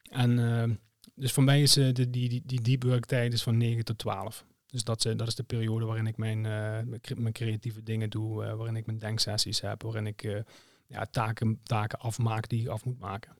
[0.10, 0.70] En eh,
[1.16, 3.86] dus voor mij is eh, de, die, die, die deep work tijd is van 9
[3.86, 4.46] tot 12.
[4.66, 6.52] Dus dat, dat is de periode waarin ik mijn, eh,
[6.86, 10.42] mijn cre- mijn creatieve dingen doe, eh, waarin ik mijn denksessies heb, waarin ik eh,
[10.88, 13.36] ja, taken, taken afmaak die ik af moet maken.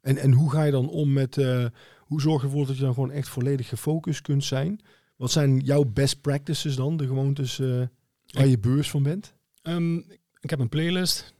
[0.00, 1.66] En, en hoe ga je dan om met, eh,
[2.00, 4.80] hoe zorg je ervoor dat je dan gewoon echt volledig gefocust kunt zijn?
[5.16, 7.82] Wat zijn jouw best practices dan, de gewoontes eh,
[8.26, 9.34] waar je beurs van bent?
[9.62, 9.96] Ehm,
[10.40, 11.34] ik heb een playlist,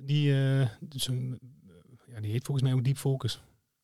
[0.00, 1.38] die, eh, dus een,
[2.06, 3.42] ja, die heet volgens mij ook Deep Focus.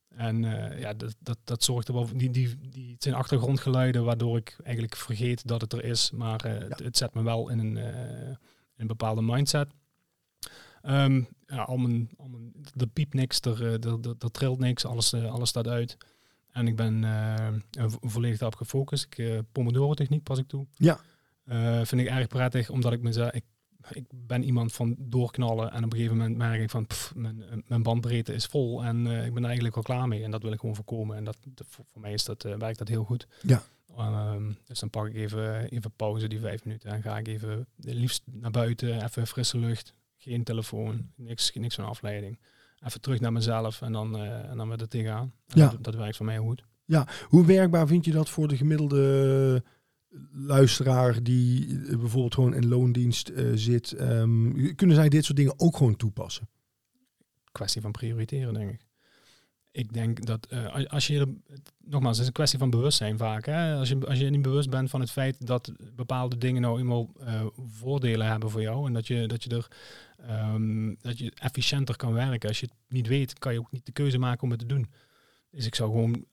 [0.09, 2.18] En eh, ja, dat, dat, dat zorgt er wel voor.
[2.18, 6.11] Die, die, die, het zijn achtergrondgeluiden waardoor ik eigenlijk vergeet dat het er is.
[6.11, 8.36] Maar eh, het, het zet me wel in een, eh, in
[8.76, 9.68] een bepaalde mindset.
[10.82, 14.59] Ehm, ja, al mijn, al mijn, er piept niks, er, eh, er, er, er trilt
[14.59, 15.96] niks, alles, eh, alles staat uit.
[16.53, 19.05] En ik ben eh, vo- volledig daarop gefocust.
[19.05, 20.66] Ik, eh, Pomodoro-techniek pas ik toe.
[20.74, 21.01] Ja.
[21.44, 23.30] Eh, vind ik erg prettig, omdat ik mezelf...
[23.32, 23.44] Ik,
[23.90, 27.42] ik ben iemand van doorknallen en op een gegeven moment merk ik van pff, mijn,
[27.66, 30.53] mijn bandbreedte is vol en ik ben er eigenlijk wel klaar mee en dat wil
[30.53, 31.36] ik gewoon voorkomen en dat,
[31.68, 33.26] voor, mij is dat, werkt dat heel goed.
[33.42, 33.62] Ja.
[33.96, 37.66] Ehm, dus dan pak ik even, even pauze, die vijf minuten en ga ik even
[37.76, 42.38] liefst naar buiten, even frisse lucht, geen telefoon, niks, niks van afleiding.
[42.85, 45.33] Even terug naar mezelf en dan, eh, en dan met het tegenaan.
[45.47, 45.68] En Ja.
[45.68, 46.64] Dat, dat werkt voor mij goed.
[47.29, 49.62] Hoe werkbaar vind je dat voor de gemiddelde
[50.33, 55.55] luisteraar die eh, bijvoorbeeld gewoon in loondienst eh, zit, ehm, kunnen zij dit soort dingen
[55.57, 56.49] ook gewoon toepassen?
[57.53, 58.87] Kwestie van prioriteren, denk ik.
[59.71, 61.37] Ik denk dat eh, als- je,
[61.85, 63.47] nogmaals, het is een kwestie van bewustzijn vaak.
[63.47, 63.75] Hè?
[63.77, 67.11] Als, je, als je niet bewust bent van het feit dat bepaalde dingen nou eenmaal
[67.21, 69.69] eh, voordelen hebben voor jou en dat je, dat je er
[70.27, 72.49] ehm, dat je efficiënter kan werken.
[72.49, 74.66] Als je het niet weet, kan je ook niet de keuze maken om het te
[74.66, 74.91] doen.
[75.51, 76.25] Dus ik zou gewoon,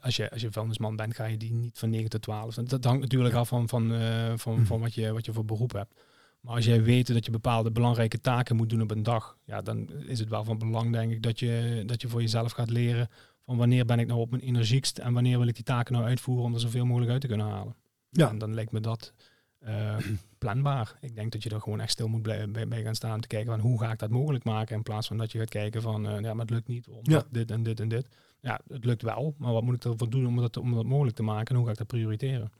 [0.00, 2.54] als, je, als je vuilnisman bent, ga je die niet van 9 tot 12.
[2.54, 4.64] Dat, hangt natuurlijk af van, van, eh, van, Mhm.
[4.64, 5.94] van wat, je, wat je voor beroep hebt.
[6.42, 9.62] Maar als jij weet dat je bepaalde belangrijke taken moet doen op een dag, ja,
[9.62, 12.70] dan is het wel van belang, denk ik, dat je, dat je voor jezelf gaat
[12.70, 13.08] leren
[13.44, 16.06] van wanneer ben ik nou op mijn energiekst en wanneer wil ik die taken nou
[16.06, 17.76] uitvoeren om er zoveel mogelijk uit te kunnen halen.
[18.10, 18.28] Ja.
[18.28, 19.12] En dan lijkt me dat
[19.58, 19.96] eh,
[20.38, 20.98] planbaar.
[21.00, 23.26] Ik denk dat je er gewoon echt stil moet bij, bij gaan staan om te
[23.26, 25.82] kijken van hoe ga ik dat mogelijk maken in plaats van dat je gaat kijken
[25.82, 28.08] van ja, maar het lukt niet omdat dit en dit en dit.
[28.40, 31.16] Ja, het lukt wel, maar wat moet ik ervoor doen om dat, om dat mogelijk
[31.16, 32.52] te maken en hoe ga ik dat prioriteren?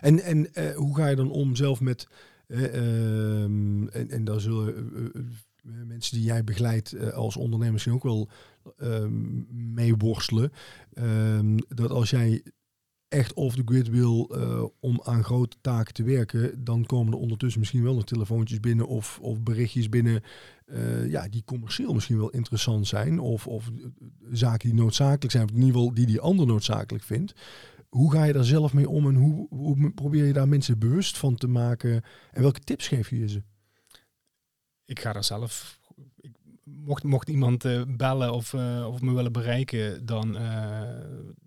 [0.00, 2.08] En, en eh, hoe ga je dan om zelf met,
[2.50, 7.72] eh, ehm, en, en daar zullen eh, eh, mensen die jij begeleidt eh, als ondernemer
[7.72, 8.28] misschien ook wel
[8.78, 10.52] ehm, mee worstelen,
[10.92, 12.42] ehm, dat als jij
[13.10, 17.18] echt off the grid wil eh, om aan grote taken te werken, dan komen er
[17.18, 20.22] ondertussen misschien wel nog telefoontjes binnen of, of berichtjes binnen
[20.66, 23.86] eh, ja, die commercieel misschien wel interessant zijn of, of eh,
[24.32, 27.34] zaken die noodzakelijk zijn, of in ieder geval die die ander noodzakelijk vindt.
[27.90, 31.18] Hoe ga je daar zelf mee om en hoe, hoe probeer je daar mensen bewust
[31.18, 33.42] van te maken en welke tips geef je ze?
[34.90, 35.78] ik ga daar zelf.
[36.20, 36.30] Ik,
[36.64, 40.82] mocht, mocht iemand eh, bellen of, eh, of me willen bereiken, dan, eh,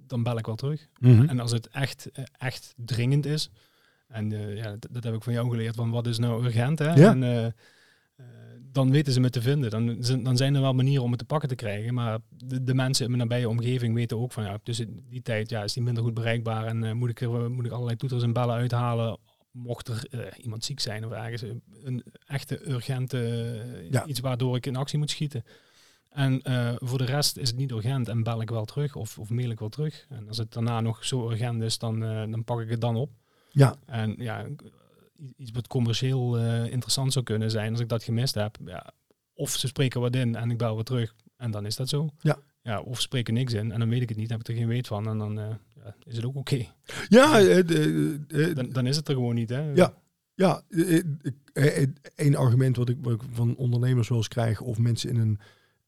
[0.08, 0.88] dan bel ik wel terug.
[1.02, 3.50] En als het echt, echt dringend is,
[4.08, 6.94] en ja, dat, dat heb ik van jou geleerd, van wat is nou urgent, hè?
[6.94, 7.10] Ja.
[7.10, 7.56] En,
[8.72, 9.70] dan weten ze me te vinden.
[9.70, 11.94] Dan, zijn- dan zijn er wel manieren om het te pakken te krijgen.
[11.94, 15.50] Maar de, de mensen in mijn nabije omgeving weten ook van ja, tussen die tijd
[15.50, 16.66] ja, is die minder goed bereikbaar.
[16.66, 19.18] En eh, moet, ik er, moet ik allerlei toeters en bellen uithalen.
[19.52, 24.06] Mocht er eh, iemand ziek zijn of ergens een, een echte urgente eh, Ja.
[24.06, 25.44] iets waardoor ik in actie moet schieten.
[26.10, 29.20] En eh, voor de rest is het niet urgent en bel ik wel terug of,
[29.20, 30.06] of mail ik wel terug.
[30.10, 32.96] En als het daarna nog zo urgent is, dan, eh, dan pak ik het dan
[32.96, 33.10] op.
[33.52, 34.46] Ja, En ja,
[35.38, 38.58] iets wat commercieel eh, interessant zou kunnen zijn als ik dat gemist heb.
[38.66, 38.92] Ja,
[39.34, 42.10] of ze spreken wat in en ik bel weer terug en dan is dat zo.
[42.20, 42.38] Ja.
[42.62, 44.56] ja of ze spreken niks in en dan weet ik het niet, heb ik er
[44.56, 46.66] geen weet van en dan eh, ja, is het ook oké.
[47.10, 49.72] ja, eh, Dan, dan is het er gewoon niet, hè?
[49.74, 49.94] Ja.
[50.36, 50.62] Ja,
[52.16, 55.40] één argument wat ik, wat ik van ondernemers wel eens krijg, of mensen in een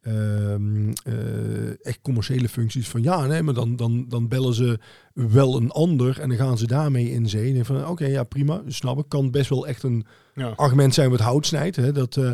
[0.05, 4.79] ehm, eh, echt commerciële functies, van ja, nee, maar dan, dan, dan bellen ze
[5.13, 7.57] wel een ander en dan gaan ze daarmee in zee.
[7.57, 9.05] En van oké, ja, prima, snap ik.
[9.07, 10.49] Kan best wel echt een Ja.
[10.49, 11.75] argument zijn wat hout snijdt.
[11.75, 12.31] Hè, dat, eh,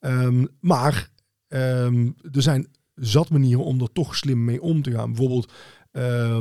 [0.00, 1.10] ehm, maar
[1.48, 5.08] ehm, er zijn zat manieren om er toch slim mee om te gaan.
[5.12, 5.52] Bijvoorbeeld
[5.92, 6.38] eh,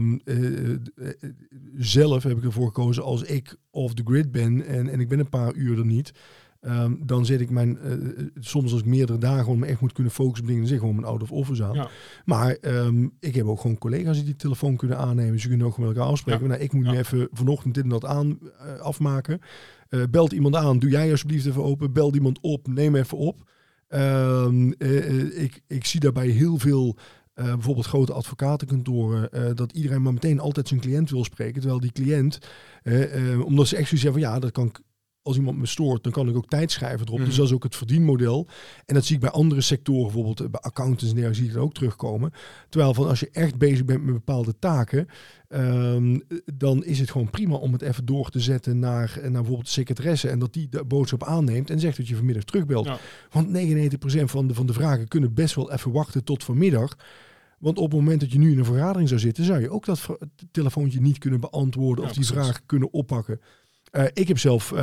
[1.78, 5.20] zelf heb ik ervoor gekozen als ik off the grid ben en, en ik ben
[5.20, 6.12] een paar uur er niet.
[6.62, 7.92] Ehm, dan zet ik mijn, eh,
[8.40, 10.96] soms als ik meerdere dagen gewoon me echt moet kunnen focussen op dingen, zeg gewoon
[10.96, 11.74] mijn out of office aan.
[11.76, 11.90] Ja.
[12.26, 15.40] Maar ehm, ik heb ook gewoon collega's die die telefoon kunnen aannemen.
[15.40, 16.42] Ze kunnen ook met elkaar afspreken.
[16.42, 16.48] Ja.
[16.48, 19.40] Nou, ik moet nu even vanochtend dit en dat aan eh, afmaken.
[19.90, 21.94] Eh, belt iemand aan, doe jij alsjeblieft even open.
[21.94, 23.50] Belt iemand op, neem even op.
[23.88, 26.98] Ehm, eh, eh, ik, ik zie daarbij heel veel,
[27.34, 31.60] eh, bijvoorbeeld grote advocatenkantoren, eh, dat iedereen maar meteen altijd zijn cliënt wil spreken.
[31.60, 32.38] Terwijl die cliënt,
[32.84, 34.80] eh, eh, omdat ze echt zoiets hebben van ja, dat kan ik,
[35.24, 37.18] als iemand me stoort, dan kan ik ook tijd schrijven erop.
[37.18, 37.28] Mhm.
[37.28, 38.48] Dus dat is ook het verdienmodel.
[38.86, 41.64] En dat zie ik bij andere sectoren, bijvoorbeeld bij accountants en dergelijke, zie ik dat
[41.64, 42.32] ook terugkomen.
[42.70, 45.08] Terwijl van als je echt bezig bent met bepaalde taken,
[45.48, 46.20] ehm,
[46.54, 49.72] dan is het gewoon prima om het even door te zetten naar, naar bijvoorbeeld de
[49.72, 50.30] secretaresse.
[50.30, 52.86] En dat die de boodschap aanneemt en zegt dat je vanmiddag terugbelt.
[52.86, 52.98] Ja.
[53.32, 56.98] Want 99% van de, van de vragen kunnen best wel even wachten tot vanmiddag.
[57.60, 59.86] Want op het moment dat je nu in een vergadering zou zitten, zou je ook
[59.86, 60.18] dat
[60.52, 62.44] telefoontje niet kunnen beantwoorden Ja, of die precies.
[62.44, 63.40] vraag kunnen oppakken.
[63.92, 64.74] Eh, ik heb zelf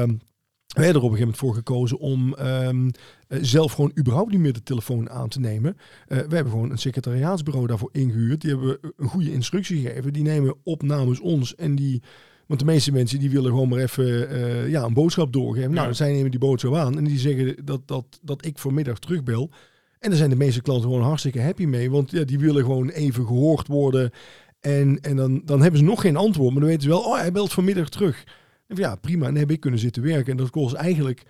[0.69, 2.91] hebben er op een gegeven moment voor gekozen om ehm,
[3.29, 5.77] eh, zelf gewoon überhaupt niet meer de telefoon aan te nemen.
[6.07, 8.41] Eh, we hebben gewoon een secretariaatsbureau daarvoor ingehuurd.
[8.41, 10.13] Die hebben een goede instructie gegeven.
[10.13, 12.03] Die nemen op namens ons en die...
[12.47, 15.73] Want de meeste mensen die willen gewoon maar even ja, een boodschap doorgeven.
[15.73, 15.93] Nou, Ja.
[15.93, 19.51] zij nemen die boodschap aan en die zeggen dat, dat, dat ik vanmiddag terugbel.
[19.99, 21.91] En daar zijn de meeste klanten gewoon hartstikke happy mee.
[21.91, 24.11] Want ja, die willen gewoon even gehoord worden.
[24.61, 26.51] En, en dan, dan hebben ze nog geen antwoord.
[26.51, 28.25] Maar dan weten ze wel, oh, hij belt vanmiddag terug.
[28.69, 29.27] En ja, prima.
[29.27, 30.31] En dan heb ik kunnen zitten werken.
[30.31, 31.23] En dat kost eigenlijk...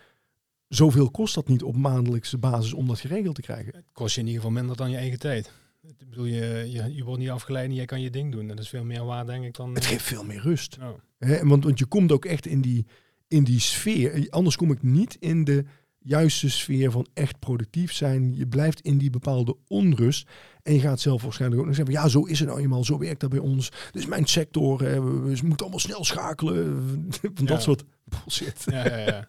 [0.69, 3.75] Zoveel kost dat niet op maandelijkse basis om dat geregeld te krijgen.
[3.75, 5.53] Het kost je in ieder geval minder dan je eigen tijd.
[5.83, 8.47] Ik bedoel, je, je, je wordt niet afgeleid en jij kan je ding doen.
[8.47, 9.75] Dat is veel meer waar, denk ik, dan...
[9.75, 10.79] Het geeft veel meer rust.
[11.19, 12.87] Hè, want, want je komt ook echt in die,
[13.29, 14.27] in die sfeer.
[14.31, 15.65] Anders kom ik niet in de
[16.09, 18.37] juiste sfeer van echt productief zijn.
[18.37, 20.29] Je blijft in die bepaalde onrust.
[20.63, 22.99] En je gaat zelf waarschijnlijk ook nog zeggen, ja, zo is het nou eenmaal, zo
[22.99, 23.73] werkt dat bij ons.
[23.93, 25.03] Is mijn sector, hè.
[25.03, 26.85] We, we moeten allemaal snel schakelen.
[27.35, 28.63] Van dat soort bullshit.
[28.65, 29.25] Ja, ja, ja.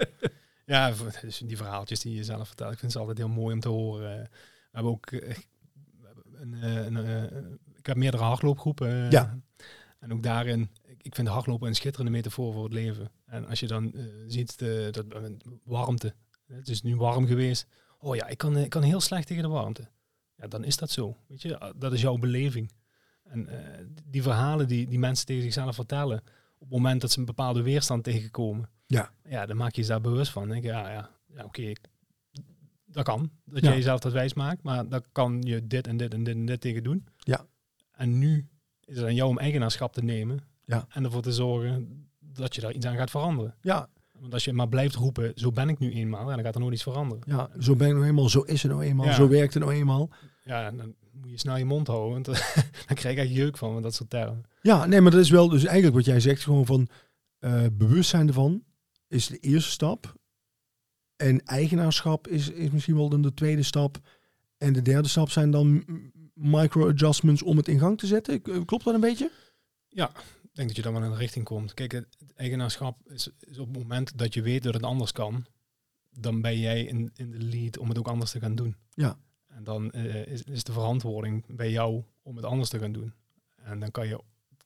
[0.65, 3.59] ja, dus die verhaaltjes die je zelf vertelt, ik vind ze altijd heel mooi om
[3.59, 4.21] te horen.
[4.21, 4.29] We
[4.71, 5.35] hebben ook eh,
[6.33, 9.11] een, eh, een, een, ik heb meerdere hardloopgroepen.
[9.11, 9.39] Ja.
[9.99, 10.69] En ook daarin,
[11.01, 13.11] ik vind hardlopen een schitterende metafoor voor het leven.
[13.25, 15.05] En als je dan uh, ziet de, dat
[15.63, 16.13] warmte,
[16.53, 17.67] het is nu warm geweest.
[17.99, 19.87] Oh ja, ik kan, ik kan heel slecht tegen de warmte.
[20.35, 21.17] Ja, dan is dat zo.
[21.27, 22.71] Weet je, dat is jouw beleving.
[23.23, 23.57] En uh,
[24.05, 26.17] die verhalen die, die mensen tegen zichzelf vertellen,
[26.53, 29.87] op het moment dat ze een bepaalde weerstand tegenkomen, ja, ja dan maak je je
[29.87, 30.47] daar bewust van.
[30.47, 31.73] Denk je, ja, ja, ja oké,
[32.85, 33.31] dat kan.
[33.45, 33.69] Dat ja.
[33.69, 36.45] je jezelf dat wijs maakt, maar dan kan je dit en dit en dit en
[36.45, 37.07] dit tegen doen.
[37.17, 37.45] Ja.
[37.91, 38.47] En nu
[38.83, 40.85] is het aan jou om eigenaarschap te nemen ja.
[40.89, 43.55] en ervoor te zorgen dat je daar iets aan gaat veranderen.
[43.61, 43.89] Ja.
[44.19, 46.61] Want als je maar blijft roepen, zo ben ik nu eenmaal, en dan gaat er
[46.61, 47.23] nooit iets veranderen.
[47.27, 49.13] Ja, zo ben ik nou eenmaal, zo is het nou eenmaal, ja.
[49.13, 50.09] zo werkt het nou eenmaal.
[50.43, 52.25] Ja, dan moet je snel je mond houden, want
[52.87, 54.43] dan krijg je jeuk van, met dat soort termen.
[54.61, 56.87] Ja, nee, maar dat is wel dus eigenlijk wat jij zegt, gewoon van
[57.39, 58.63] uh, bewustzijn ervan
[59.07, 60.17] is de eerste stap.
[61.15, 63.97] En eigenaarschap is, is misschien wel dan de tweede stap.
[64.57, 65.85] En de derde stap zijn dan
[66.33, 68.41] micro-adjustments om het in gang te zetten.
[68.41, 69.31] Klopt dat een beetje?
[69.87, 71.73] Ja, ik denk dat je dan wel in de richting komt.
[71.73, 75.45] Kijk, het eigenaarschap is, is, op het moment dat je weet dat het anders kan,
[76.09, 78.75] dan ben jij in, in de lead om het ook anders te gaan doen.
[78.93, 79.17] Ja.
[79.47, 83.13] En dan uh, is, is de verantwoording bij jou om het anders te gaan doen.
[83.55, 84.21] En dan kan je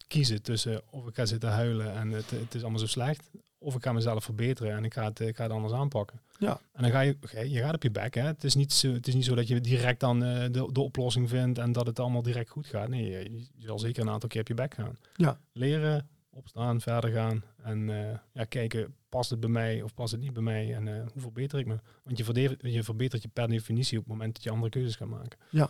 [0.07, 3.29] kiezen tussen of ik ga zitten huilen en het, het is allemaal zo slecht,
[3.63, 6.19] of ik ga mezelf verbeteren en ik ga het, ik ga het anders aanpakken.
[6.37, 6.59] Ja.
[6.73, 7.17] En dan ga je,
[7.49, 8.13] je gaat op je bek.
[8.13, 8.21] Hè.
[8.21, 10.81] Het, is niet zo, het is niet zo dat je direct dan uh, de, de
[10.81, 12.89] oplossing vindt en dat het allemaal direct goed gaat.
[12.89, 14.97] Nee, je, je zal zeker een aantal keer op je bek gaan.
[15.15, 15.39] Ja.
[15.51, 20.21] Leren, opstaan, verder gaan en uh, ja, kijken, past het bij mij of past het
[20.21, 21.79] niet bij mij en uh, hoe verbeter ik me?
[22.03, 24.95] Want je verbetert, je verbetert je per definitie op het moment dat je andere keuzes
[24.95, 25.39] gaat maken.
[25.49, 25.69] Ja,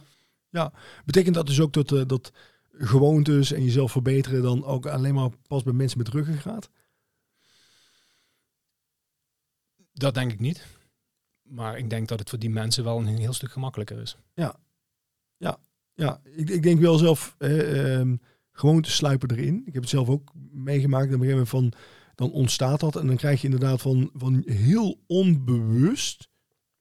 [0.49, 0.71] ja.
[1.05, 2.31] betekent dat dus ook dat, dat
[2.77, 6.69] gewoontes en jezelf verbeteren dan ook alleen maar pas bij mensen met ruggengraat?
[9.93, 10.65] Dat denk ik niet.
[11.41, 14.17] Maar ik denk dat het voor die mensen wel een heel stuk gemakkelijker is.
[14.33, 14.55] Ja,
[15.37, 15.57] ja,
[15.93, 16.21] ja.
[16.23, 18.21] Ik, ik denk wel zelf eh, um,
[18.51, 19.61] gewoon te sluipen erin.
[19.65, 21.09] Ik heb het zelf ook meegemaakt.
[21.09, 21.73] Dan begin van,
[22.15, 26.29] dan ontstaat dat en dan krijg je inderdaad van, van heel onbewust,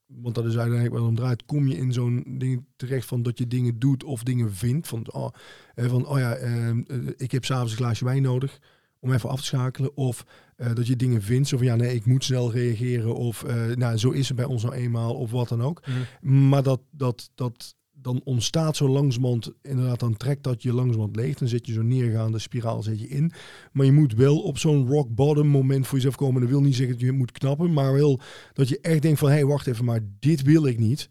[0.06, 3.46] want dat is uiteindelijk waarom draait, kom je in zo'n ding terecht van dat je
[3.46, 4.88] dingen doet of dingen vindt.
[4.88, 5.28] Van, oh,
[5.74, 6.76] van, oh ja, uh,
[7.16, 8.58] ik heb s'avonds een glaasje wijn nodig
[8.98, 9.96] om even af te schakelen.
[9.96, 10.26] Of
[10.62, 13.14] uh, dat je dingen vindt, zo van ja, nee, ik moet snel reageren.
[13.14, 15.82] Of uh, nou, zo is het bij ons nou eenmaal, of wat dan ook.
[16.20, 16.48] Mm.
[16.48, 21.38] Maar dat, dat, dat dan ontstaat zo langzamerhand, inderdaad, dan trekt dat je langzamerhand leeg.
[21.38, 23.32] Dan zit je zo neergaande spiraal zet je in.
[23.72, 26.40] Maar je moet wel op zo'n rock bottom moment voor jezelf komen.
[26.40, 28.20] Dat wil niet zeggen dat je moet knappen, maar wel
[28.52, 31.08] dat je echt denkt van, hé, hey, wacht even, maar dit wil ik niet.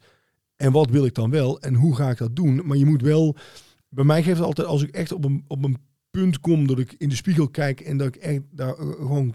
[0.56, 1.60] En wat wil ik dan wel?
[1.60, 2.60] En hoe ga ik dat doen?
[2.64, 3.36] Maar je moet wel,
[3.88, 5.76] bij mij geeft het altijd, als ik echt op een, op een
[6.10, 9.34] punt kom dat ik in de spiegel kijk en dat ik echt daar uh, gewoon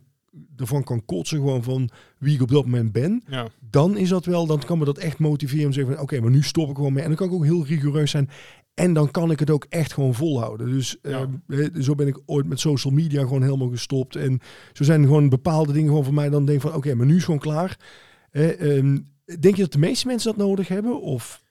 [0.56, 3.48] ervan kan kotsen, gewoon van wie ik op dat moment ben, ja.
[3.70, 6.14] dan is dat wel, dan kan me dat echt motiveren om te zeggen van oké,
[6.14, 7.04] okay, maar nu stop ik gewoon mee.
[7.04, 8.30] En dan kan ik ook heel rigoureus zijn.
[8.74, 10.70] En dan kan ik het ook echt gewoon volhouden.
[10.70, 11.28] Dus ja.
[11.48, 14.16] uh, zo ben ik ooit met social media gewoon helemaal gestopt.
[14.16, 14.40] En
[14.74, 17.16] zo zijn gewoon bepaalde dingen gewoon voor mij dan denk van oké, okay, maar nu
[17.16, 17.80] is gewoon klaar.
[18.32, 21.02] Uh, um, denk je dat de meeste mensen dat nodig hebben?
[21.02, 21.44] Of?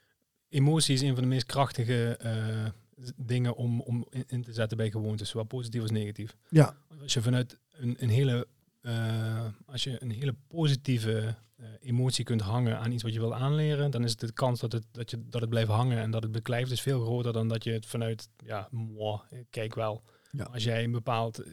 [0.49, 4.91] Emotie is een van de meest krachtige uh, dingen om, om in, te zetten bij
[4.91, 6.37] gewoontes, zowel positief als negatief.
[6.49, 6.77] Ja.
[7.03, 8.47] Als je vanuit een, een hele,
[8.87, 13.35] uh, als je een hele positieve uh, emotie kunt hangen aan iets wat je wil
[13.35, 16.23] aanleren, dan is de kans dat het, dat je, dat het blijft hangen en dat
[16.23, 19.21] het beklijft is veel groter dan dat je het vanuit, ja, moi,
[19.51, 20.03] kijk wel.
[20.31, 20.45] Ja.
[20.45, 21.47] Als jij een bepaald,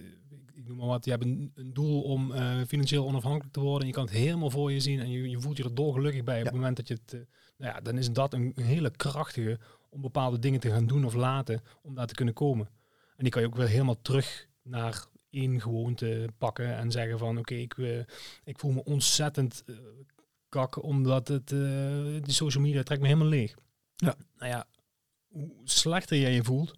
[0.54, 3.82] ik noem maar wat, je hebt een, een doel om uh, financieel onafhankelijk te worden
[3.82, 6.24] en je kan het helemaal voor je zien en je, je voelt je er dolgelukkig
[6.24, 6.40] bij ja.
[6.40, 7.28] op het moment dat je het,
[7.58, 9.60] nou ja, dan is dat een, een hele krachtige
[9.90, 12.68] om bepaalde dingen te gaan doen of laten om daar te kunnen komen.
[13.16, 17.30] En die kan je ook weer helemaal terug naar één gewoonte pakken en zeggen van
[17.30, 18.00] oké, okay, ik, uh,
[18.44, 19.76] ik voel me ontzettend uh,
[20.50, 23.56] kak omdat het, uh, de social media trekt me helemaal leeg.
[23.96, 24.16] Ja.
[24.38, 24.66] Nou ja,
[25.28, 26.74] hoe slechter jij je voelt,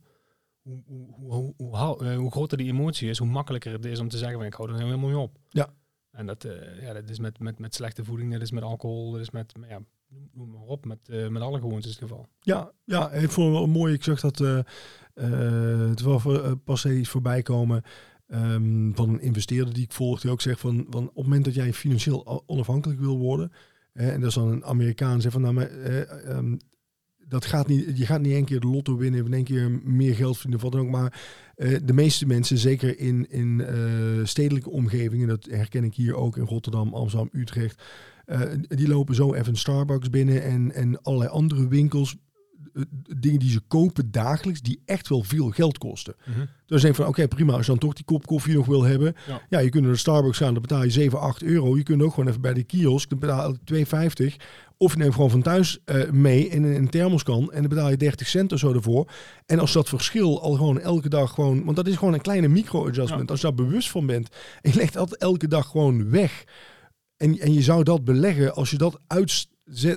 [0.61, 4.37] hoe, hoe, hoe, hoe, groter die emotie is, hoe makkelijker het is om te zeggen
[4.37, 5.37] van ik hou er helemaal mee op.
[5.49, 5.73] Ja.
[6.11, 6.47] En dat,
[6.81, 9.53] ja, dat is met, met, met slechte voeding, dat is met alcohol, dat is met,
[9.67, 9.81] ja,
[10.33, 12.27] noem maar op, met, uh, met alle gewoontes het geval.
[12.39, 13.93] Ja, ja, ik vond het wel mooi.
[13.93, 14.59] Ik zag dat uh,
[15.15, 17.83] uh, het wel uh, pas iets voorbij komen
[18.27, 21.45] um, van een investeerder die ik volg, die ook zegt van, van op het moment
[21.45, 23.51] dat jij financieel onafhankelijk wil worden,
[23.93, 25.71] en dat is dan een Amerikaan, zegt van nou, maar,
[26.27, 26.57] um,
[27.27, 29.71] dat gaat niet, je gaat niet één keer de lotto winnen, of in één keer
[29.83, 31.21] meer geld verdienen of wat dan ook, maar
[31.55, 33.77] eh, de meeste mensen, zeker in, in eh,
[34.23, 37.83] stedelijke omgevingen, dat herken ik hier ook in Rotterdam, Amsterdam, Utrecht,
[38.25, 42.17] eh, die lopen zo even Starbucks binnen en, en allerlei andere winkels.
[42.73, 42.81] Eh,
[43.17, 46.15] dingen die ze kopen dagelijks, die echt wel veel geld kosten.
[46.25, 46.45] Mhm.
[46.65, 49.15] Dus denk van, oké, prima, als je dan toch die kop koffie nog wil hebben.
[49.27, 49.41] Ja.
[49.49, 51.77] Ja, je kunt naar de Starbucks gaan, dan betaal je 7, 8 euro.
[51.77, 54.35] Je kunt ook gewoon even bij de kiosk, dan betaal je 2,50.
[54.77, 57.97] Of je neemt gewoon van thuis eh, mee in een, thermoskan en dan betaal je
[57.97, 59.11] 30 cent of zo ervoor.
[59.45, 62.47] En als dat verschil al gewoon elke dag gewoon, want dat is gewoon een kleine
[62.47, 63.21] micro-adjustment.
[63.21, 63.27] Ja.
[63.31, 64.29] Als je daar bewust van bent
[64.61, 66.43] en je legt dat elke dag gewoon weg.
[67.17, 69.47] En, en je zou dat beleggen, als je dat uitzet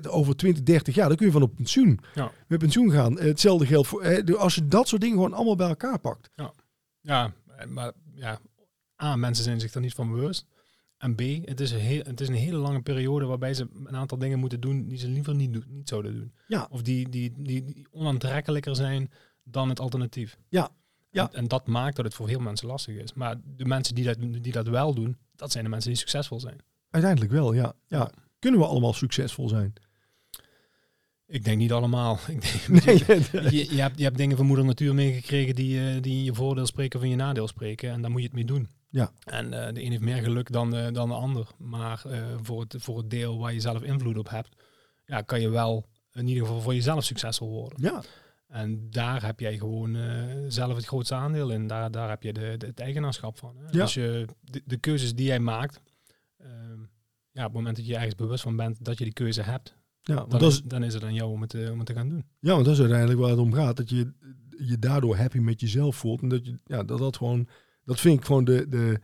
[0.08, 2.00] over 20, 30 jaar, dan kun je van op pensioen.
[2.14, 2.32] Ja.
[2.46, 3.18] Met pensioen gaan.
[3.18, 6.30] Eh, Hetzelfde geldt voor, als je dat soort dingen gewoon allemaal bij elkaar pakt.
[7.00, 8.40] Ja, eh, maar ja,
[9.02, 10.46] A, mensen zijn zich er niet van bewust.
[10.98, 13.96] En B, het is, een heel, het is een hele lange periode waarbij ze een
[13.96, 16.32] aantal dingen moeten doen die ze liever niet, doen, niet zouden doen.
[16.46, 16.66] Ja.
[16.70, 19.10] Of die, die, die, die onaantrekkelijker zijn
[19.44, 20.38] dan het alternatief.
[20.48, 20.70] Ja.
[21.10, 21.28] Ja.
[21.28, 23.14] En, en dat maakt dat het voor heel mensen lastig is.
[23.14, 26.40] Maar de mensen die dat, die dat wel doen, dat zijn de mensen die succesvol
[26.40, 26.58] zijn.
[26.90, 27.72] Uiteindelijk wel, ja.
[27.86, 28.10] ja.
[28.38, 29.72] Kunnen we allemaal succesvol zijn?
[31.26, 32.18] Ik denk niet allemaal.
[32.28, 32.96] Ik denk, Nee,
[33.56, 36.34] je, je, hebt, je hebt dingen van moeder natuur meegekregen die, eh, die in je
[36.34, 37.90] voordeel spreken of in je nadeel spreken.
[37.90, 38.68] En daar moet je het mee doen.
[38.90, 39.12] Ja.
[39.24, 41.46] En eh, de een heeft meer geluk dan, eh, dan de ander.
[41.58, 42.02] Maar
[42.42, 44.56] voor, het, voor het deel waar je zelf invloed op hebt,
[45.06, 47.82] ja, kan je wel in ieder geval voor jezelf succesvol worden.
[47.82, 48.02] ja.
[48.48, 49.96] En daar heb jij gewoon
[50.48, 51.66] zelf het grootste aandeel in.
[51.66, 53.56] Daar, daar heb je de, de- het eigenaarschap van.
[53.56, 53.64] Hè?
[53.64, 53.70] Ja.
[53.70, 55.80] Dus je, de, de keuzes die jij maakt,
[56.38, 56.78] ehm,
[57.38, 59.74] ja, op het moment dat je ergens bewust van bent dat je die keuze hebt,
[60.02, 61.78] Ja, want dan, dat is, is, dan is het aan jou om het, eh, om
[61.78, 62.24] het te gaan doen.
[62.40, 63.76] ja, want dat is uiteindelijk waar het om gaat.
[63.76, 64.12] Dat je
[64.58, 66.22] je daardoor happy met jezelf voelt.
[66.22, 67.48] En dat je, ja, dat dat gewoon,
[67.84, 69.00] dat vind ik gewoon de, de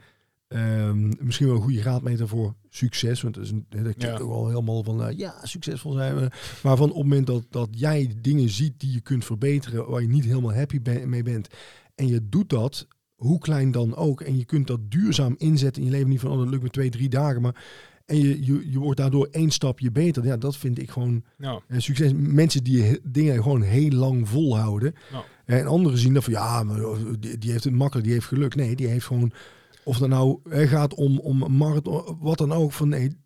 [0.49, 3.23] ehm, misschien wel een goede graadmeter voor succes.
[3.23, 4.13] Want dat, is een, dat Ja.
[4.19, 6.31] ook wel helemaal van, eh, ja, succesvol zijn we.
[6.63, 10.01] Maar van op het moment dat, dat jij dingen ziet die je kunt verbeteren, waar
[10.03, 11.49] je niet helemaal happy ben- mee bent.
[11.95, 14.21] En je doet dat, hoe klein dan ook.
[14.21, 16.09] En je kunt dat duurzaam inzetten in je leven.
[16.09, 17.43] Niet van, oh, dat lukt me twee, drie dagen.
[17.43, 17.65] Maar
[18.07, 20.25] en je, je, je wordt daardoor één stapje beter.
[20.25, 21.61] Ja, dat vind ik gewoon Ja.
[21.69, 22.13] eh, succes.
[22.15, 24.95] Mensen die dingen gewoon heel lang volhouden.
[25.13, 25.25] Ja.
[25.45, 28.27] En anderen zien dat van ja, maar oh, die, die heeft het makkelijk, die heeft
[28.27, 28.55] geluk.
[28.55, 29.33] Nee, die heeft gewoon,
[29.85, 32.73] of dat nou eh, gaat om, om een marathon, wat dan ook.
[32.73, 33.17] Van nee,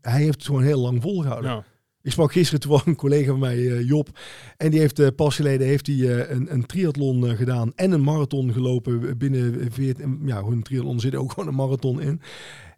[0.00, 1.50] hij heeft het gewoon heel lang volgehouden.
[1.50, 1.64] Ja.
[2.02, 4.18] Ik sprak gisteren toevallig een collega van mij, eh, Job.
[4.56, 7.92] En die heeft eh, pas geleden heeft hij, eh, een, een triathlon eh, gedaan en
[7.92, 10.20] een marathon gelopen binnen 14.
[10.24, 12.20] Ja, hun triathlon zit ook gewoon een marathon in.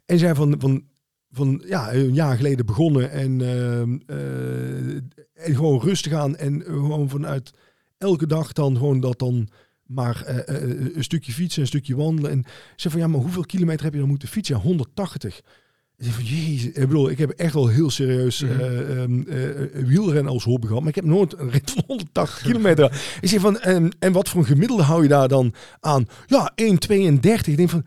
[0.07, 0.83] En zei van, van,
[1.31, 4.95] van ja, een jaar geleden begonnen en, ehm, eh,
[5.47, 7.51] en gewoon rustig aan en gewoon vanuit
[7.99, 9.49] elke dag dan gewoon dat dan
[9.87, 12.31] maar eh, eh, een stukje fietsen, een stukje wandelen.
[12.31, 12.45] En
[12.77, 14.57] zei van ja, maar hoeveel kilometer heb je dan moeten fietsen?
[14.57, 15.41] Ja, 180.
[15.99, 18.61] Ik van jezus, ik bedoel, ik heb echt wel heel serieus Mhm.
[18.61, 22.43] eh, ehm, eh, wielrennen als hobby gehad, maar ik heb nooit een rit van 180
[22.43, 23.17] kilometer.
[23.21, 26.07] Ik zeg van, en, en wat voor een gemiddelde hou je daar dan aan?
[26.27, 27.51] Ja, 1,32.
[27.53, 27.85] Ik denk van,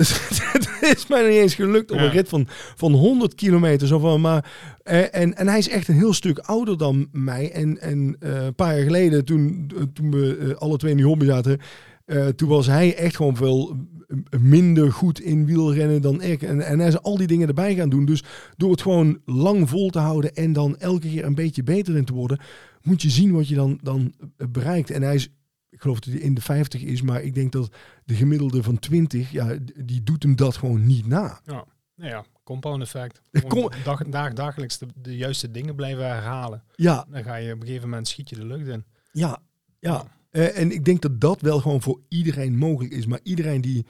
[0.00, 0.28] dus,
[0.80, 2.04] het is mij niet eens gelukt op Ja.
[2.04, 2.46] een rit van,
[2.76, 3.86] van 100 kilometer.
[3.88, 7.52] Zo van, maar, eh, en, en hij is echt een heel stuk ouder dan mij.
[7.52, 11.06] En, en eh, een paar jaar geleden, toen, toen we eh, alle twee in die
[11.06, 11.58] hobby zaten,
[12.04, 13.76] eh, toen was hij echt gewoon veel
[14.08, 16.42] eh, minder goed in wielrennen dan ik.
[16.42, 18.04] En, en hij is al die dingen erbij gaan doen.
[18.04, 18.22] Dus
[18.56, 22.04] door het gewoon lang vol te houden en dan elke keer een beetje beter in
[22.04, 22.40] te worden,
[22.82, 24.90] moet je zien wat je dan, dan eh, bereikt.
[24.90, 25.28] En hij is,
[25.70, 28.78] ik geloof dat hij in de 50 is, maar ik denk dat de gemiddelde van
[28.78, 31.40] 20, ja, die doet hem dat gewoon niet na.
[31.44, 31.64] Nou
[32.12, 33.22] ja, compound effect.
[33.30, 36.62] Ja, kom- dag, dag, dagelijks de, de juiste dingen blijven herhalen.
[36.74, 38.84] Ja, Dan ga je op een gegeven moment schiet je de lucht in.
[39.12, 39.38] ja,
[39.78, 40.18] ja.
[40.30, 43.06] Eh, en ik denk dat dat wel gewoon voor iedereen mogelijk is.
[43.06, 43.86] Maar iedereen die,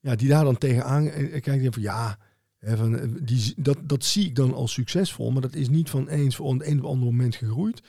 [0.00, 2.18] ja, die daar dan tegenaan eh, kijkt, die denkt van ja,
[2.58, 5.30] hè, van, eh, die, dat, dat zie ik dan als succesvol.
[5.30, 7.80] Maar dat is niet van eens voor een of ander moment gegroeid.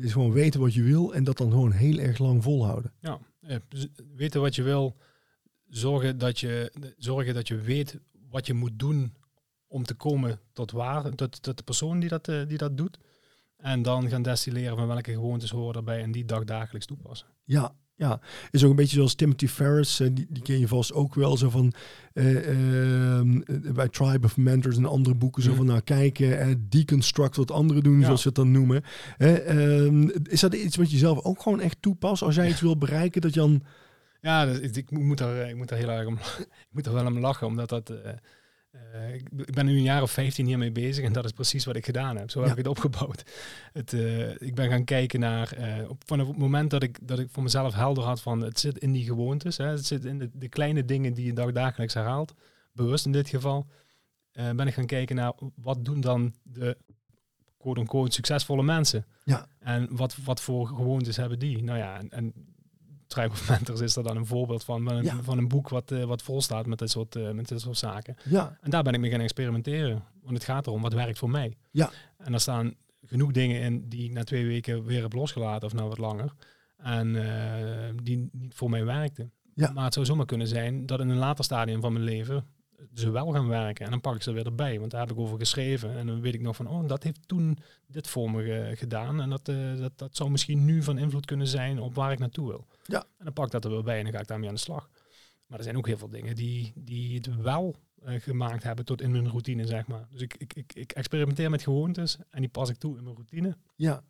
[0.00, 2.92] Het is gewoon weten wat je wil en dat dan gewoon heel erg lang volhouden.
[3.00, 3.56] Ja, eh,
[4.16, 4.96] weten wat je wil.
[5.68, 7.98] Zorgen dat je, zorgen dat je weet
[8.28, 9.14] wat je moet doen
[9.66, 12.98] om te komen tot waar, tot, tot de persoon die dat, eh, die dat doet.
[13.56, 17.28] En dan gaan destilleren van welke gewoontes horen erbij en die dag dagelijks toepassen.
[17.44, 18.20] Ja, ja.
[18.50, 21.36] Is ook een beetje zoals Timothy Ferris, eh, die, die ken je vast ook wel.
[21.36, 21.72] Zo van
[22.12, 25.42] eh, ehm, eh, bij Tribe of Mentors en andere boeken.
[25.42, 28.04] Zo van nou kijken, eh, deconstruct wat anderen doen, Ja.
[28.04, 28.82] zoals ze het dan noemen.
[29.18, 32.22] Ehm, is dat iets wat je zelf ook gewoon echt toepast?
[32.22, 33.62] Als jij iets wil bereiken, dat je dan.
[34.20, 36.14] Ja, dus ik, ik moet daar, ik moet daar heel erg om,
[36.48, 37.92] ik moet er wel om lachen, omdat dat,
[38.70, 41.64] eh, ik, ik ben nu een jaar of 15 hiermee bezig en dat is precies
[41.64, 42.30] wat ik gedaan heb.
[42.30, 42.52] Zo heb Ja.
[42.52, 43.22] ik het opgebouwd.
[43.72, 47.18] Het, eh, ik ben gaan kijken naar, eh, op, vanaf het moment dat ik, dat
[47.18, 50.18] ik voor mezelf helder had van het zit in die gewoontes, hè, het zit in
[50.18, 52.34] de, de kleine dingen die je dag dagelijks herhaalt,
[52.72, 53.66] bewust in dit geval,
[54.32, 56.76] ben ik gaan kijken naar wat doen dan de
[57.58, 59.06] quote-unquote succesvolle mensen.
[59.24, 59.46] Ja.
[59.58, 61.62] En wat, wat voor gewoontes hebben die?
[61.62, 62.32] Nou ja, en, en
[63.10, 64.84] Tribe of Mentors is er dan een voorbeeld van.
[64.84, 65.22] Van een, Ja.
[65.22, 67.76] van een boek wat, eh, wat vol staat met dit, soort, eh, met dit soort
[67.78, 68.16] zaken.
[68.24, 70.02] Ja, En daar ben ik mee gaan experimenteren.
[70.22, 71.56] Want het gaat erom, wat werkt voor mij?
[71.70, 71.90] Ja.
[72.18, 72.74] En daar staan
[73.06, 76.32] genoeg dingen in die ik na twee weken weer heb losgelaten of nou wat langer.
[76.76, 79.32] En eh, die niet voor mij werkten.
[79.54, 79.70] Ja.
[79.72, 82.44] Maar het zou zomaar kunnen zijn dat in een later stadium van mijn leven
[82.94, 83.84] ze wel gaan werken.
[83.84, 84.78] En dan pak ik ze weer erbij.
[84.78, 85.96] Want daar heb ik over geschreven.
[85.98, 89.20] En dan weet ik nog van, oh, dat heeft toen dit voor me ge- gedaan.
[89.20, 89.44] En dat,
[89.78, 92.66] dat, dat zou misschien nu van invloed kunnen zijn op waar ik naartoe wil.
[92.90, 93.06] Ja.
[93.18, 94.60] En dan pak ik dat er weer bij en dan ga ik daarmee aan de
[94.60, 94.90] slag.
[95.46, 99.00] Maar er zijn ook heel veel dingen die, die het wel eh, gemaakt hebben tot
[99.00, 100.06] in mijn routine, zeg maar.
[100.10, 103.14] Dus ik, ik, ik, ik experimenteer met gewoontes en die pas ik toe in mijn
[103.14, 103.56] routine.
[103.76, 104.04] ja,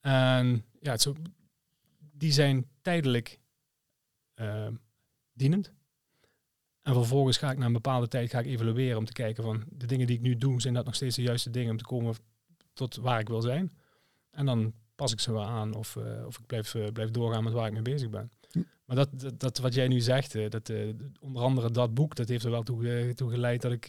[0.00, 1.14] En ja, het zo,
[1.98, 3.40] die zijn tijdelijk
[4.34, 4.68] eh,
[5.32, 5.72] dienend.
[6.82, 9.64] En vervolgens ga ik na een bepaalde tijd ga ik evalueren om te kijken van
[9.70, 11.84] de dingen die ik nu doe, zijn dat nog steeds de juiste dingen om te
[11.84, 12.14] komen
[12.72, 13.76] tot waar ik wil zijn.
[14.30, 17.44] En dan pas ik ze weer aan of, eh, of ik blijf, eh, blijf doorgaan
[17.44, 18.30] met waar ik mee bezig ben.
[18.50, 18.58] Hm.
[18.84, 20.72] Maar dat, dat, dat wat jij nu zegt, eh, dat,
[21.20, 23.86] onder andere dat boek, dat heeft er wel toe, toe geleid dat ik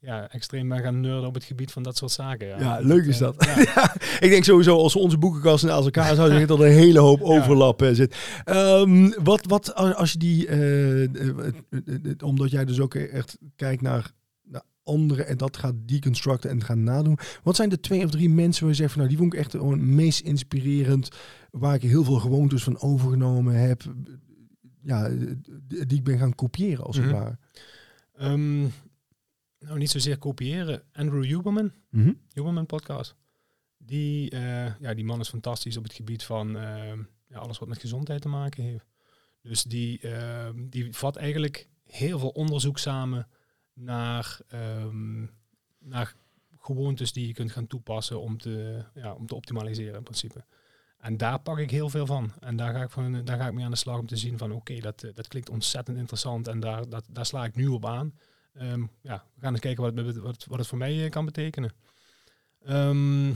[0.00, 2.46] ja, extreem ben gaan nerden op het gebied van dat soort zaken.
[2.46, 3.44] Ja, Ja, leuk is dat.
[3.74, 3.94] ja.
[4.20, 6.98] ik denk sowieso als we onze boekenkast naast elkaar zouden zeggen dat er een hele
[6.98, 8.16] hoop overlap zit.
[8.44, 10.48] Ehm, wat, wat als als je die,
[12.24, 14.12] omdat jij dus ook echt kijkt naar
[14.86, 17.18] anderen en dat gaat deconstructen en gaat nadoen.
[17.42, 19.38] Wat zijn de twee of drie mensen waar je zegt van nou die vond ik
[19.40, 21.08] echt het meest inspirerend,
[21.50, 23.82] waar ik heel veel gewoontes van overgenomen heb,
[24.82, 25.08] ja,
[25.68, 27.14] die ik ben gaan kopiëren als het Mhm.
[27.14, 27.38] ware.
[28.14, 28.60] Ehm,
[29.58, 30.82] nou, niet zozeer kopiëren.
[30.92, 32.12] Andrew Huberman, Mhm.
[32.32, 33.14] Huberman podcast.
[33.78, 37.68] Die, eh, ja, die man is fantastisch op het gebied van ehm, ja, alles wat
[37.68, 38.86] met gezondheid te maken heeft.
[39.42, 43.28] Dus die, ehm, die vat eigenlijk heel veel onderzoek samen
[43.76, 45.26] naar, ehm,
[45.78, 46.14] naar
[46.58, 50.44] gewoontes die je kunt gaan toepassen om te, ja, om te optimaliseren in principe.
[50.98, 52.32] En daar pak ik heel veel van.
[52.40, 54.38] En daar ga ik, van, daar ga ik mee aan de slag om te zien
[54.38, 57.66] van oké, dat, eh, dat klinkt ontzettend interessant en daar, dat, daar sla ik nu
[57.66, 58.18] op aan.
[58.52, 61.24] Ehm, ja, we gaan eens kijken wat het, wat, wat het voor mij eh, kan
[61.24, 61.72] betekenen.
[62.64, 63.28] Ehm,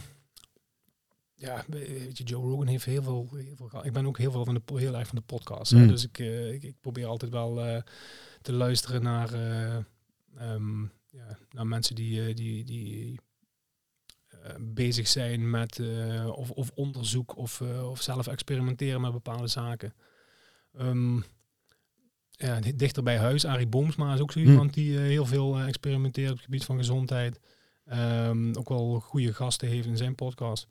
[1.34, 3.84] ja, weet je, Joe Rogan heeft heel veel, heel veel gehad.
[3.84, 5.70] Ik ben ook heel veel van de, heel erg van de podcast.
[5.70, 5.78] hè.
[5.78, 5.88] Mm.
[5.88, 7.82] Dus ik, eh, ik, ik probeer altijd wel
[8.42, 9.30] te luisteren naar,
[10.36, 13.20] ehm, ja, naar mensen die, eh, die, die
[14.28, 19.94] eh, bezig zijn met eh, of, of onderzoek of, of zelf experimenteren met bepaalde zaken.
[20.72, 21.16] Ehm,
[22.30, 24.46] ja, di- dichter bij huis, Arie Boomsma is ook zo Hm.
[24.48, 27.40] iemand die heel veel experimenteert op het gebied van gezondheid.
[27.84, 30.68] Ehm, ook wel goede gasten heeft in zijn podcast.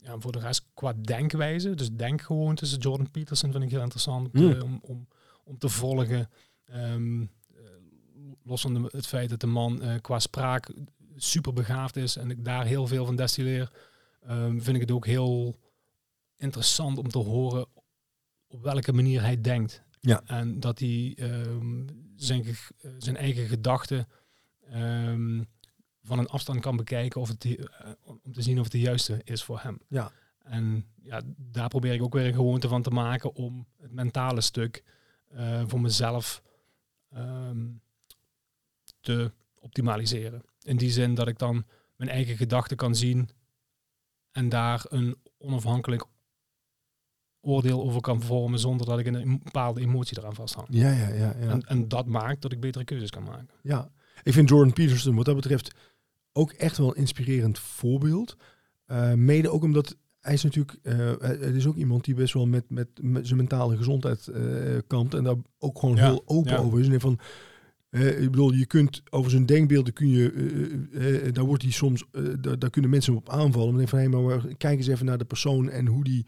[0.00, 4.60] Ja, voor de rest qua denkwijze, dus denkgewoontes, Jordan Peterson vind ik heel interessant Hm.
[4.62, 5.08] om, om,
[5.44, 6.30] om te volgen.
[6.66, 7.28] Ehm, eh,
[8.42, 10.72] los van het feit dat de man eh, qua spraak
[11.16, 13.72] super begaafd is en ik daar heel veel van destilleer,
[14.22, 15.56] ehm, vind ik het ook heel
[16.36, 17.66] interessant om te horen
[18.46, 19.82] op welke manier hij denkt.
[20.00, 20.22] Ja.
[20.26, 24.08] En dat hij ehm, zijn, eh, zijn eigen gedachten
[24.70, 25.42] ehm,
[26.02, 28.80] van een afstand kan bekijken of het die- eh, om te zien of het de
[28.80, 29.78] juiste is voor hem.
[29.88, 30.12] Ja.
[30.38, 34.40] En ja, daar probeer ik ook weer een gewoonte van te maken om het mentale
[34.40, 34.84] stuk
[35.66, 36.42] voor mezelf
[39.06, 40.42] te optimaliseren.
[40.62, 41.64] In die zin dat ik dan
[41.96, 43.28] mijn eigen gedachten kan zien
[44.32, 46.04] en daar een onafhankelijk
[47.40, 50.66] oordeel over kan vormen zonder dat ik een bepaalde emotie eraan vasthang.
[50.70, 51.34] Ja, ja, ja.
[51.40, 51.48] ja.
[51.48, 53.50] En, en dat maakt dat ik betere keuzes kan maken.
[53.62, 53.90] Ja,
[54.22, 55.74] ik vind Jordan Peterson wat dat betreft
[56.32, 58.36] ook echt wel een inspirerend voorbeeld.
[58.86, 62.46] Eh, mede ook omdat hij is natuurlijk, eh, het is ook iemand die best wel
[62.46, 66.52] met, met, met zijn mentale gezondheid eh kampt en daar ook gewoon Ja, heel open
[66.52, 66.58] ja.
[66.58, 66.88] over is.
[66.88, 67.18] En van,
[67.96, 71.62] eh, ik bedoel, je kunt over zijn denkbeelden kun je, eh, eh, eh, daar wordt
[71.62, 73.68] hij soms, eh, daar, daar kunnen mensen op aanvallen.
[73.68, 76.26] Maar denk van, hé, maar kijk eens even naar de persoon en hoe die,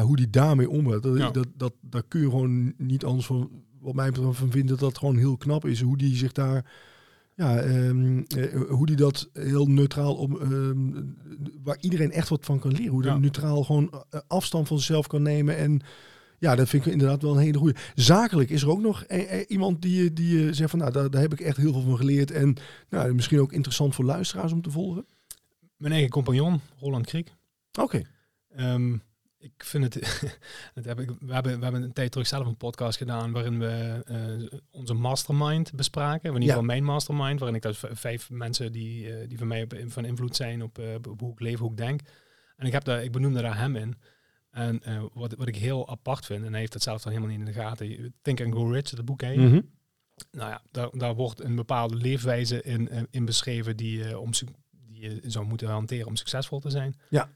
[0.00, 1.02] hoe die daarmee omgaat.
[1.02, 1.30] Dat, Ja.
[1.30, 4.78] dat, dat, daar kun je gewoon niet anders van, wat mij betreft, van vinden dat
[4.80, 5.80] dat gewoon heel knap is.
[5.80, 6.72] Hoe die zich daar,
[7.34, 11.02] ja, ehm, eh, hoe die dat heel neutraal, om, ehm,
[11.62, 12.92] waar iedereen echt wat van kan leren.
[12.92, 13.18] Hoe die Ja.
[13.18, 15.80] neutraal gewoon afstand van zichzelf kan nemen en
[16.38, 17.78] ja, dat vind ik inderdaad wel een hele goede.
[17.94, 21.10] Zakelijk is er ook nog eh, eh, iemand die, die eh, zegt van, nou, daar,
[21.10, 22.30] daar heb ik echt heel veel van geleerd.
[22.30, 22.56] En
[22.88, 25.06] nou, misschien ook interessant voor luisteraars om te volgen.
[25.76, 27.32] Mijn eigen compagnon, Roland Kriek.
[27.80, 28.02] Oké.
[28.48, 28.92] Ehm,
[29.38, 30.22] ik vind het.
[30.74, 33.58] dat heb ik, we, hebben, we hebben een tijd terug zelf een podcast gedaan waarin
[33.58, 36.20] we onze mastermind bespraken.
[36.28, 36.48] In ieder Ja.
[36.48, 40.36] geval mijn mastermind, waarin ik dus vijf mensen die, die van mij op- van invloed
[40.36, 40.78] zijn op,
[41.08, 42.00] op hoe ik leef, hoe ik denk.
[42.56, 43.94] En ik, heb daar, ik benoemde daar hem in.
[44.58, 47.36] En eh, wat, wat ik heel apart vind, en hij heeft het zelf dan helemaal
[47.36, 48.14] niet in de gaten.
[48.22, 49.22] Think and Go Rich, dat boek?
[49.22, 49.60] Mhm.
[50.30, 54.30] Nou ja, daar, daar wordt een bepaalde leefwijze in, eh, in beschreven die, je om,
[54.70, 56.96] die je zou moeten hanteren om succesvol te zijn.
[57.10, 57.30] Ja.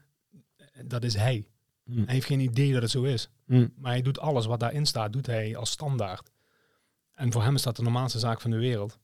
[0.85, 1.45] Dat is hij.
[1.83, 2.03] Hm.
[2.03, 3.29] Hij heeft geen idee dat het zo is.
[3.45, 3.67] Hm.
[3.75, 6.31] Maar hij doet alles wat daarin staat, doet hij als standaard.
[7.13, 8.99] En voor hem is dat de normaalste zaak van de wereld.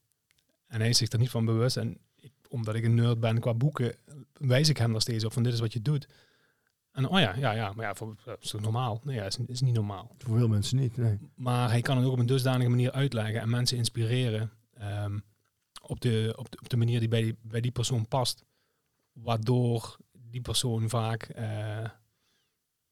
[0.67, 1.77] En hij is zich er niet van bewust.
[1.77, 3.95] En ik, omdat ik een nerd ben qua boeken,
[4.33, 6.07] wijs ik hem daar steeds op van dit is wat je doet.
[6.99, 8.99] En oh ja, ja, ja, maar ja, voor, dat is toch normaal?
[9.03, 10.15] Nee, ja, is, is niet normaal.
[10.17, 11.17] Voor veel mensen niet, nee.
[11.35, 15.19] Maar hij kan het ook op een dusdanige manier uitleggen en mensen inspireren ehm,
[15.81, 18.43] op, de, op, de, op de manier die bij die, bij die persoon past.
[19.13, 21.89] Waardoor die persoon vaak eh,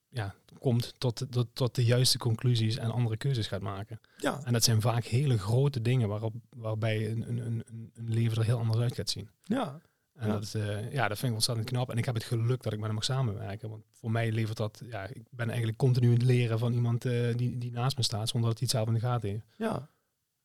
[0.09, 3.99] ja, komt tot, tot, tot de juiste conclusies en andere keuzes gaat maken.
[4.17, 8.37] Ja, En dat zijn vaak hele grote dingen waarop, waarbij een, een, een, een leven
[8.37, 9.29] er heel anders uit gaat zien.
[9.43, 9.81] ja.
[10.17, 10.33] En Ja.
[10.33, 11.89] dat, eh, ja, dat vind ik ontzettend knap.
[11.91, 13.69] En ik heb het geluk dat ik met hem mag samenwerken.
[13.69, 14.81] Want voor mij levert dat...
[14.89, 18.03] Ja, ik ben eigenlijk continu aan het leren van iemand eh, die, die naast me
[18.03, 18.29] staat...
[18.29, 19.45] zonder dat hij het zelf in de gaten heeft.
[19.55, 19.89] Ja.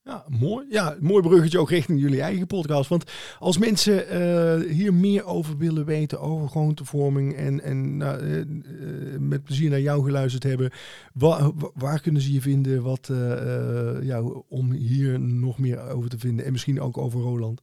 [0.04, 0.66] Ja, mooi.
[0.70, 2.88] Ja, mooi bruggetje ook richting jullie eigen podcast.
[2.88, 8.44] Want als mensen eh, hier meer over willen weten, over gewoontevorming en, en nou,
[9.18, 10.70] met plezier naar jou geluisterd hebben,
[11.12, 13.06] wa- wa- waar kunnen ze je vinden wat,
[14.02, 16.44] ja, om hier nog meer over te vinden?
[16.44, 17.60] En misschien ook over Roland.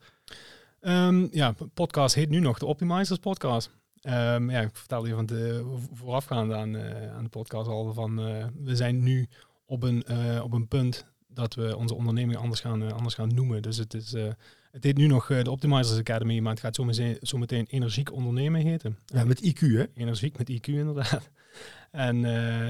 [0.80, 3.72] Ehm, ja, podcast heet nu nog de Optimizers podcast.
[4.02, 8.20] Ehm, ja, ik vertelde je van de voorafgaande aan, eh, aan de podcast al van...
[8.20, 9.28] eh, we zijn nu
[9.66, 13.62] op een, eh, op een punt dat we onze onderneming anders gaan, anders gaan noemen.
[13.62, 14.12] Dus het, is,
[14.72, 18.98] het heet nu nog de Optimizers Academy, maar het gaat zometeen, zometeen energiek ondernemen heten.
[19.06, 19.86] Ja, met IQ, hè?
[19.94, 21.30] Energiek met IQ inderdaad.
[21.92, 22.20] En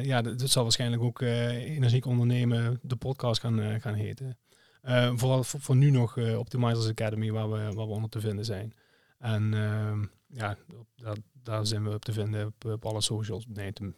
[0.03, 4.37] ja, dat dat zal waarschijnlijk ook energiek ondernemen de podcast gaan, gaan heten.
[4.81, 8.19] Eh, vooral voor, voor nu nog eh, Optimizers Academy, waar we, waar we onder te
[8.19, 8.73] vinden zijn.
[9.19, 13.45] En ehm, ja, op- daar, daar zijn we op te vinden op, op alle socials.
[13.47, 13.93] Nee, te-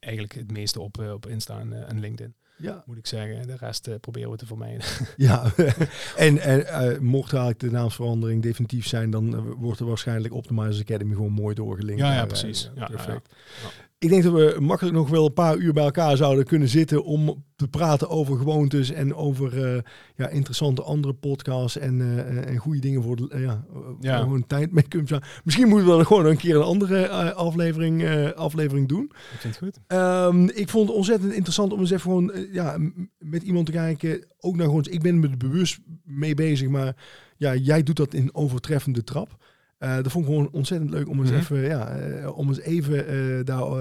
[0.00, 2.82] eigenlijk het meeste op, eh, op Insta en, eh, en LinkedIn, Ja.
[2.86, 3.46] moet ik zeggen.
[3.46, 4.86] De rest proberen we te vermijden.
[5.16, 5.52] Ja,
[6.16, 11.32] en, en mocht eigenlijk de naamsverandering definitief zijn, dan wordt er waarschijnlijk Optimizers Academy gewoon
[11.32, 12.00] mooi doorgelinkt.
[12.02, 12.70] Ja, ja, precies.
[12.74, 13.34] Ja, perfect.
[13.62, 13.68] ja.
[14.00, 17.04] Ik denk dat we makkelijk nog wel een paar uur bij elkaar zouden kunnen zitten
[17.04, 19.82] om te praten over gewoontes en over eh,
[20.16, 23.64] ja, interessante andere podcasts en, eh, en goede dingen voor de, eh, ja,
[24.00, 24.18] Ja.
[24.18, 25.22] gewoon tijd mee kunnen.
[25.44, 29.04] Misschien moeten we dan gewoon een keer een andere aflevering, aflevering doen.
[29.04, 29.78] Ik vind het goed.
[29.86, 32.78] Ehm, ik vond het ontzettend interessant om eens even gewoon ja,
[33.18, 34.26] met iemand te kijken.
[34.38, 36.96] Ook naar gewoon, ik ben me er bewust mee bezig, maar
[37.36, 39.36] ja, jij doet dat in overtreffende trap.
[39.80, 41.38] Eh, dat vond ik gewoon ontzettend leuk om eens Mhm.
[41.38, 43.72] even, ja, eh, om eens even eh, daar, eh,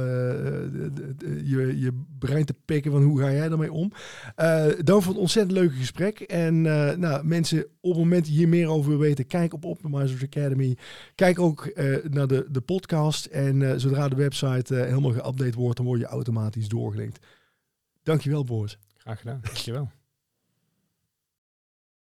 [0.71, 3.91] de- de- de- je, je brein te pikken van hoe ga jij daarmee om.
[4.35, 6.19] Eh dan vond het ontzettend leuke gesprek.
[6.19, 9.53] En eh, nou, mensen, op het moment dat je hier meer over wil weten, kijk
[9.53, 10.77] op Optimizers Academy.
[11.15, 13.25] Kijk ook eh, naar de, de podcast.
[13.25, 17.25] En eh, zodra de website helemaal geüpdate wordt, dan word je automatisch doorgelinkt.
[18.03, 18.77] Dankjewel, Boris.
[18.97, 19.39] Graag gedaan.
[19.43, 19.89] Dankjewel.